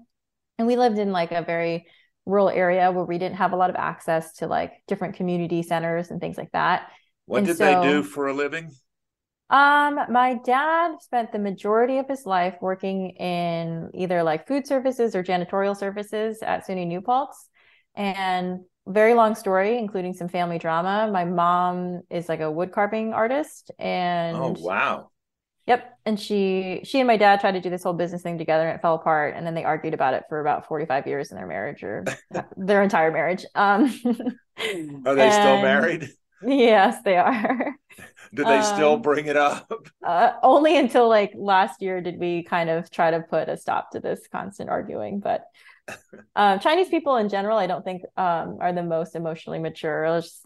And 0.57 0.67
we 0.67 0.77
lived 0.77 0.97
in 0.97 1.11
like 1.11 1.31
a 1.31 1.41
very 1.41 1.87
rural 2.25 2.49
area 2.49 2.91
where 2.91 3.03
we 3.03 3.17
didn't 3.17 3.37
have 3.37 3.51
a 3.53 3.57
lot 3.57 3.69
of 3.69 3.75
access 3.75 4.33
to 4.35 4.47
like 4.47 4.71
different 4.87 5.15
community 5.15 5.63
centers 5.63 6.11
and 6.11 6.21
things 6.21 6.37
like 6.37 6.51
that. 6.51 6.89
What 7.25 7.39
And 7.39 7.47
did 7.47 7.57
so- 7.57 7.65
they 7.65 7.87
do 7.87 8.03
for 8.03 8.27
a 8.27 8.33
living? 8.33 8.71
Um, 9.49 9.99
my 10.09 10.35
dad 10.45 11.01
spent 11.01 11.31
the 11.31 11.39
majority 11.39 11.97
of 11.97 12.07
his 12.07 12.25
life 12.25 12.55
working 12.61 13.11
in 13.11 13.89
either 13.93 14.21
like 14.21 14.47
food 14.47 14.67
services 14.67 15.15
or 15.15 15.23
janitorial 15.23 15.75
services 15.75 16.43
at 16.43 16.67
SUNY 16.67 16.85
New 16.85 17.01
Paltz. 17.01 17.49
And 17.95 18.59
very 18.87 19.13
long 19.13 19.35
story, 19.35 19.77
including 19.77 20.13
some 20.13 20.27
family 20.27 20.57
drama. 20.57 21.09
My 21.11 21.25
mom 21.25 22.01
is 22.09 22.27
like 22.27 22.39
a 22.41 22.51
wood 22.51 22.71
carving 22.71 23.13
artist 23.13 23.71
and 23.77 24.35
Oh 24.37 24.55
wow. 24.57 25.11
Yep. 25.67 25.99
And 26.05 26.19
she 26.19 26.81
she 26.83 26.99
and 26.99 27.07
my 27.07 27.17
dad 27.17 27.39
tried 27.39 27.51
to 27.51 27.61
do 27.61 27.69
this 27.69 27.83
whole 27.83 27.93
business 27.93 28.23
thing 28.23 28.39
together 28.39 28.67
and 28.67 28.77
it 28.77 28.81
fell 28.81 28.95
apart. 28.95 29.35
And 29.35 29.45
then 29.45 29.53
they 29.53 29.63
argued 29.63 29.93
about 29.93 30.15
it 30.15 30.23
for 30.27 30.41
about 30.41 30.67
45 30.67 31.05
years 31.05 31.29
in 31.29 31.37
their 31.37 31.45
marriage 31.45 31.83
or 31.83 32.03
their 32.57 32.81
entire 32.81 33.11
marriage. 33.11 33.45
Um 33.53 33.93
Are 35.05 35.15
they 35.15 35.31
still 35.31 35.61
married? 35.61 36.09
Yes, 36.41 37.03
they 37.03 37.17
are. 37.17 37.75
Do 38.33 38.43
they 38.43 38.61
still 38.61 38.93
um, 38.93 39.01
bring 39.01 39.25
it 39.27 39.37
up? 39.37 39.71
Uh, 40.05 40.33
only 40.41 40.77
until 40.77 41.07
like 41.07 41.31
last 41.35 41.81
year 41.81 42.01
did 42.01 42.17
we 42.17 42.41
kind 42.41 42.69
of 42.69 42.89
try 42.89 43.11
to 43.11 43.19
put 43.19 43.47
a 43.47 43.55
stop 43.55 43.91
to 43.91 43.99
this 43.99 44.27
constant 44.31 44.67
arguing. 44.69 45.19
But 45.19 45.43
um, 46.35 46.59
Chinese 46.59 46.89
people 46.89 47.17
in 47.17 47.29
general, 47.29 47.57
I 47.57 47.67
don't 47.67 47.83
think 47.83 48.03
um, 48.17 48.57
are 48.59 48.73
the 48.73 48.81
most 48.81 49.15
emotionally 49.15 49.59
mature. 49.59 50.09
Let's 50.09 50.27
just 50.27 50.45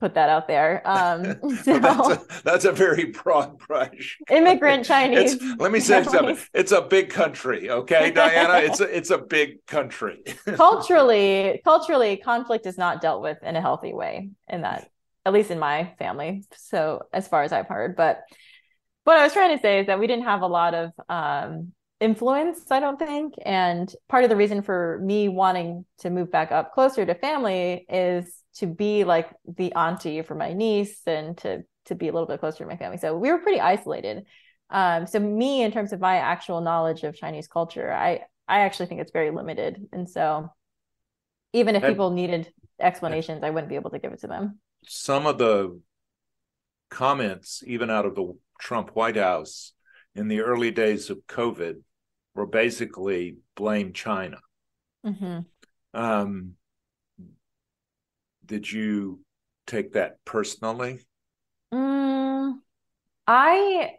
put 0.00 0.14
that 0.14 0.28
out 0.28 0.48
there. 0.48 0.82
Um, 0.84 1.24
so 1.62 1.78
that's, 1.78 2.08
a, 2.08 2.42
that's 2.42 2.64
a 2.64 2.72
very 2.72 3.06
broad 3.06 3.58
brush. 3.58 4.18
immigrant 4.30 4.84
Chinese. 4.84 5.34
It's, 5.34 5.44
let 5.58 5.70
me 5.70 5.80
say 5.80 6.02
something. 6.02 6.38
It's 6.54 6.72
a 6.72 6.82
big 6.82 7.10
country, 7.10 7.70
okay, 7.70 8.10
Diana. 8.10 8.64
It's 8.64 8.80
a, 8.80 8.96
it's 8.96 9.10
a 9.10 9.18
big 9.18 9.64
country. 9.66 10.22
culturally 10.54 11.60
culturally 11.64 12.16
conflict 12.16 12.66
is 12.66 12.78
not 12.78 13.00
dealt 13.00 13.22
with 13.22 13.38
in 13.42 13.56
a 13.56 13.60
healthy 13.60 13.92
way 13.92 14.30
in 14.48 14.62
that 14.62 14.89
at 15.26 15.32
least 15.32 15.50
in 15.50 15.58
my 15.58 15.92
family 15.98 16.44
so 16.56 17.02
as 17.12 17.28
far 17.28 17.42
as 17.42 17.52
i've 17.52 17.68
heard. 17.68 17.96
But 17.96 18.22
what 19.04 19.18
i 19.18 19.24
was 19.24 19.32
trying 19.32 19.56
to 19.56 19.62
say 19.62 19.80
is 19.80 19.86
that 19.86 19.98
we 19.98 20.06
didn't 20.06 20.24
have 20.24 20.42
a 20.42 20.46
lot 20.46 20.74
of 20.74 20.92
um, 21.08 21.72
influence 22.00 22.70
i 22.70 22.80
don't 22.80 22.98
think. 22.98 23.34
And 23.44 23.92
part 24.08 24.24
of 24.24 24.30
the 24.30 24.36
reason 24.36 24.62
for 24.62 25.00
me 25.02 25.28
wanting 25.28 25.84
to 25.98 26.10
move 26.10 26.30
back 26.30 26.52
up 26.52 26.72
closer 26.72 27.04
to 27.04 27.14
family 27.14 27.86
is 27.88 28.34
to 28.54 28.66
be 28.66 29.04
like 29.04 29.30
the 29.56 29.72
auntie 29.74 30.22
for 30.22 30.34
my 30.34 30.52
niece 30.52 31.00
and 31.06 31.36
to 31.38 31.62
to 31.86 31.94
be 31.94 32.08
a 32.08 32.12
little 32.12 32.28
bit 32.28 32.40
closer 32.40 32.58
to 32.58 32.66
my 32.66 32.76
family. 32.76 32.98
So 32.98 33.16
we 33.16 33.32
were 33.32 33.38
pretty 33.38 33.60
isolated. 33.60 34.26
Um, 34.68 35.06
so 35.06 35.18
me 35.18 35.62
in 35.62 35.72
terms 35.72 35.92
of 35.92 36.00
my 36.00 36.16
actual 36.16 36.60
knowledge 36.60 37.02
of 37.02 37.16
chinese 37.16 37.48
culture 37.48 37.92
i 37.92 38.20
i 38.46 38.60
actually 38.60 38.86
think 38.86 39.00
it's 39.00 39.12
very 39.12 39.30
limited. 39.30 39.88
And 39.92 40.08
so 40.08 40.50
even 41.52 41.74
if 41.74 41.82
people 41.82 42.10
needed 42.10 42.52
explanations 42.80 43.42
i 43.42 43.50
wouldn't 43.50 43.68
be 43.68 43.74
able 43.74 43.90
to 43.90 43.98
give 43.98 44.12
it 44.12 44.20
to 44.20 44.26
them 44.26 44.58
Some 44.86 45.26
of 45.26 45.38
the 45.38 45.80
comments, 46.88 47.62
even 47.66 47.90
out 47.90 48.06
of 48.06 48.14
the 48.14 48.36
Trump 48.58 48.90
White 48.94 49.16
House 49.16 49.72
in 50.14 50.28
the 50.28 50.40
early 50.40 50.70
days 50.70 51.10
of 51.10 51.26
COVID, 51.26 51.82
were 52.34 52.46
basically 52.46 53.36
blame 53.54 53.92
China. 53.92 54.38
Mhm. 55.04 55.46
Um, 55.94 56.56
did 58.44 58.70
you 58.70 59.20
take 59.66 59.92
that 59.92 60.24
personally? 60.24 61.00
Mm, 61.72 62.60
I 63.26 63.98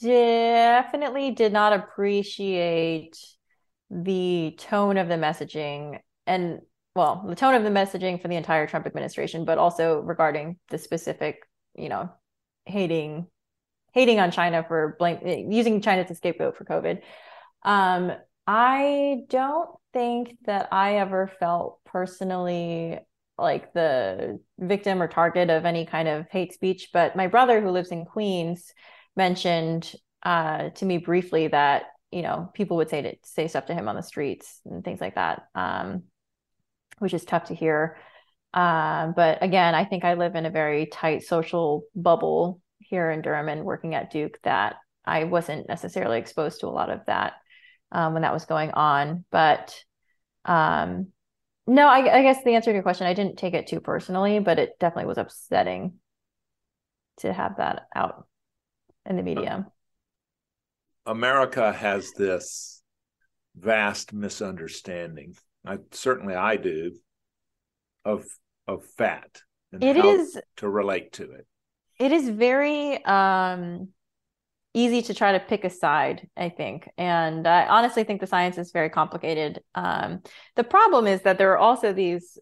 definitely 0.00 1.30
did 1.32 1.52
not 1.52 1.72
appreciate 1.72 3.16
the 3.90 4.54
tone 4.58 4.96
of 4.96 5.08
the 5.08 5.14
messaging 5.14 5.98
and 6.26 6.60
well, 6.94 7.24
the 7.26 7.34
tone 7.34 7.54
of 7.54 7.64
the 7.64 7.70
messaging 7.70 8.20
for 8.20 8.28
the 8.28 8.36
entire 8.36 8.66
Trump 8.66 8.86
administration, 8.86 9.44
but 9.44 9.58
also 9.58 10.00
regarding 10.00 10.58
the 10.68 10.78
specific, 10.78 11.40
you 11.74 11.88
know, 11.88 12.10
hating 12.66 13.26
hating 13.92 14.18
on 14.18 14.30
China 14.32 14.64
for 14.66 14.96
blame 14.98 15.50
using 15.52 15.80
China 15.80 16.02
as 16.02 16.10
a 16.10 16.14
scapegoat 16.14 16.56
for 16.56 16.64
COVID. 16.64 17.00
Um, 17.62 18.12
I 18.46 19.22
don't 19.28 19.70
think 19.92 20.36
that 20.46 20.68
I 20.72 20.96
ever 20.96 21.30
felt 21.38 21.78
personally 21.84 22.98
like 23.38 23.72
the 23.72 24.40
victim 24.58 25.00
or 25.00 25.08
target 25.08 25.48
of 25.50 25.64
any 25.64 25.86
kind 25.86 26.08
of 26.08 26.26
hate 26.30 26.52
speech, 26.52 26.90
but 26.92 27.16
my 27.16 27.26
brother 27.26 27.60
who 27.60 27.70
lives 27.70 27.90
in 27.90 28.04
Queens 28.04 28.72
mentioned 29.16 29.92
uh, 30.24 30.70
to 30.70 30.84
me 30.84 30.98
briefly 30.98 31.48
that 31.48 31.84
you 32.10 32.22
know 32.22 32.50
people 32.54 32.76
would 32.78 32.90
say 32.90 33.02
to 33.02 33.16
say 33.24 33.48
stuff 33.48 33.66
to 33.66 33.74
him 33.74 33.88
on 33.88 33.96
the 33.96 34.02
streets 34.02 34.60
and 34.64 34.84
things 34.84 35.00
like 35.00 35.14
that, 35.14 35.46
um, 35.54 36.04
which 36.98 37.14
is 37.14 37.24
tough 37.24 37.46
to 37.46 37.54
hear. 37.54 37.96
Um, 38.52 39.14
but 39.16 39.42
again, 39.42 39.74
I 39.74 39.84
think 39.84 40.04
I 40.04 40.14
live 40.14 40.34
in 40.34 40.46
a 40.46 40.50
very 40.50 40.86
tight 40.86 41.24
social 41.24 41.84
bubble 41.94 42.60
here 42.78 43.10
in 43.10 43.22
Durham 43.22 43.48
and 43.48 43.64
working 43.64 43.94
at 43.94 44.12
Duke 44.12 44.38
that 44.44 44.76
I 45.04 45.24
wasn't 45.24 45.68
necessarily 45.68 46.18
exposed 46.18 46.60
to 46.60 46.66
a 46.66 46.68
lot 46.68 46.90
of 46.90 47.00
that 47.06 47.34
um, 47.90 48.12
when 48.12 48.22
that 48.22 48.32
was 48.32 48.44
going 48.44 48.70
on. 48.70 49.24
But 49.30 49.74
um, 50.44 51.08
no, 51.66 51.88
I, 51.88 52.18
I 52.18 52.22
guess 52.22 52.42
the 52.44 52.54
answer 52.54 52.70
to 52.70 52.74
your 52.74 52.82
question, 52.82 53.06
I 53.06 53.14
didn't 53.14 53.38
take 53.38 53.54
it 53.54 53.66
too 53.66 53.80
personally, 53.80 54.38
but 54.38 54.58
it 54.58 54.78
definitely 54.78 55.08
was 55.08 55.18
upsetting 55.18 55.94
to 57.18 57.32
have 57.32 57.56
that 57.56 57.86
out 57.94 58.26
in 59.06 59.16
the 59.16 59.22
media. 59.22 59.66
America 61.06 61.72
has 61.72 62.12
this 62.12 62.82
vast 63.56 64.12
misunderstanding. 64.12 65.34
I 65.64 65.78
certainly 65.92 66.34
I 66.34 66.56
do 66.56 66.92
of 68.04 68.24
of 68.66 68.84
fat 68.98 69.42
and 69.72 69.82
It 69.82 69.96
is 69.96 70.38
to 70.56 70.68
relate 70.68 71.12
to 71.14 71.30
it. 71.32 71.46
it 71.98 72.12
is 72.12 72.28
very 72.28 73.04
um 73.04 73.88
easy 74.76 75.02
to 75.02 75.14
try 75.14 75.32
to 75.32 75.40
pick 75.40 75.64
a 75.64 75.70
side 75.70 76.28
i 76.36 76.48
think. 76.48 76.88
And 76.98 77.46
i 77.46 77.66
honestly 77.66 78.04
think 78.04 78.20
the 78.20 78.26
science 78.26 78.58
is 78.58 78.72
very 78.72 78.90
complicated. 78.90 79.60
Um 79.74 80.22
the 80.56 80.64
problem 80.64 81.06
is 81.06 81.22
that 81.22 81.38
there 81.38 81.52
are 81.52 81.58
also 81.58 81.92
these 81.92 82.38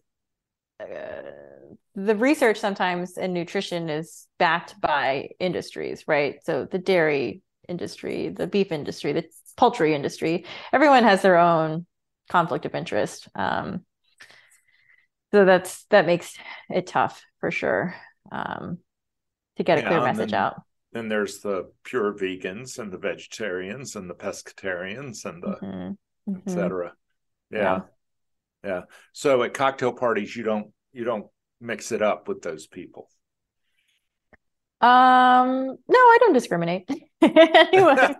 uh, 0.79 1.21
the 1.95 2.15
research 2.15 2.57
sometimes 2.59 3.17
in 3.17 3.33
nutrition 3.33 3.89
is 3.89 4.27
backed 4.39 4.79
by 4.81 5.29
industries 5.39 6.03
right? 6.07 6.35
So 6.43 6.65
the 6.65 6.79
dairy 6.79 7.41
industry 7.69 8.29
the 8.29 8.47
beef 8.47 8.71
industry 8.71 9.13
the 9.13 9.23
poultry 9.55 9.93
industry 9.95 10.45
everyone 10.73 11.03
has 11.03 11.21
their 11.21 11.37
own 11.37 11.85
conflict 12.29 12.65
of 12.65 12.73
interest 12.75 13.27
um 13.35 13.85
so 15.31 15.45
that's 15.45 15.85
that 15.85 16.05
makes 16.05 16.35
it 16.69 16.87
tough 16.87 17.23
for 17.39 17.51
sure 17.51 17.95
um 18.31 18.77
to 19.57 19.63
get 19.63 19.77
a 19.79 19.81
clear 19.87 20.01
message 20.01 20.31
then- 20.31 20.39
out 20.39 20.61
Then 20.93 21.09
there's 21.09 21.39
the 21.39 21.71
pure 21.83 22.13
vegans 22.13 22.77
and 22.79 22.91
the 22.91 22.97
vegetarians 22.99 23.95
and 23.95 24.09
the 24.09 24.13
pescatarians 24.15 25.25
and 25.25 25.41
the 25.41 25.55
Mhm. 25.61 25.97
et 26.29 26.45
Mhm. 26.45 26.49
cetera. 26.49 26.93
Yeah. 27.49 27.59
Yeah. 27.59 27.79
yeah. 28.63 28.81
So 29.11 29.43
at 29.43 29.53
cocktail 29.53 29.93
parties 29.93 30.35
you 30.35 30.43
don't 30.43 30.71
you 30.91 31.03
don't 31.03 31.27
mix 31.59 31.91
it 31.91 32.01
up 32.01 32.27
with 32.27 32.41
those 32.43 32.67
people. 32.67 33.09
Um, 34.83 35.77
no, 35.87 35.97
I 35.97 36.17
don't 36.19 36.33
discriminate. 36.33 36.89
Anyone, 37.21 37.97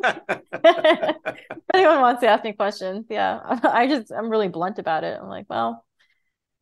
if 0.54 1.62
anyone 1.74 2.00
wants 2.00 2.22
to 2.22 2.28
ask 2.28 2.46
me 2.46 2.54
questions, 2.54 3.06
yeah, 3.10 3.42
I 3.64 3.86
just 3.86 4.14
I'm 4.14 4.30
really 4.30 4.48
blunt 4.48 4.80
about 4.80 5.04
it. 5.04 5.20
I'm 5.22 5.28
like, 5.28 5.46
well, 5.50 5.84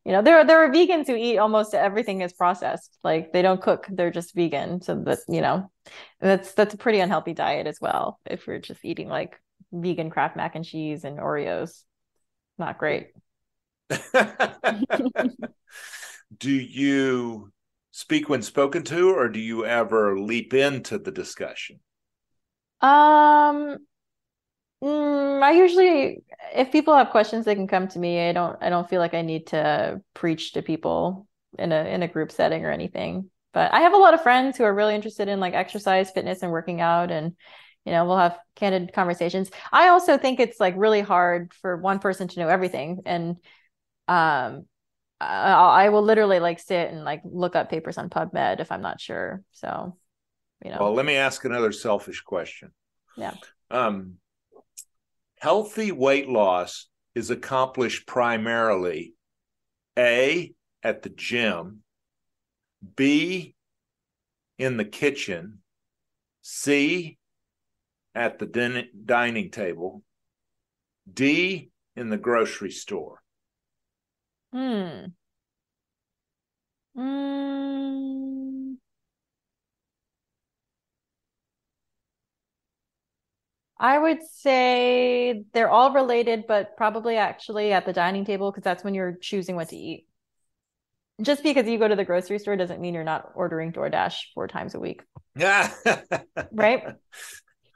you 0.04 0.10
know, 0.10 0.20
there 0.20 0.38
are 0.38 0.44
there 0.44 0.64
are 0.64 0.72
vegans 0.72 1.06
who 1.06 1.14
eat 1.14 1.38
almost 1.38 1.72
everything 1.72 2.20
is 2.20 2.32
processed. 2.32 2.98
Like 3.04 3.32
they 3.32 3.42
don't 3.42 3.62
cook, 3.62 3.86
they're 3.88 4.10
just 4.10 4.34
vegan. 4.34 4.82
So 4.82 5.00
that, 5.04 5.20
you 5.28 5.40
know, 5.40 5.70
that's 6.20 6.52
that's 6.54 6.74
a 6.74 6.78
pretty 6.78 6.98
unhealthy 6.98 7.32
diet 7.32 7.68
as 7.68 7.78
well. 7.80 8.18
If 8.26 8.48
you're 8.48 8.58
just 8.58 8.84
eating 8.84 9.08
like 9.08 9.40
vegan 9.70 10.10
Kraft 10.10 10.34
mac 10.34 10.56
and 10.56 10.64
cheese 10.64 11.04
and 11.04 11.20
Oreos, 11.20 11.84
not 12.58 12.76
great. 12.76 13.12
do 16.38 16.50
you 16.50 17.52
speak 17.92 18.28
when 18.28 18.42
spoken 18.42 18.82
to 18.82 19.10
or 19.10 19.28
do 19.28 19.38
you 19.38 19.64
ever 19.64 20.18
leap 20.18 20.52
into 20.52 20.98
the 20.98 21.12
discussion? 21.12 21.78
Um, 22.80 23.76
mm, 24.82 25.42
I 25.42 25.52
usually, 25.52 26.24
if 26.54 26.72
people 26.72 26.96
have 26.96 27.10
questions, 27.10 27.44
they 27.44 27.54
can 27.54 27.68
come 27.68 27.86
to 27.88 27.98
me. 27.98 28.28
I 28.28 28.32
don't, 28.32 28.60
I 28.60 28.70
don't 28.70 28.88
feel 28.88 29.00
like 29.00 29.14
I 29.14 29.22
need 29.22 29.48
to 29.48 30.00
preach 30.14 30.54
to 30.54 30.62
people 30.62 31.28
in 31.58 31.70
a 31.70 31.84
in 31.84 32.02
a 32.02 32.08
group 32.08 32.32
setting 32.32 32.64
or 32.64 32.70
anything. 32.70 33.30
But 33.52 33.72
I 33.72 33.80
have 33.80 33.92
a 33.92 33.98
lot 33.98 34.14
of 34.14 34.22
friends 34.22 34.56
who 34.56 34.64
are 34.64 34.74
really 34.74 34.94
interested 34.94 35.28
in 35.28 35.38
like 35.38 35.52
exercise, 35.52 36.10
fitness, 36.10 36.42
and 36.42 36.50
working 36.50 36.80
out, 36.80 37.10
and 37.10 37.36
you 37.84 37.92
know, 37.92 38.06
we'll 38.06 38.16
have 38.16 38.38
candid 38.56 38.92
conversations. 38.94 39.50
I 39.70 39.88
also 39.88 40.16
think 40.16 40.40
it's 40.40 40.58
like 40.58 40.74
really 40.76 41.02
hard 41.02 41.52
for 41.60 41.76
one 41.76 41.98
person 41.98 42.28
to 42.28 42.40
know 42.40 42.48
everything, 42.48 43.02
and 43.04 43.36
um, 44.08 44.64
I, 45.22 45.84
I 45.84 45.88
will 45.90 46.02
literally 46.02 46.40
like 46.40 46.58
sit 46.58 46.90
and 46.90 47.04
like 47.04 47.22
look 47.24 47.56
up 47.56 47.70
papers 47.70 47.98
on 47.98 48.10
PubMed 48.10 48.60
if 48.60 48.72
I'm 48.72 48.82
not 48.82 49.00
sure. 49.00 49.42
So, 49.52 49.96
you 50.64 50.70
know, 50.70 50.78
Well, 50.80 50.94
let 50.94 51.06
me 51.06 51.16
ask 51.16 51.44
another 51.44 51.72
selfish 51.72 52.20
question. 52.20 52.72
Yeah. 53.16 53.34
Um, 53.70 54.14
healthy 55.40 55.92
weight 55.92 56.28
loss 56.28 56.88
is 57.14 57.30
accomplished 57.30 58.06
primarily 58.06 59.14
A, 59.98 60.54
at 60.82 61.02
the 61.02 61.10
gym, 61.10 61.82
B, 62.96 63.54
in 64.58 64.76
the 64.76 64.84
kitchen, 64.84 65.58
C, 66.42 67.18
at 68.14 68.38
the 68.38 68.46
din- 68.46 68.88
dining 69.04 69.50
table, 69.50 70.02
D, 71.12 71.70
in 71.94 72.10
the 72.10 72.16
grocery 72.16 72.70
store. 72.70 73.21
Hmm. 74.52 75.06
Mm. 76.96 78.76
I 83.78 83.98
would 83.98 84.22
say 84.22 85.44
they're 85.52 85.68
all 85.68 85.92
related, 85.92 86.44
but 86.46 86.76
probably 86.76 87.16
actually 87.16 87.72
at 87.72 87.84
the 87.84 87.92
dining 87.92 88.24
table 88.24 88.50
because 88.52 88.62
that's 88.62 88.84
when 88.84 88.94
you're 88.94 89.16
choosing 89.20 89.56
what 89.56 89.70
to 89.70 89.76
eat. 89.76 90.06
Just 91.20 91.42
because 91.42 91.66
you 91.66 91.78
go 91.78 91.88
to 91.88 91.96
the 91.96 92.04
grocery 92.04 92.38
store 92.38 92.56
doesn't 92.56 92.80
mean 92.80 92.94
you're 92.94 93.02
not 93.02 93.32
ordering 93.34 93.72
DoorDash 93.72 94.14
four 94.34 94.46
times 94.46 94.74
a 94.76 94.80
week. 94.80 95.02
Yeah. 95.36 95.72
right. 96.52 96.94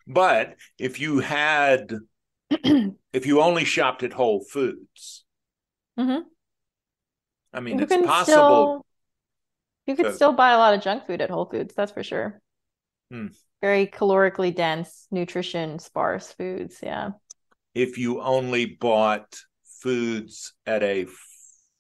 But 0.07 0.57
if 0.79 1.01
you 1.01 1.19
had, 1.19 1.93
if 2.51 3.27
you 3.27 3.41
only 3.41 3.65
shopped 3.65 4.05
at 4.05 4.13
Whole 4.13 4.45
Foods, 4.45 5.25
mm-hmm. 5.99 6.21
I 7.57 7.61
mean, 7.61 7.79
you 7.79 7.85
it's 7.85 8.07
possible. 8.07 8.25
Still, 8.25 8.87
you 9.87 9.97
could 9.97 10.05
to, 10.05 10.15
still 10.15 10.33
buy 10.33 10.51
a 10.51 10.59
lot 10.59 10.75
of 10.75 10.83
junk 10.83 11.07
food 11.07 11.21
at 11.21 11.31
Whole 11.31 11.47
Foods, 11.47 11.75
that's 11.75 11.93
for 11.93 12.03
sure. 12.03 12.41
Hmm. 13.11 13.29
Very 13.63 13.87
calorically 13.87 14.55
dense, 14.55 15.07
nutrition 15.11 15.79
sparse 15.79 16.33
foods. 16.33 16.79
Yeah. 16.83 17.11
If 17.75 17.99
you 17.99 18.21
only 18.21 18.67
bought 18.67 19.41
foods 19.81 20.53
at 20.67 20.83
a 20.83 21.07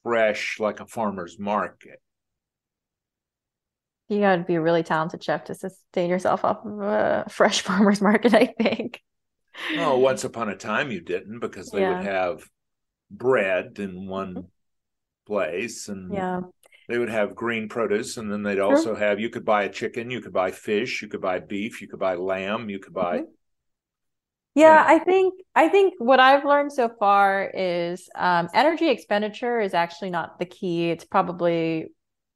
fresh, 0.02 0.58
like 0.58 0.80
a 0.80 0.86
farmer's 0.86 1.38
market. 1.38 2.00
You 4.08 4.20
got 4.20 4.36
to 4.36 4.44
be 4.44 4.54
a 4.54 4.60
really 4.60 4.84
talented 4.84 5.22
chef 5.22 5.44
to 5.44 5.54
sustain 5.54 6.08
yourself 6.08 6.44
off 6.44 6.64
of 6.64 6.80
a 6.80 7.26
fresh 7.28 7.60
farmer's 7.62 8.00
market, 8.00 8.32
I 8.34 8.46
think. 8.46 9.02
Oh, 9.76 9.98
once 9.98 10.22
upon 10.24 10.48
a 10.48 10.56
time 10.56 10.90
you 10.90 11.00
didn't 11.00 11.40
because 11.40 11.70
they 11.70 11.80
yeah. 11.80 11.98
would 11.98 12.06
have 12.06 12.44
bread 13.10 13.78
in 13.78 14.06
one 14.06 14.34
mm-hmm. 14.34 14.46
Place 15.26 15.88
and 15.88 16.12
yeah. 16.12 16.40
they 16.88 16.98
would 16.98 17.10
have 17.10 17.34
green 17.34 17.68
produce 17.68 18.16
and 18.16 18.30
then 18.30 18.42
they'd 18.42 18.60
also 18.60 18.94
have 18.94 19.18
you 19.18 19.28
could 19.28 19.44
buy 19.44 19.64
a 19.64 19.68
chicken 19.68 20.10
you 20.10 20.20
could 20.20 20.32
buy 20.32 20.50
fish 20.50 21.02
you 21.02 21.08
could 21.08 21.20
buy 21.20 21.38
beef 21.38 21.82
you 21.82 21.88
could 21.88 21.98
buy 21.98 22.14
lamb 22.14 22.70
you 22.70 22.78
could 22.78 22.94
buy 22.94 23.18
mm-hmm. 23.18 23.30
yeah 24.54 24.84
i 24.86 24.98
think 24.98 25.34
i 25.54 25.68
think 25.68 25.94
what 25.98 26.20
i've 26.20 26.44
learned 26.44 26.72
so 26.72 26.88
far 26.98 27.50
is 27.54 28.08
um, 28.14 28.48
energy 28.54 28.88
expenditure 28.88 29.60
is 29.60 29.74
actually 29.74 30.10
not 30.10 30.38
the 30.38 30.46
key. 30.46 30.90
It's 30.90 31.04
probably 31.04 31.92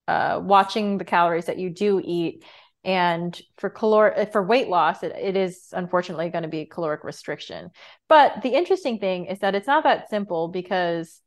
uh, 0.08 0.40
watching 0.42 0.98
the 0.98 1.04
calories 1.04 1.46
that 1.46 1.58
you 1.58 1.70
do 1.70 2.00
eat 2.04 2.44
and 2.82 3.40
for 3.58 3.68
calor 3.68 4.26
for 4.32 4.42
weight 4.42 4.68
loss 4.68 5.02
it, 5.02 5.12
it 5.14 5.36
is 5.36 5.68
unfortunately 5.72 6.30
going 6.30 6.42
to 6.42 6.48
be 6.48 6.64
caloric 6.64 7.04
restriction. 7.04 7.70
But 8.08 8.42
the 8.42 8.50
interesting 8.50 8.98
thing 8.98 9.26
is 9.26 9.40
that 9.40 9.54
it's 9.54 9.66
not 9.66 9.84
that 9.84 10.08
simple 10.08 10.48
because 10.48 11.20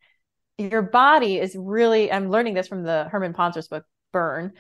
your 0.58 0.82
body 0.82 1.39
is 1.39 1.56
really 1.58 2.12
i'm 2.12 2.30
learning 2.30 2.54
this 2.54 2.68
from 2.68 2.84
the 2.84 3.06
herman 3.06 3.34
pontzer's 3.34 3.68
book 3.68 3.84
burn. 4.14 4.54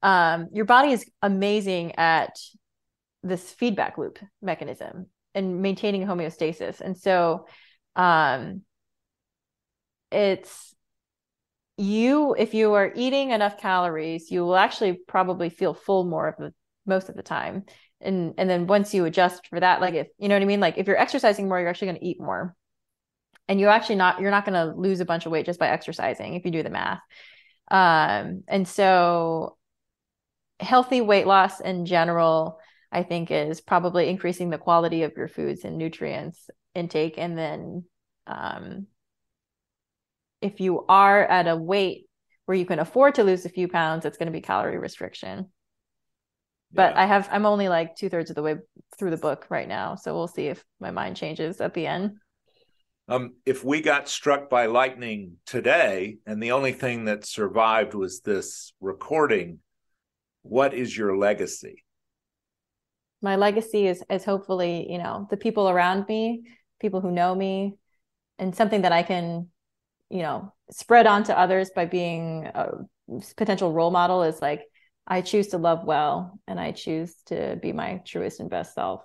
Um, 0.00 0.50
your 0.52 0.66
body 0.66 0.92
is 0.92 1.10
amazing 1.22 1.96
at 1.96 2.38
this 3.24 3.50
feedback 3.50 3.98
loop 3.98 4.20
mechanism 4.40 5.06
and 5.34 5.60
maintaining 5.60 6.06
homeostasis. 6.06 6.80
And 6.80 6.96
so 6.96 7.48
um, 7.96 8.62
it's 10.12 10.72
you 11.76 12.34
if 12.36 12.54
you 12.54 12.74
are 12.74 12.92
eating 12.96 13.30
enough 13.30 13.56
calories 13.56 14.32
you 14.32 14.44
will 14.44 14.56
actually 14.56 14.94
probably 15.06 15.48
feel 15.48 15.72
full 15.72 16.02
more 16.02 16.26
of 16.26 16.34
the 16.36 16.52
most 16.86 17.08
of 17.08 17.16
the 17.16 17.22
time. 17.22 17.64
And 18.00 18.34
and 18.38 18.48
then 18.48 18.66
once 18.68 18.94
you 18.94 19.04
adjust 19.04 19.48
for 19.48 19.58
that 19.58 19.80
like 19.80 19.94
if 19.94 20.06
you 20.18 20.28
know 20.28 20.36
what 20.36 20.42
i 20.42 20.46
mean? 20.46 20.60
Like 20.60 20.78
if 20.78 20.86
you're 20.86 20.98
exercising 20.98 21.48
more 21.48 21.58
you're 21.58 21.68
actually 21.68 21.88
going 21.88 22.00
to 22.00 22.06
eat 22.06 22.20
more 22.20 22.54
and 23.48 23.58
you're 23.58 23.70
actually 23.70 23.96
not 23.96 24.20
you're 24.20 24.30
not 24.30 24.44
going 24.44 24.54
to 24.54 24.78
lose 24.78 25.00
a 25.00 25.04
bunch 25.04 25.26
of 25.26 25.32
weight 25.32 25.46
just 25.46 25.58
by 25.58 25.68
exercising 25.68 26.34
if 26.34 26.44
you 26.44 26.50
do 26.50 26.62
the 26.62 26.70
math. 26.70 27.00
Um, 27.70 28.44
and 28.46 28.66
so 28.66 29.56
healthy 30.60 31.00
weight 31.00 31.26
loss 31.26 31.60
in 31.60 31.86
general 31.86 32.58
i 32.90 33.04
think 33.04 33.30
is 33.30 33.60
probably 33.60 34.08
increasing 34.08 34.50
the 34.50 34.58
quality 34.58 35.04
of 35.04 35.12
your 35.16 35.28
foods 35.28 35.64
and 35.64 35.78
nutrients 35.78 36.50
intake. 36.74 37.14
And 37.18 37.36
then 37.36 37.84
um, 38.26 38.86
if 40.40 40.60
you 40.60 40.84
are 40.88 41.24
at 41.24 41.48
a 41.48 41.56
weight 41.56 42.06
where 42.46 42.56
you 42.56 42.64
can 42.64 42.78
afford 42.78 43.16
to 43.16 43.24
lose 43.24 43.44
a 43.44 43.50
few 43.50 43.68
pounds 43.68 44.04
it's 44.04 44.16
going 44.16 44.26
to 44.26 44.32
be 44.32 44.40
calorie 44.40 44.78
restriction. 44.78 45.50
But 46.72 46.94
yeah. 46.94 47.02
i 47.02 47.06
have 47.06 47.28
i'm 47.32 47.46
only 47.46 47.68
like 47.68 47.96
two-thirds 47.96 48.30
of 48.30 48.36
the 48.36 48.42
way 48.42 48.56
through 48.98 49.10
the 49.10 49.16
book 49.16 49.46
right 49.48 49.68
now 49.68 49.94
so 49.94 50.14
we'll 50.14 50.28
see 50.28 50.48
if 50.48 50.64
my 50.80 50.90
mind 50.90 51.16
changes 51.16 51.60
at 51.60 51.74
the 51.74 51.86
end 51.86 52.18
um, 53.08 53.34
if 53.46 53.64
we 53.64 53.80
got 53.80 54.08
struck 54.08 54.50
by 54.50 54.66
lightning 54.66 55.36
today 55.46 56.18
and 56.26 56.42
the 56.42 56.52
only 56.52 56.72
thing 56.72 57.06
that 57.06 57.24
survived 57.24 57.94
was 57.94 58.20
this 58.20 58.74
recording, 58.80 59.60
what 60.42 60.74
is 60.74 60.96
your 60.96 61.16
legacy? 61.16 61.84
My 63.22 63.36
legacy 63.36 63.86
is 63.86 64.02
is 64.10 64.24
hopefully, 64.24 64.86
you 64.90 64.98
know, 64.98 65.26
the 65.30 65.38
people 65.38 65.68
around 65.68 66.06
me, 66.06 66.44
people 66.80 67.00
who 67.00 67.10
know 67.10 67.34
me, 67.34 67.78
and 68.38 68.54
something 68.54 68.82
that 68.82 68.92
I 68.92 69.02
can, 69.02 69.48
you 70.10 70.22
know, 70.22 70.52
spread 70.70 71.06
on 71.06 71.24
to 71.24 71.38
others 71.38 71.70
by 71.74 71.86
being 71.86 72.44
a 72.54 72.72
potential 73.36 73.72
role 73.72 73.90
model 73.90 74.22
is 74.22 74.40
like 74.42 74.62
I 75.06 75.22
choose 75.22 75.48
to 75.48 75.58
love 75.58 75.84
well 75.84 76.38
and 76.46 76.60
I 76.60 76.72
choose 76.72 77.14
to 77.26 77.58
be 77.60 77.72
my 77.72 78.02
truest 78.04 78.38
and 78.38 78.50
best 78.50 78.74
self. 78.74 79.02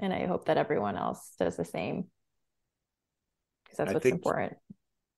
And 0.00 0.12
I 0.12 0.26
hope 0.26 0.46
that 0.46 0.58
everyone 0.58 0.96
else 0.96 1.34
does 1.38 1.56
the 1.56 1.64
same 1.64 2.06
because 3.74 3.86
that's 3.86 3.90
I 3.90 3.94
what's 3.94 4.02
think, 4.02 4.14
important. 4.14 4.54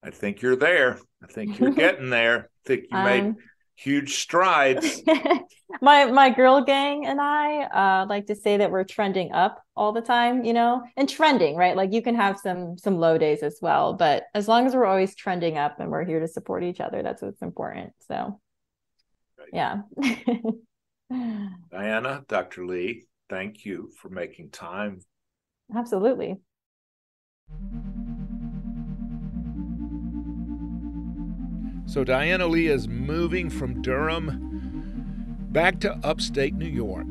I 0.02 0.10
think 0.10 0.42
you're 0.42 0.56
there. 0.56 0.98
I 1.22 1.26
think 1.26 1.58
you're 1.58 1.70
getting 1.74 2.10
there. 2.10 2.44
I 2.44 2.68
think 2.68 2.84
you 2.90 2.98
um, 2.98 3.04
made 3.04 3.34
huge 3.74 4.16
strides. 4.16 5.02
my 5.82 6.06
my 6.06 6.30
girl 6.30 6.62
gang 6.64 7.06
and 7.06 7.20
I 7.20 7.64
uh, 7.64 8.06
like 8.08 8.26
to 8.26 8.34
say 8.34 8.56
that 8.56 8.70
we're 8.70 8.84
trending 8.84 9.32
up 9.32 9.62
all 9.76 9.92
the 9.92 10.00
time, 10.00 10.44
you 10.44 10.52
know, 10.52 10.82
and 10.96 11.08
trending, 11.08 11.56
right? 11.56 11.76
Like 11.76 11.92
you 11.92 12.02
can 12.02 12.14
have 12.14 12.38
some 12.38 12.78
some 12.78 12.98
low 12.98 13.18
days 13.18 13.42
as 13.42 13.58
well, 13.60 13.94
but 13.94 14.24
as 14.34 14.48
long 14.48 14.66
as 14.66 14.74
we're 14.74 14.86
always 14.86 15.14
trending 15.14 15.58
up 15.58 15.80
and 15.80 15.90
we're 15.90 16.04
here 16.04 16.20
to 16.20 16.28
support 16.28 16.64
each 16.64 16.80
other, 16.80 17.02
that's 17.02 17.22
what's 17.22 17.42
important. 17.42 17.92
So, 18.08 18.40
right. 19.38 19.48
yeah. 19.52 19.82
Diana, 21.70 22.24
Dr. 22.26 22.66
Lee, 22.66 23.04
thank 23.28 23.64
you 23.64 23.92
for 24.00 24.08
making 24.08 24.50
time. 24.50 25.00
Absolutely. 25.74 26.36
So 31.86 32.04
Diana 32.04 32.46
Lee 32.46 32.66
is 32.66 32.88
moving 32.88 33.48
from 33.48 33.80
Durham 33.80 35.46
back 35.50 35.80
to 35.80 35.94
upstate 36.04 36.54
New 36.54 36.66
York. 36.66 37.06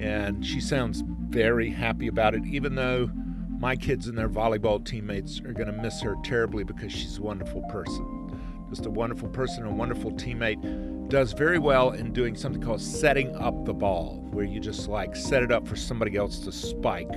And 0.00 0.44
she 0.44 0.60
sounds 0.60 1.02
very 1.06 1.70
happy 1.70 2.08
about 2.08 2.34
it, 2.34 2.44
even 2.44 2.74
though 2.74 3.10
my 3.58 3.76
kids 3.76 4.08
and 4.08 4.18
their 4.18 4.28
volleyball 4.28 4.84
teammates 4.84 5.40
are 5.40 5.52
going 5.52 5.68
to 5.68 5.80
miss 5.80 6.02
her 6.02 6.16
terribly 6.24 6.64
because 6.64 6.92
she's 6.92 7.18
a 7.18 7.22
wonderful 7.22 7.62
person. 7.70 8.36
Just 8.68 8.86
a 8.86 8.90
wonderful 8.90 9.28
person, 9.28 9.64
a 9.64 9.70
wonderful 9.70 10.10
teammate. 10.12 11.08
Does 11.08 11.32
very 11.32 11.60
well 11.60 11.92
in 11.92 12.12
doing 12.12 12.34
something 12.34 12.60
called 12.60 12.80
setting 12.80 13.34
up 13.36 13.64
the 13.64 13.74
ball, 13.74 14.26
where 14.32 14.44
you 14.44 14.58
just 14.58 14.88
like 14.88 15.14
set 15.14 15.42
it 15.44 15.52
up 15.52 15.68
for 15.68 15.76
somebody 15.76 16.16
else 16.16 16.40
to 16.40 16.50
spike. 16.50 17.12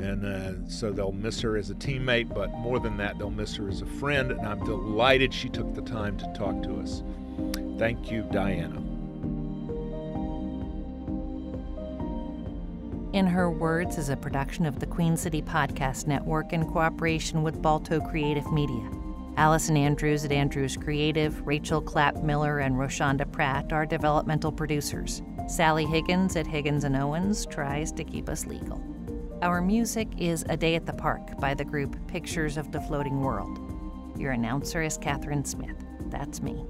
And 0.00 0.24
uh, 0.24 0.68
so 0.68 0.90
they'll 0.90 1.12
miss 1.12 1.40
her 1.40 1.56
as 1.56 1.70
a 1.70 1.74
teammate, 1.74 2.32
but 2.34 2.50
more 2.52 2.80
than 2.80 2.96
that, 2.96 3.18
they'll 3.18 3.30
miss 3.30 3.54
her 3.56 3.68
as 3.68 3.82
a 3.82 3.86
friend. 3.86 4.30
And 4.32 4.46
I'm 4.46 4.64
delighted 4.64 5.34
she 5.34 5.48
took 5.48 5.74
the 5.74 5.82
time 5.82 6.16
to 6.18 6.32
talk 6.32 6.62
to 6.62 6.80
us. 6.80 7.02
Thank 7.78 8.10
you, 8.10 8.26
Diana. 8.32 8.80
In 13.12 13.26
Her 13.26 13.50
Words 13.50 13.98
is 13.98 14.08
a 14.08 14.16
production 14.16 14.64
of 14.64 14.78
the 14.78 14.86
Queen 14.86 15.16
City 15.16 15.42
Podcast 15.42 16.06
Network 16.06 16.52
in 16.52 16.64
cooperation 16.64 17.42
with 17.42 17.60
Balto 17.60 18.00
Creative 18.00 18.50
Media. 18.52 18.88
Allison 19.36 19.76
Andrews 19.76 20.24
at 20.24 20.32
Andrews 20.32 20.76
Creative, 20.76 21.46
Rachel 21.46 21.80
Clapp 21.80 22.22
Miller, 22.22 22.60
and 22.60 22.76
Roshonda 22.76 23.30
Pratt 23.30 23.72
are 23.72 23.84
developmental 23.84 24.52
producers. 24.52 25.22
Sally 25.48 25.86
Higgins 25.86 26.36
at 26.36 26.46
Higgins 26.46 26.84
and 26.84 26.94
Owens 26.94 27.46
tries 27.46 27.90
to 27.92 28.04
keep 28.04 28.28
us 28.28 28.46
legal. 28.46 28.80
Our 29.42 29.62
music 29.62 30.08
is 30.18 30.44
A 30.50 30.56
Day 30.56 30.74
at 30.74 30.84
the 30.84 30.92
Park 30.92 31.38
by 31.40 31.54
the 31.54 31.64
group 31.64 31.96
Pictures 32.08 32.58
of 32.58 32.72
the 32.72 32.80
Floating 32.82 33.22
World. 33.22 33.58
Your 34.18 34.32
announcer 34.32 34.82
is 34.82 34.98
Catherine 34.98 35.46
Smith. 35.46 35.82
That's 36.10 36.42
me. 36.42 36.62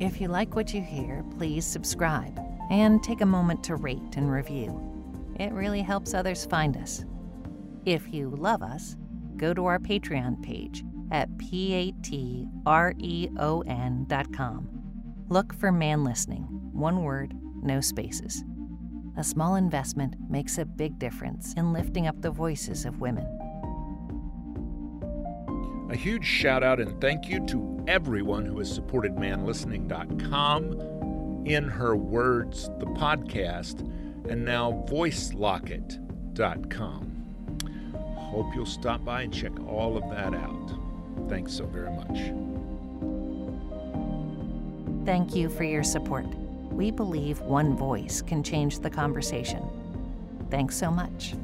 If 0.00 0.20
you 0.20 0.26
like 0.26 0.56
what 0.56 0.74
you 0.74 0.82
hear, 0.82 1.24
please 1.38 1.64
subscribe 1.64 2.36
and 2.68 3.00
take 3.00 3.20
a 3.20 3.26
moment 3.26 3.62
to 3.64 3.76
rate 3.76 4.16
and 4.16 4.28
review. 4.28 4.76
It 5.38 5.52
really 5.52 5.82
helps 5.82 6.14
others 6.14 6.44
find 6.46 6.76
us. 6.76 7.04
If 7.86 8.12
you 8.12 8.30
love 8.30 8.64
us, 8.64 8.96
go 9.36 9.54
to 9.54 9.66
our 9.66 9.78
Patreon 9.78 10.42
page 10.42 10.82
at 11.12 11.28
patreon.com. 11.36 12.28
Look 15.28 15.54
for 15.54 15.70
Man 15.70 16.02
Listening, 16.02 16.42
one 16.72 17.04
word, 17.04 17.34
no 17.62 17.80
spaces. 17.80 18.42
A 19.16 19.24
small 19.24 19.56
investment 19.56 20.14
makes 20.30 20.56
a 20.56 20.64
big 20.64 20.98
difference 20.98 21.52
in 21.54 21.72
lifting 21.72 22.06
up 22.06 22.22
the 22.22 22.30
voices 22.30 22.86
of 22.86 23.00
women. 23.00 23.26
A 25.90 25.96
huge 25.96 26.24
shout 26.24 26.62
out 26.62 26.80
and 26.80 26.98
thank 27.00 27.28
you 27.28 27.44
to 27.48 27.84
everyone 27.86 28.46
who 28.46 28.58
has 28.58 28.72
supported 28.72 29.16
manlistening.com, 29.16 31.44
In 31.44 31.68
Her 31.68 31.94
Words, 31.94 32.70
the 32.78 32.86
podcast, 32.86 33.80
and 34.30 34.42
now 34.44 34.84
voicelocket.com. 34.88 37.08
Hope 38.16 38.54
you'll 38.54 38.64
stop 38.64 39.04
by 39.04 39.22
and 39.22 39.34
check 39.34 39.52
all 39.68 39.98
of 39.98 40.08
that 40.08 40.32
out. 40.32 40.70
Thanks 41.28 41.52
so 41.52 41.66
very 41.66 41.90
much. 41.90 42.32
Thank 45.04 45.36
you 45.36 45.50
for 45.50 45.64
your 45.64 45.82
support. 45.82 46.24
We 46.72 46.90
believe 46.90 47.40
one 47.40 47.76
voice 47.76 48.22
can 48.22 48.42
change 48.42 48.80
the 48.80 48.90
conversation. 48.90 49.68
Thanks 50.50 50.76
so 50.76 50.90
much. 50.90 51.34